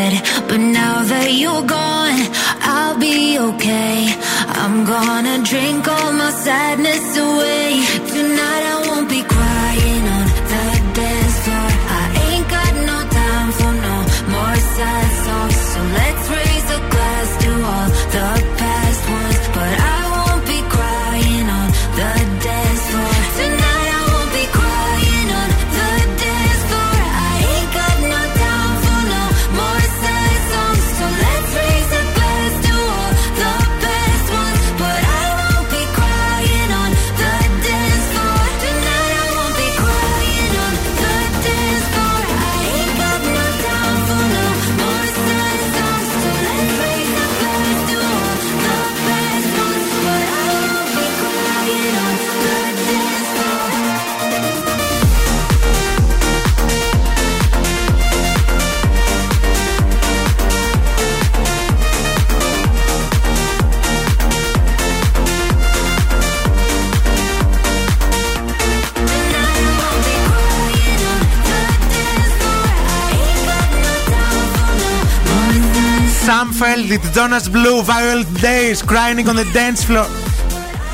[77.19, 80.07] Jonas Blue, Viral Days, Crying on the Dance Floor.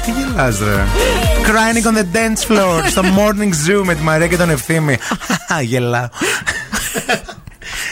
[0.06, 0.86] Τι γελάς ρε.
[1.44, 4.98] Crying on the dance floor Στο morning zoo με τη Μαρία και τον Ευθύμη.
[5.62, 6.08] Γελάω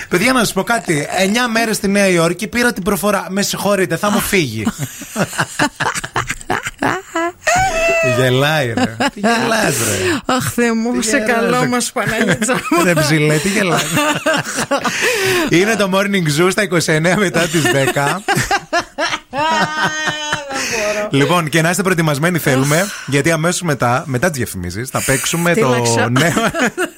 [0.09, 1.07] Παιδιά να σας πω κάτι.
[1.47, 3.25] 9 μέρες στη Νέα Υόρκη πήρα την προφορά.
[3.29, 4.65] Με συγχωρείτε θα μου φύγει
[8.17, 11.67] Γελάει ρε Τι γελάς ρε Αχ, Θεέ μου, Τι σε γελάς, καλό ρε.
[11.67, 12.83] μας Παναγίτσα μου.
[12.85, 13.79] Ρε ψηλέ, τι γελάει.
[15.49, 16.63] Είναι το morning zoo στα
[17.13, 17.61] 29 μετά τις
[17.93, 18.17] 10.
[21.09, 25.67] Λοιπόν, και να είστε προετοιμασμένοι θέλουμε, γιατί αμέσως μετά, μετά τις διαφημίσεις, θα παίξουμε το
[25.67, 26.09] Φτύλαξα.
[26.09, 26.31] νέο.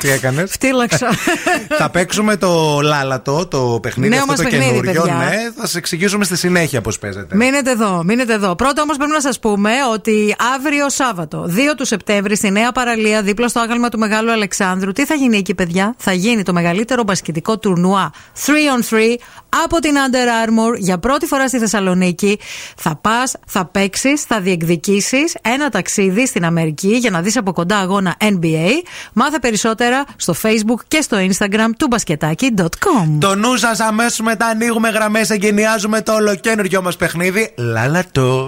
[0.00, 1.08] τι έκανες; Φτύλαξα.
[1.78, 5.02] θα παίξουμε το λάλατο, το παιχνίδι Νέο αυτό μας το παιχνίδι, καινούριο.
[5.02, 5.14] παιδιά.
[5.14, 7.36] Ναι, θα σα εξηγήσουμε στη συνέχεια πώς παίζεται.
[7.36, 8.54] Μείνετε εδώ, μείνετε εδώ.
[8.54, 13.22] Πρώτα όμως πρέπει να σας πούμε ότι αύριο Σάββατο, 2 του Σεπτέμβρη, στη Νέα Παραλία,
[13.22, 17.02] δίπλα στο άγαλμα του Μεγάλου Αλεξάνδρου, τι θα γίνει εκεί, παιδιά; Θα γίνει το μεγαλύτερο
[17.02, 18.10] μπασκετικό τουρνουά
[18.46, 19.16] 3 on 3
[19.64, 22.38] από την Under Armour για πρώτη φορά στη Θεσσαλονίκη.
[22.76, 27.76] Θα πας, θα παίξεις, θα διεκδικήσεις ένα ταξίδι στην Αμερική για να δεις από κοντά
[27.76, 28.68] αγώνα NBA.
[29.12, 33.18] Μάθε περισσότερα στο Facebook και στο Instagram του μπασκετάκι.com.
[33.18, 37.54] Το νου σας αμέσως μετά ανοίγουμε γραμμές, εγκαινιάζουμε το ολοκένουργιο μας παιχνίδι.
[37.56, 38.46] Λάλατο.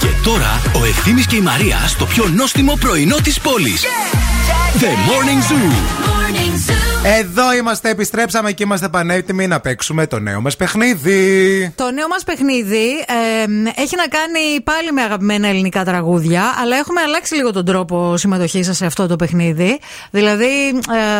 [0.00, 3.84] Και τώρα ο Ευθύμης και η Μαρία στο πιο νόστιμο πρωινό της πόλης.
[4.80, 6.91] The Morning Zoo.
[7.04, 11.72] Εδώ είμαστε, επιστρέψαμε και είμαστε πανέτοιμοι να παίξουμε το νέο μας παιχνίδι.
[11.76, 17.00] Το νέο μας παιχνίδι ε, έχει να κάνει πάλι με αγαπημένα ελληνικά τραγούδια, αλλά έχουμε
[17.00, 19.80] αλλάξει λίγο τον τρόπο συμμετοχής σας σε αυτό το παιχνίδι.
[20.10, 20.68] Δηλαδή,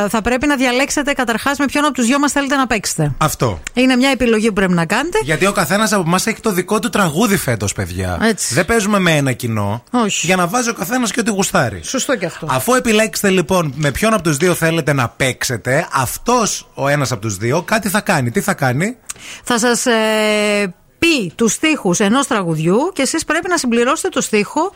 [0.04, 3.12] ε, θα πρέπει να διαλέξετε καταρχάς με ποιον από τους δυο μας θέλετε να παίξετε.
[3.18, 3.60] Αυτό.
[3.74, 5.18] Είναι μια επιλογή που πρέπει να κάνετε.
[5.22, 8.18] Γιατί ο καθένας από εμάς έχει το δικό του τραγούδι φέτος, παιδιά.
[8.22, 8.54] Έτσι.
[8.54, 9.82] Δεν παίζουμε με ένα κοινό.
[9.90, 10.26] Όχι.
[10.26, 11.80] Για να βάζει ο καθένας και ό,τι γουστάρει.
[11.82, 12.46] Σωστό και αυτό.
[12.50, 17.20] Αφού επιλέξετε λοιπόν με ποιον από τους δύο θέλετε να παίξετε, αυτός ο ένας από
[17.20, 18.30] τους δύο κάτι θα κάνει.
[18.30, 18.96] Τι θα κάνει;
[19.42, 24.72] Θα σας ε, πει τους στίχους ενός τραγουδιού και εσείς πρέπει να συμπληρώσετε το στίχο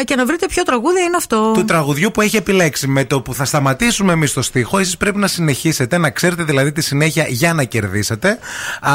[0.00, 1.52] ε, και να βρείτε ποιο τραγούδι είναι αυτό.
[1.54, 2.86] Του τραγουδιού που έχει επιλέξει.
[2.88, 6.72] Με το που θα σταματήσουμε εμείς το στίχο, εσείς πρέπει να συνεχίσετε, να ξέρετε δηλαδή
[6.72, 8.38] τη συνέχεια για να κερδίσετε.
[8.80, 8.92] Α,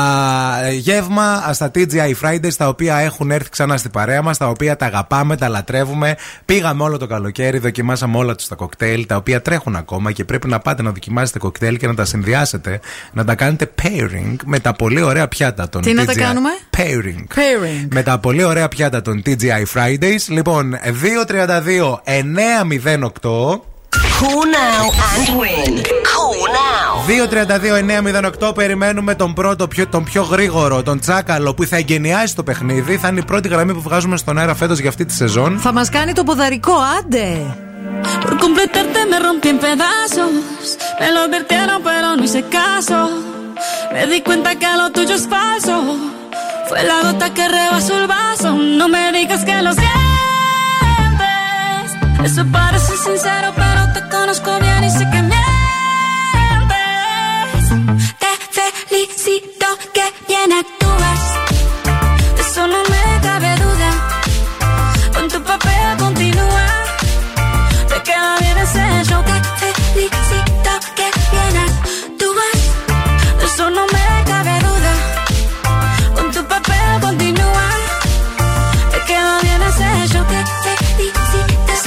[0.71, 4.85] γεύμα στα TGI Fridays, τα οποία έχουν έρθει ξανά στην παρέα μας, τα οποία τα
[4.85, 6.15] αγαπάμε, τα λατρεύουμε.
[6.45, 10.47] Πήγαμε όλο το καλοκαίρι, δοκιμάσαμε όλα τους τα κοκτέιλ, τα οποία τρέχουν ακόμα και πρέπει
[10.47, 12.79] να πάτε να δοκιμάσετε κοκτέιλ και να τα συνδυάσετε,
[13.13, 16.17] να τα κάνετε pairing με τα πολύ ωραία πιάτα των Τι να τα TGI.
[16.17, 17.37] κάνουμε; Pairing.
[17.37, 17.87] Pairing.
[17.93, 20.27] Με τα πολύ ωραία πιάτα των TGI Fridays.
[20.27, 22.01] Λοιπόν, 232
[23.23, 23.61] 908.
[24.19, 25.73] Cool now and win.
[26.11, 26.93] Cool now.
[28.49, 32.97] 2-32-908 περιμένουμε τον πρώτο, πιο, τον πιο γρήγορο, τον Τσάκαλο που θα εγκαινιάσει το παιχνίδι.
[32.97, 35.59] Θα είναι η πρώτη γραμμή που βγάζουμε στον αέρα φέτος για αυτή τη σεζόν.
[35.59, 37.55] Θα μας κάνει το ποδαρικό, άντε!
[38.23, 40.65] Por completarte me rompí en pedazos.
[40.99, 42.97] Me lo advirtieron, pero no hice caso.
[43.93, 45.75] Me di cuenta que lo tuyo es falso.
[46.67, 48.53] Fue la gota que rebasó el vaso.
[48.53, 49.91] No me digas que lo sientes.
[52.23, 55.43] Eso parece sincero, pero te conozco bien y sé que mientes.
[58.19, 58.27] Te
[58.87, 60.82] felicito que bien actúas.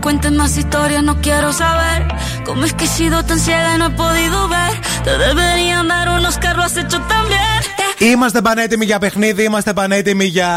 [0.00, 2.00] cuentes más historias, no quiero saber.
[2.46, 4.74] Cómo es que he sido tan ciega y no he podido ver.
[5.06, 7.60] Te deberían dar unos carros, has hecho también.
[7.98, 10.48] Είμαστε πανέτοιμοι για παιχνίδι, είμαστε πανέτοιμοι για.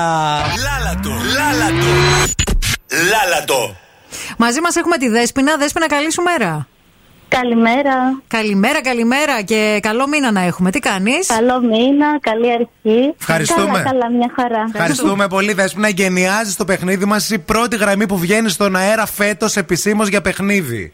[0.64, 1.86] Λάλατο, λάλατο.
[3.12, 3.76] Λάλατο.
[4.38, 5.58] Μαζί μας έχουμε τη Δέσποινα.
[5.58, 6.68] Δέσποινα, καλή σου μέρα.
[7.42, 8.22] Καλημέρα.
[8.28, 10.72] Καλημέρα, καλημέρα και καλό μήνα να έχουμε.
[10.72, 13.14] Τι κάνεις; Καλό μήνα, καλή αρχή.
[13.20, 13.66] Ευχαριστούμε.
[13.66, 14.70] Καλά, καλά, μια χαρά.
[14.74, 15.88] Ευχαριστούμε πολύ, Δέσποινα.
[15.88, 17.30] Εγκαινιάζεις το παιχνίδι μας.
[17.30, 20.94] Η πρώτη γραμμή που βγαίνει στον αέρα φέτος επισήμως για παιχνίδι.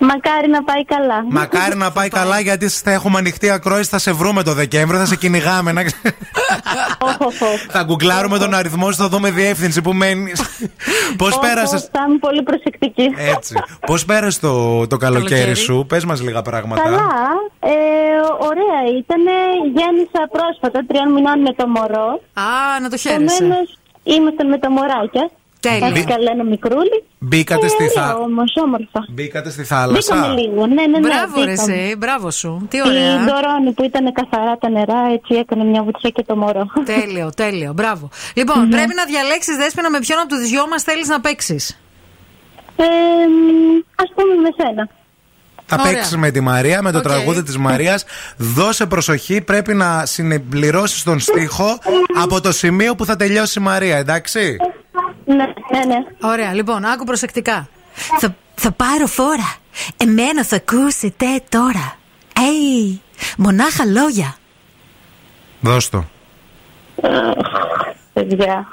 [0.00, 1.24] Μακάρι να πάει καλά.
[1.28, 3.88] Μακάρι να πάει καλά γιατί θα έχουμε ανοιχτή ακρόαση.
[3.88, 5.72] Θα σε βρούμε το Δεκέμβριο, θα σε κυνηγάμε.
[5.72, 5.82] Να...
[7.68, 10.42] θα γκουγκλάρουμε τον αριθμό σου, θα δούμε διεύθυνση που μένεις.
[11.16, 11.88] Πώς Ω, πέρασε.
[11.92, 13.10] Θα είμαι πολύ προσεκτική.
[13.16, 13.54] Έτσι.
[13.86, 15.54] Πώς πέρασες το, το καλοκαίρι Καλοκαίρι.
[15.54, 16.82] σου, πες μας λίγα πράγματα.
[16.82, 17.08] Καλά,
[17.60, 17.72] ε,
[18.38, 19.22] ωραία ήταν.
[19.76, 22.20] Γέννησα πρόσφατα, τριών μηνών με το μωρό.
[22.32, 23.34] Α, να το χαίρεσαι.
[23.34, 25.30] Επομένως, ήμασταν με τα μωράκια.
[25.68, 25.86] Τέλεια.
[25.86, 26.98] Έχει καλά ένα μικρούλι.
[27.18, 28.18] Μπήκατε Ε, στη ωραία θάλασσα.
[28.18, 29.00] όμως, όμορφα.
[29.10, 30.14] Μπήκατε στη θάλασσα.
[30.14, 30.98] Μπήκαμε λίγο, ναι, ναι, ναι.
[31.08, 31.74] Μπράβο, ρε, μπήκαμε.
[31.74, 31.94] εσύ.
[31.98, 32.66] Μπράβο σου.
[32.70, 33.16] Τι Η ωραία.
[33.24, 36.66] Ντορόνη που ήταν καθαρά τα νερά, έτσι έκανε μια βουτιά και το μωρό.
[36.84, 37.72] Τέλειο, τέλειο.
[37.72, 38.08] Μπράβο.
[38.34, 41.78] Λοιπόν, πρέπει να διαλέξεις Δέσποινα με ποιον από τους δυο μας θέλεις να παίξεις;
[42.76, 42.84] Ε,
[44.02, 44.88] ας πούμε με σένα.
[45.66, 45.92] Θα Ωραία.
[45.92, 48.04] παίξεις με τη Μαρία, με το τραγούδι της Μαρίας.
[48.36, 51.78] Δώσε προσοχή, πρέπει να συμπληρώσει τον στίχο
[52.22, 54.56] από το σημείο που θα τελειώσει η Μαρία, εντάξει;
[55.24, 55.34] Ναι,
[55.72, 56.04] ναι, ναι.
[56.22, 57.68] Ωραία, λοιπόν, άκου προσεκτικά.
[58.18, 59.54] Θα, θα πάρω φόρα.
[59.96, 61.96] Εμένα θα ακούσετε τώρα.
[62.38, 63.00] Έι,
[63.36, 64.36] μονάχα λόγια.
[65.60, 66.04] Δώσ' το.
[68.12, 68.66] Παιδιά.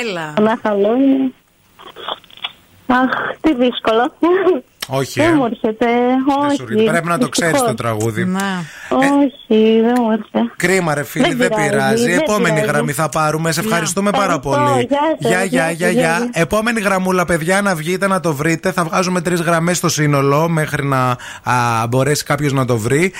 [0.00, 0.34] Έλα.
[0.40, 1.34] Να χαλώνει.
[2.86, 3.10] Αχ,
[3.40, 4.14] τι δύσκολο.
[4.88, 5.34] Όχι, Δεν ε.
[5.34, 5.86] μου έρχεται.
[6.56, 6.84] σου Όχι.
[6.84, 7.76] Πρέπει να το ξέρεις Δυστυχώς.
[7.76, 8.22] το τραγούδι.
[8.88, 10.52] Όχι, δεν μου έρχεται.
[10.56, 12.04] Κρίμα, ρε φίλη, Δεν δεν πειράζει, πειράζει.
[12.04, 12.72] δεν Επόμενη πειράζει.
[12.72, 13.52] γραμμή θα πάρουμε.
[13.52, 14.86] Σε ευχαριστούμε πάρα Ευχαριστώ, πολύ.
[14.88, 16.28] γεια σας, Γεια, γεια, γεια γεια, σας, γεια.
[16.32, 16.42] γεια.
[16.42, 18.72] Επόμενη γραμμούλα, παιδιά, να βγείτε να το βρείτε.
[18.72, 23.12] Θα βγάζουμε τρεις γραμμές στο σύνολο μέχρι να α, μπορέσει κάποιος να το βρει.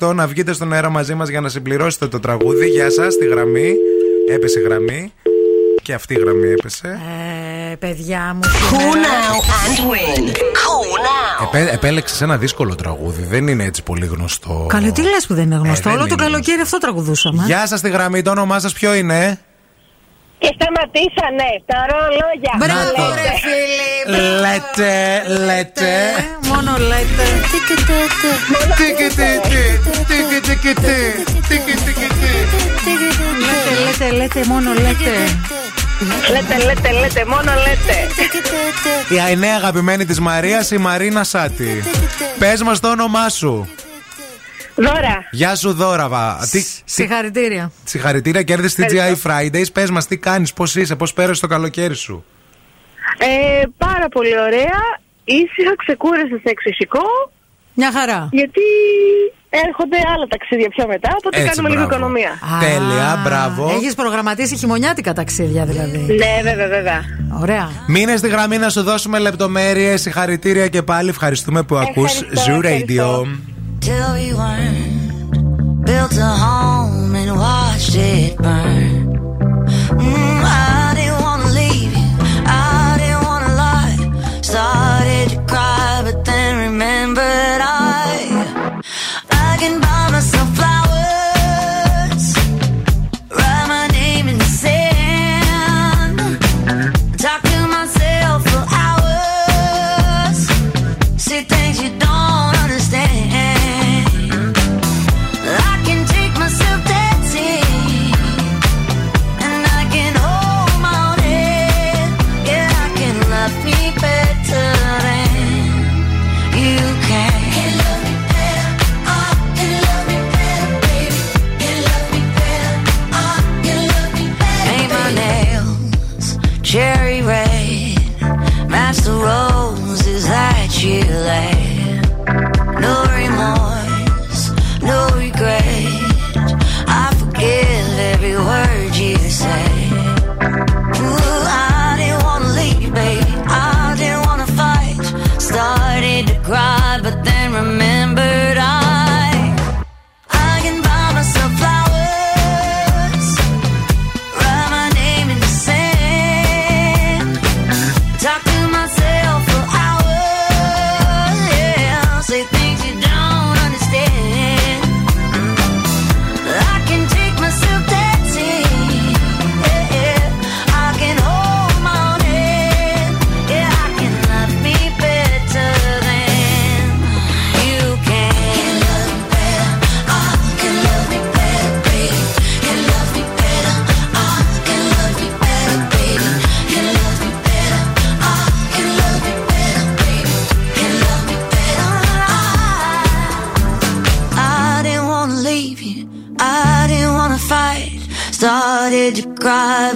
[0.00, 2.66] 232-908 να βγείτε στον αέρα μαζί μας για να συμπληρώσετε το τραγούδι.
[2.66, 3.74] Γεια σας, τη γραμμή.
[4.28, 5.12] Έπεσε η γραμμή.
[5.86, 7.00] Και αυτή η γραμμή έπεσε.
[7.70, 8.40] Ε, παιδιά μου.
[8.42, 10.24] Cool σήμερα- now and win.
[10.62, 11.46] Cool now.
[11.46, 13.22] Επέ, Επέλεξες ένα δύσκολο τραγούδι.
[13.22, 14.66] Δεν είναι έτσι πολύ γνωστό.
[14.68, 17.42] Καλή, τι λες που δεν είναι γνωστό; Ε, δεν Όλο το είναι καλοκαίρι αυτό τραγουδούσαμε.
[17.46, 18.22] Γεια σας, τη γραμμή.
[18.22, 19.38] Το όνομά σας ποιο είναι;
[20.38, 22.54] Και σταματήσανε τα ρολόγια.
[22.56, 24.20] Μπράβο, ρε φίλοι.
[24.40, 24.94] Λέτε,
[25.44, 25.90] λέτε.
[26.48, 27.24] Μόνο λέτε.
[33.46, 35.14] Λέτε, λέτε, λέτε, μόνο λέτε.
[36.30, 39.30] Λέτε, λέτε, λέτε, μόνο λέτε.
[39.32, 41.82] Η νέα αγαπημένη της Μαρίας, η Μαρίνα Σάτι.
[42.38, 43.68] Πες μας το όνομά σου.
[44.74, 45.28] Δώρα.
[45.30, 46.08] Γεια σου, Δώρα.
[46.08, 46.48] βα.
[46.50, 47.70] Τι, τι, Συγχαρητήρια.
[47.84, 49.72] συγχαρητήρια, κέρδισε TGI Fridays.
[49.72, 52.24] Πες μας, τι κάνεις, πώς είσαι, πώς πέρασε το καλοκαίρι σου;
[53.18, 54.80] Ε, πάρα πολύ ωραία.
[55.24, 57.00] Ήσυχα, ξεκούρασες σε εξωσικό.
[57.78, 58.28] Μια χαρά.
[58.32, 58.60] Γιατί
[59.66, 61.96] έρχονται άλλα ταξίδια πιο μετά, οπότε Έτσι, κάνουμε λίγο μπράβο.
[61.96, 62.30] οικονομία.
[62.60, 63.70] Τέλεια, μπράβο.
[63.76, 65.98] Έχεις προγραμματίσει χειμωνιάτικα ταξίδια δηλαδή.
[65.98, 67.00] Ναι, βέβαια, βέβαια.
[67.40, 67.68] Ωραία.
[67.86, 70.00] Μείνε στη γραμμή να σου δώσουμε λεπτομέρειες.
[70.00, 71.08] Συγχαρητήρια και πάλι.
[71.08, 73.22] Ευχαριστούμε που ακούς Ευχαριστώ, Zoo ευχαριστώ.
[73.22, 73.26] Radio.
[73.86, 79.05] till we weren't built a home and watched it burn.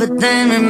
[0.03, 0.70] everything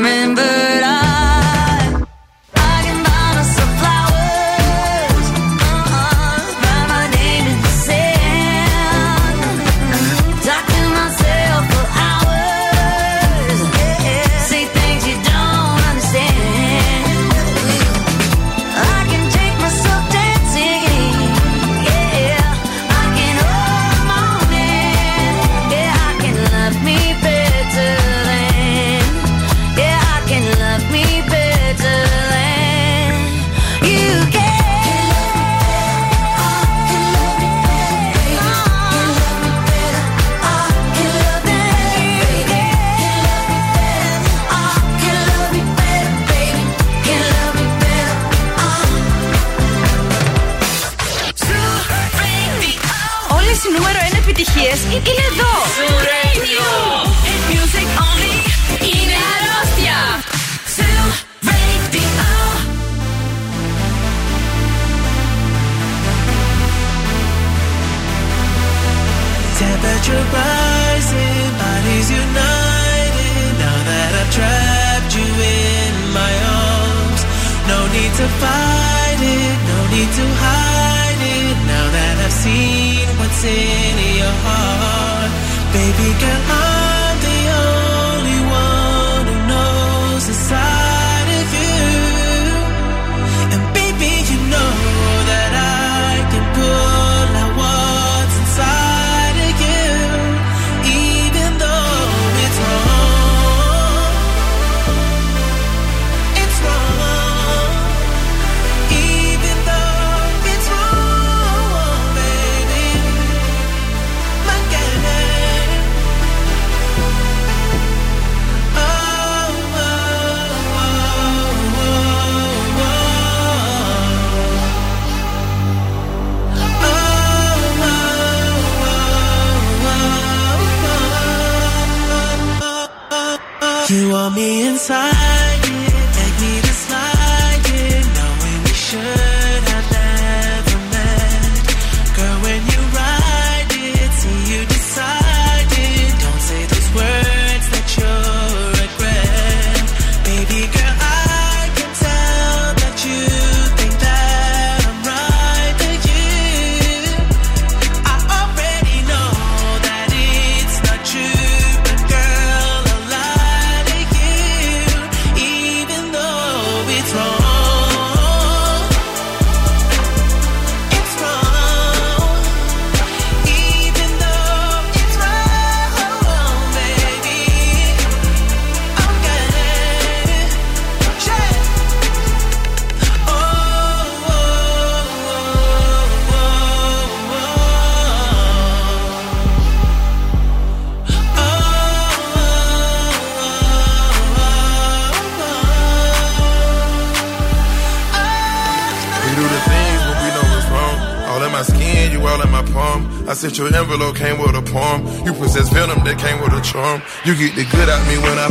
[206.71, 208.39] You get the good out me when.
[208.39, 208.47] I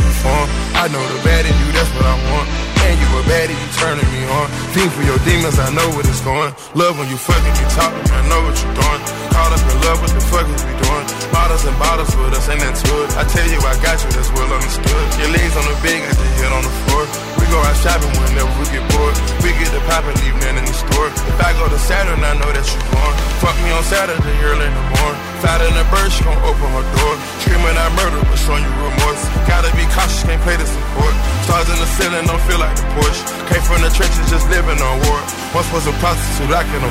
[36.50, 36.89] black and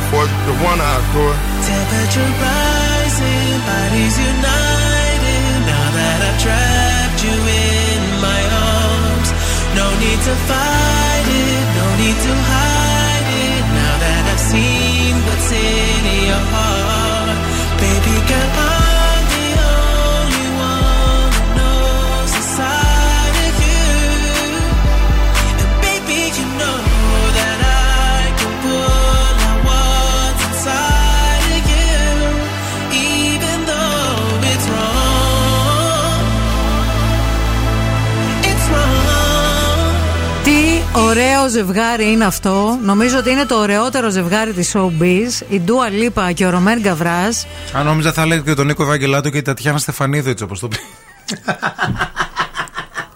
[41.10, 42.78] ωραίο ζευγάρι είναι αυτό.
[42.84, 45.46] Νομίζω ότι είναι το ωραιότερο ζευγάρι της showbiz.
[45.50, 47.30] Η Ντούα Λίπα και ο Ρωμέν Γκαβρά.
[47.74, 50.68] Αν νόμιζα θα λέγεται και τον Νίκο Ευαγγελάτο και η Τατιάνα Στεφανίδου, έτσι όπως το
[50.68, 50.78] πει.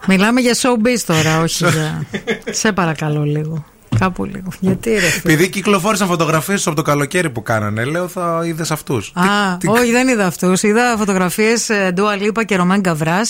[0.07, 2.05] Μιλάμε για showbiz τώρα, όχι για.
[2.51, 3.65] Σε παρακαλώ λίγο.
[3.99, 4.47] Κάπου λίγο.
[4.59, 9.11] Γιατί ρε φίλε; Επειδή κυκλοφόρησαν φωτογραφίες από το καλοκαίρι που κάνανε, λέω θα είδες αυτούς.
[9.15, 10.63] Α, όχι, δεν είδα αυτούς.
[10.63, 13.21] Είδα φωτογραφίες Ντούα Λίπα και Ρωμέν Γκαβρά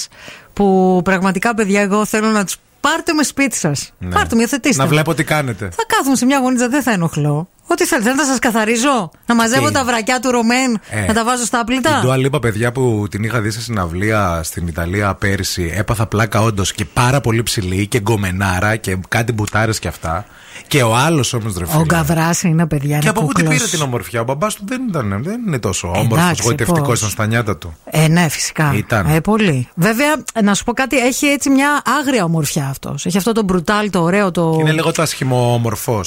[0.53, 3.93] που πραγματικά, παιδιά, εγώ θέλω να τους πάρτε με σπίτι σας.
[4.09, 4.77] Πάρτε με, υιοθετήστε.
[4.77, 4.89] Να με.
[4.89, 5.69] βλέπω τι κάνετε.
[5.69, 7.49] Θα κάθομαι σε μια γωνίτσα, δεν θα ενοχλώ.
[7.67, 9.11] Ό,τι θέλετε, θέλετε να σας καθαρίζω.
[9.25, 11.99] Να μαζεύω Τι; τα βρακιά του Ρωμέν, Ε, να τα βάζω στα Η άπλυτα.
[12.01, 16.73] Ντουα Λίπα, παιδιά που την είχα δει σε συναυλία στην Ιταλία πέρσι, έπαθα πλάκα όντως
[16.73, 20.25] και πάρα πολύ ψηλή και γκομενάρα και κάτι μπουτάρες και αυτά.
[20.67, 21.83] Και ο άλλος όμως ρε Ο φίλε.
[21.83, 22.97] Γκαβράς είναι παιδιά.
[22.97, 23.61] Και είναι από πού την κούκλος.
[23.63, 26.97] πήρε την ομορφιά; Ο μπαμπάς του δεν, ήταν, δεν είναι τόσο όμορφος, Εντάξει, γοητευτικός πώς.
[26.97, 27.77] ήταν στα νιάτα του.
[27.85, 28.73] Ε, ναι, φυσικά.
[28.75, 29.07] Ήταν.
[29.07, 29.67] Ε, πολύ.
[29.75, 33.05] Βέβαια, να σου πω κάτι, έχει έτσι μια άγρια ομορφιά αυτός.
[33.05, 34.57] Έχει αυτό το μπρουτάλ, το ωραίο, το.
[34.59, 36.01] Είναι λίγο το ασχημό όμορφο.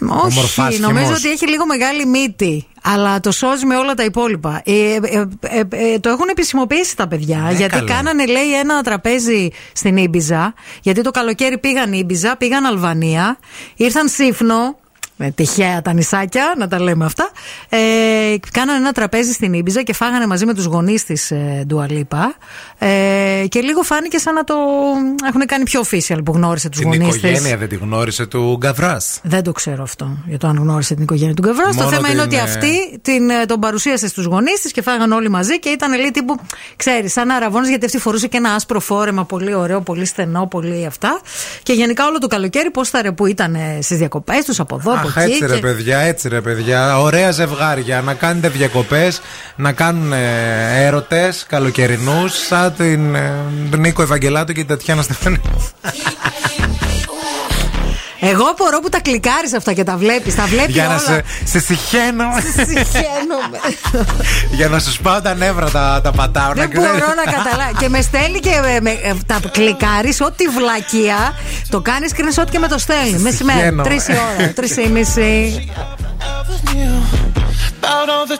[0.00, 0.92] Όχι, ομορφάσχημος.
[0.92, 2.66] νομίζω ότι έχει λίγο μεγάλη μύτη.
[2.82, 4.62] Αλλά το σώζει με όλα τα υπόλοιπα.
[4.64, 7.38] Ε, ε, ε, ε, το έχουν επισημοποιήσει τα παιδιά.
[7.38, 7.92] Ναι, γιατί καλέ.
[7.92, 10.54] κάνανε, λέει, ένα τραπέζι στην Ήμπιζα.
[10.82, 13.38] Γιατί το καλοκαίρι πήγαν Ήμπιζα, πήγαν Αλβανία,
[13.76, 14.76] ήρθαν Σύφνο.
[15.22, 17.30] Ε, τυχαία τα νησάκια, να τα λέμε αυτά.
[17.68, 17.78] Ε,
[18.50, 22.34] κάνανε ένα τραπέζι στην Ήμπιζα και φάγανε μαζί με τους γονείς της ε, Ντουαλίπα.
[22.78, 24.54] Ε, και λίγο φάνηκε σαν να το
[25.28, 27.16] έχουν κάνει πιο official που γνώρισε τους Την γονείς της.
[27.16, 29.20] οικογένεια δεν τη γνώρισε του Γκαβράς.
[29.22, 31.76] Δεν το ξέρω αυτό για το αν γνώρισε την οικογένεια του Γκαβράς.
[31.76, 34.72] Το Μόνο θέμα είναι την, ότι ε, αυτή την, ε, τον παρουσίασε στους γονείς της
[34.72, 36.36] και φάγαν όλοι μαζί και ήταν λίγο τύπου,
[36.76, 40.86] ξέρεις, σαν αραβόνα γιατί αυτή φορούσε και ένα άσπρο φόρεμα πολύ ωραίο, πολύ στενό, πολύ
[40.86, 41.20] αυτά.
[41.62, 44.92] Και γενικά όλο το καλοκαίρι πώς θα ρε που ήταν στις διακοπές τους από εδώ,
[44.94, 45.32] από Αχ, εκεί.
[45.32, 47.00] έτσι ρε και- παιδιά, έτσι ρε παιδιά.
[47.00, 48.00] Ωραία ζευγάρια.
[48.00, 49.20] Να κάνετε διακοπές,
[49.56, 50.12] να κάνουν
[50.76, 53.32] έρωτες καλοκαιρινούς, σαν την ε,
[53.76, 55.40] Νίκο Ευαγγελάτο και την Τατιάνα Στεφανή.
[58.24, 60.32] Εγώ απορώ που τα κλικάρει αυτά και τα βλέπει.
[60.32, 60.92] Τα βλέπει Για όλα.
[60.94, 62.24] να σε, σε συχαίνω.
[62.54, 63.58] Σε συχαίνομαι.
[64.50, 66.52] Για να σου σπάω τα νεύρα τα, τα πατάω.
[66.52, 66.90] Δεν να ξέρεις.
[66.90, 67.76] μπορώ να καταλάβω.
[67.78, 71.34] και με στέλνει και με, με- ε, τα κλικάρει, ό,τι βλακεία.
[71.68, 73.18] Το κάνει screenshot και με το στέλνει.
[73.18, 73.82] Μεσημέρι, Συγχαίνω.
[73.82, 75.68] τρει η ώρα, τρει η μισή.
[77.84, 78.38] About all the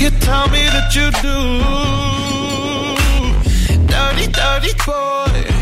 [0.00, 1.36] you tell me that you do.
[3.92, 5.61] Dirty, dirty boy.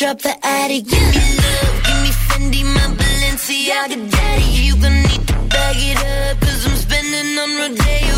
[0.00, 4.44] drop the attic, give me love, give me Fendi, my Balenciaga, daddy.
[4.66, 8.09] You gonna need to bag it up, cause I'm spending on Rodeo.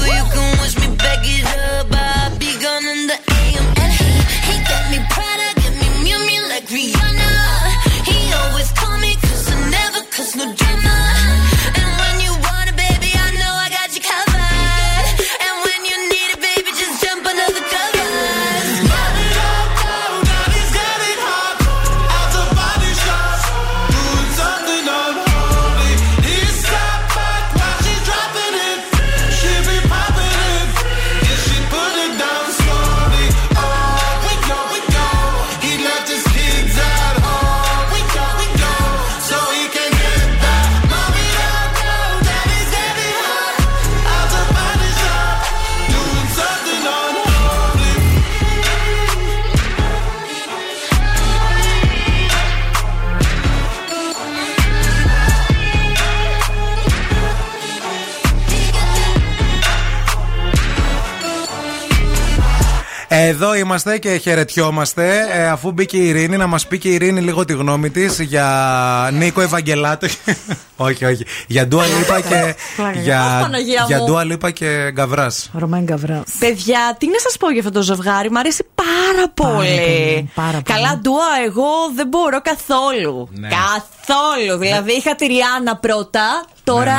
[63.15, 65.27] Εδώ είμαστε και χαιρετιόμαστε.
[65.33, 68.21] Ε, αφού μπήκε η Ειρήνη, να μας πει και η Ειρήνη λίγο τη γνώμη της
[68.21, 70.07] για Νίκο Ευαγγελάτο.
[70.77, 71.25] όχι, όχι.
[71.47, 72.55] Για Ντούα Λίπα και.
[72.77, 72.91] Πλάκα.
[72.99, 74.05] Αχ, για Παναγία για μου.
[74.05, 75.51] Ντούα Λίπα και Γκαβράς.
[75.53, 76.23] Ρωμέν Γκαβράς.
[76.39, 79.55] Παιδιά, τι να σας πω για αυτό το ζευγάρι, μου αρέσει πάρα πολύ.
[79.55, 80.63] πολύ, πάρα πολύ.
[80.63, 83.29] Καλά, ντουα, εγώ δεν μπορώ καθόλου.
[83.33, 83.49] Ναι.
[83.49, 84.59] Καθόλου.
[84.59, 86.97] Δηλαδή, είχα τη Ριάννα πρώτα, τώρα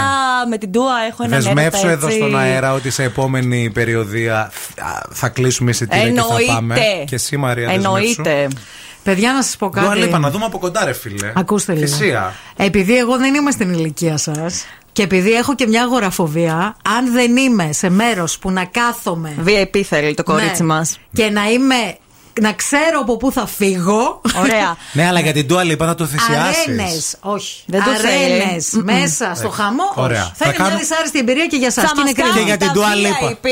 [0.50, 2.20] με την ντουα έχω έναν Δεσμεύσω έρωτα, εδώ έτσι.
[2.20, 4.52] στον αέρα ότι σε επόμενη περιοδία α,
[5.12, 6.52] θα κλείσουμε εισιτήρια και θα Εννοείται.
[6.54, 6.76] πάμε.
[7.06, 8.48] Και εσύ, Μαρία, Εννοείται.
[9.04, 9.86] Παιδιά, να σας πω κάτι.
[9.86, 11.32] Ντούα Λίπα, να δούμε από κοντά, ρε φίλε.
[11.36, 11.86] Ακούστε λίγο.
[11.88, 12.34] Θυσία.
[12.56, 17.38] Επειδή εγώ δεν είμαι στην ηλικία σας και επειδή έχω και μια αγοραφοβία, αν δεν
[17.38, 19.36] είμαι σε μέρος που να κάθομαι.
[19.46, 20.68] VIP θέλει το κορίτσι Ναι.
[20.74, 21.00] μας.
[21.14, 21.98] Και να είμαι.
[22.42, 24.22] Να ξέρω από πού θα φύγω.
[24.40, 24.76] Ωραία.
[24.94, 26.64] Ναι, αλλά για την Ντούα Λίπα θα το θυσιάσεις.
[26.68, 27.16] Αρένες.
[27.20, 27.62] Όχι.
[27.66, 28.66] Δεν το Αρένες.
[28.68, 28.84] θέλει.
[28.84, 29.00] Μμμ.
[29.00, 29.84] Μέσα στο χαμό.
[29.96, 30.22] Ωραία.
[30.22, 30.32] Όχι.
[30.36, 31.82] Θα Θα είναι κάνω- μια δυσάρεστη εμπειρία και για εσά.
[31.82, 32.30] Θα Και είναι μας κρίμα.
[32.30, 33.30] κάνει Και για την τα Dua Lipa.
[33.30, 33.48] VIP,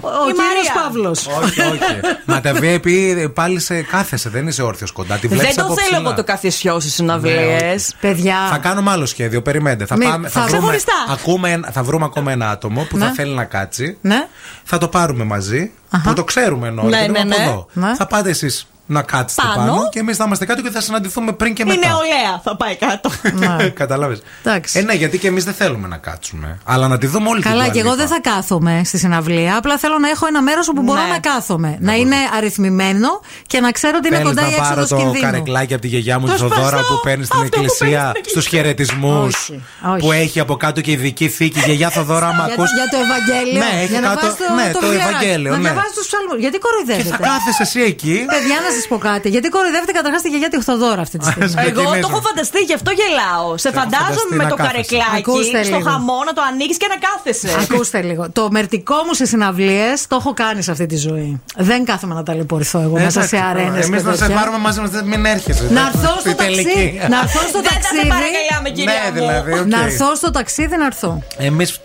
[0.00, 0.82] Ο η κύριος Μαρία.
[0.82, 1.26] Παύλος.
[1.26, 2.00] όχι, όχι.
[2.24, 2.88] Μα τα VIP
[3.34, 5.16] πάλι σε κάθεσαι, δεν είσαι όρθιος κοντά.
[5.18, 6.00] Τη βλέπεις Δεν το από θέλω ψηλά.
[6.08, 7.82] εγώ το καθισιό στι Ναι, συναυλίες.
[7.82, 7.96] όχι.
[8.00, 8.36] Παιδιά.
[8.50, 9.86] Θα κάνουμε άλλο σχέδιο, περιμένετε.
[9.86, 10.92] Θα, Μη- πάμε, θα, θα- βρούμε, Ξεχωριστά.
[11.08, 13.12] ακούμε, ένα- θα βρούμε ακόμα ένα άτομο που θα Ναι.
[13.14, 13.98] θέλει να κάτσει.
[14.00, 14.26] Ναι.
[14.64, 15.70] Θα το πάρουμε μαζί.
[16.02, 16.84] Που το ξέρουμε εννοώ.
[16.84, 17.48] Ναι, γιατί ναι, είναι από ναι.
[17.48, 17.66] εδώ.
[17.72, 17.94] Ναι.
[17.94, 19.56] Θα πάτε εσείς να κάτσετε Πάνω.
[19.72, 19.88] πάνω.
[19.88, 21.88] και εμείς θα είμαστε κάτω και θα συναντηθούμε πριν και Η μετά.
[21.88, 23.10] νεολαία θα πάει κάτω.
[23.80, 24.18] Κατάλαβε.
[24.44, 24.78] Εντάξει.
[24.78, 26.58] Ε, ναι, γιατί και εμείς δεν θέλουμε να κάτσουμε.
[26.64, 28.10] Αλλά να τη δούμε όλη Καλά, την και εγώ Dua δεν Lipa.
[28.22, 29.56] θα κάθομαι στη συναυλία.
[29.56, 31.08] Απλά θέλω να έχω ένα μέρος όπου μπορώ Ναι.
[31.08, 31.76] να κάθομαι.
[31.80, 33.08] Να είναι αριθμημένο
[33.46, 35.24] και να ξέρω ότι είναι Θέλεις κοντά η να πάρω έξοδο το κινδύνου.
[35.24, 37.66] καρεκλάκι από τη γιαγιά μου τη Το Θοδώρα σπαστό, που παίρνει στην αυτό που παίρνει
[37.72, 38.60] εκκλησία στην στους εκκλησία.
[38.62, 39.34] χαιρετισμούς.
[39.48, 39.98] Όχι, όχι.
[40.00, 41.60] Που έχει από κάτω και ειδική θήκη.
[41.64, 43.60] Γιαγιά Θοδώρα, άμα Για, ακούς για το Ευαγγέλιο.
[43.64, 45.14] Ναι, έχει για να κάτω- βάζεις το, ναι, το, το βιβλιαράκι.
[45.14, 45.62] Ευαγγέλιο, Να ναι.
[45.68, 46.38] διαβάζεις τους ψαλμούς.
[46.44, 47.08] Γιατί Και κοροϊδεύετε.
[47.16, 48.16] θα κάθεσαι εσύ εκεί.
[48.34, 49.28] Παιδιά, να σας πω κάτι.
[49.34, 51.62] Γιατί κοροϊδεύετε καταρχάς τη γιαγιά τη Χθοδόρα αυτή τη στιγμή.
[51.68, 53.48] Εγώ το έχω φανταστεί, γι' αυτό γελάω.
[53.64, 54.72] Σε φαντάζομαι φανταστεί με να το κάθεσαι.
[54.96, 55.88] καρεκλάκι Ακούστε στο λίγο.
[55.90, 57.48] χαμό να το ανοίξεις και να κάθεσαι.
[57.64, 58.22] Ακούστε λίγο.
[58.38, 61.40] Το μερτικό μου σε συναυλίες το έχω κάνει σε αυτή τη ζωή.
[61.56, 63.84] Δεν κάθομαι να ταλαιπωρηθώ εγώ μέσα σε αρένες.
[63.86, 65.64] Εμείς να σε πάρουμε μαζί μας, μην έρχεσαι.
[65.70, 66.64] Να έρθω στο Στη τελική.
[66.64, 67.00] ταξίδι.
[67.12, 68.08] Να έρθω στο Δεν θα σε ταξίδι.
[68.14, 69.14] παρακαλάμε, κυρία Ναι, μου.
[69.18, 69.52] δηλαδή.
[69.58, 69.66] οκ.
[69.66, 71.22] Να έρθω στο ταξίδι να έρθω.
[71.38, 71.80] Εμείς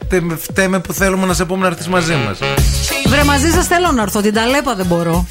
[0.48, 2.38] φταίμε που θέλουμε να σε πούμε να έρθεις μαζί μας.
[3.08, 4.22] Βρε μαζί σας θέλω να έρθω.
[4.22, 5.26] Την ταλέπα δεν μπορώ.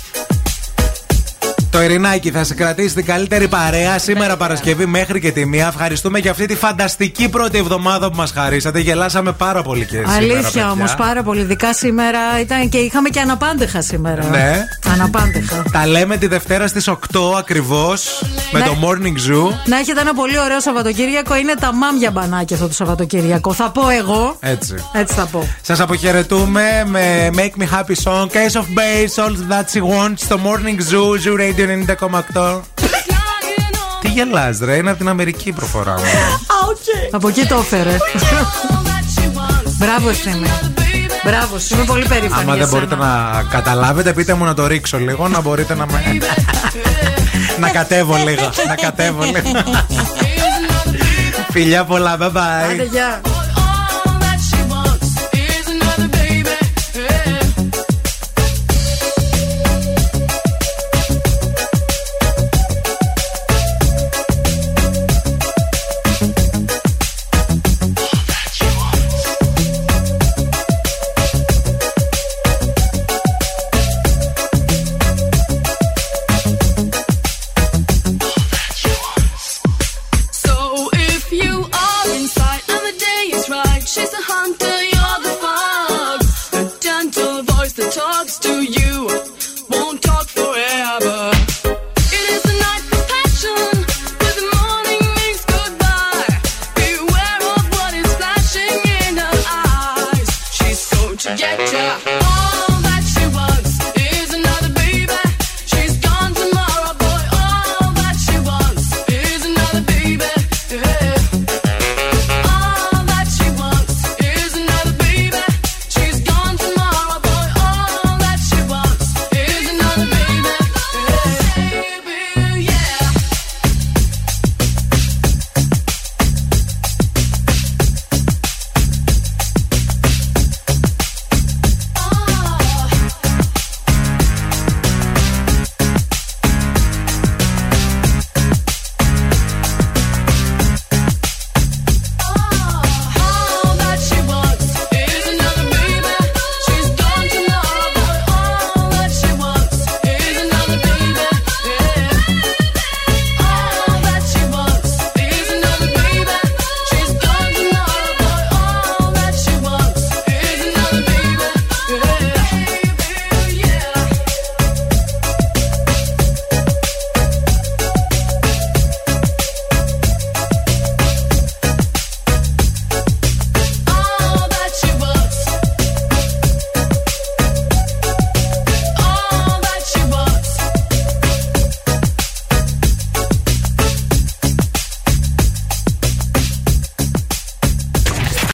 [1.71, 5.67] Το Ειρηνάκι θα σε κρατήσει την καλύτερη παρέα σήμερα Παρασκευή μέχρι και τη μία.
[5.67, 8.81] Ευχαριστούμε για αυτή τη φανταστική πρώτη εβδομάδα που μας χαρίσατε.
[8.81, 10.13] Γελάσαμε πάρα πολύ και σήμερα.
[10.15, 10.71] Αλήθεια παιδιά.
[10.71, 11.41] όμως, πάρα πολύ.
[11.41, 14.25] Ειδικά σήμερα ήταν και είχαμε και αναπάντεχα σήμερα.
[14.25, 14.65] Ναι.
[14.93, 15.63] Αναπάντεχα.
[15.73, 16.97] Τα λέμε τη Δευτέρα στις 8
[17.39, 18.23] ακριβώς
[18.53, 18.65] με Ναι.
[18.65, 19.53] το Morning Zoo.
[19.67, 21.37] Να έχετε ένα πολύ ωραίο Σαββατοκύριακο.
[21.37, 23.53] Είναι τα μάμια μπανάκια αυτό το Σαββατοκύριακο.
[23.53, 24.37] Θα πω εγώ.
[24.41, 24.75] Έτσι.
[24.93, 25.49] Έτσι θα πω.
[25.63, 30.39] Σας αποχαιρετούμε με Make Me Happy Song, Case of Base, All That She Wants, στο
[30.45, 32.61] Morning Zoo, Zoo Radio 90,8.
[34.01, 36.05] Τι γελάς ρε, είναι από την Αμερική η προφορά μου.
[37.11, 37.97] Από εκεί το έφερε.
[39.79, 40.49] Μπράβο, ευθύνη.
[41.25, 42.43] Μπράβο, σου είμαι πολύ περήφανη.
[42.43, 43.33] Άμα για δεν μπορείτε σένα.
[43.35, 46.19] να καταλάβετε, πείτε μου να το ρίξω λίγο, να μπορείτε να με...
[47.61, 49.63] να κατέβω λίγο, να κατέβω λίγο.
[51.53, 53.38] Φιλιά πολλά, bye bye.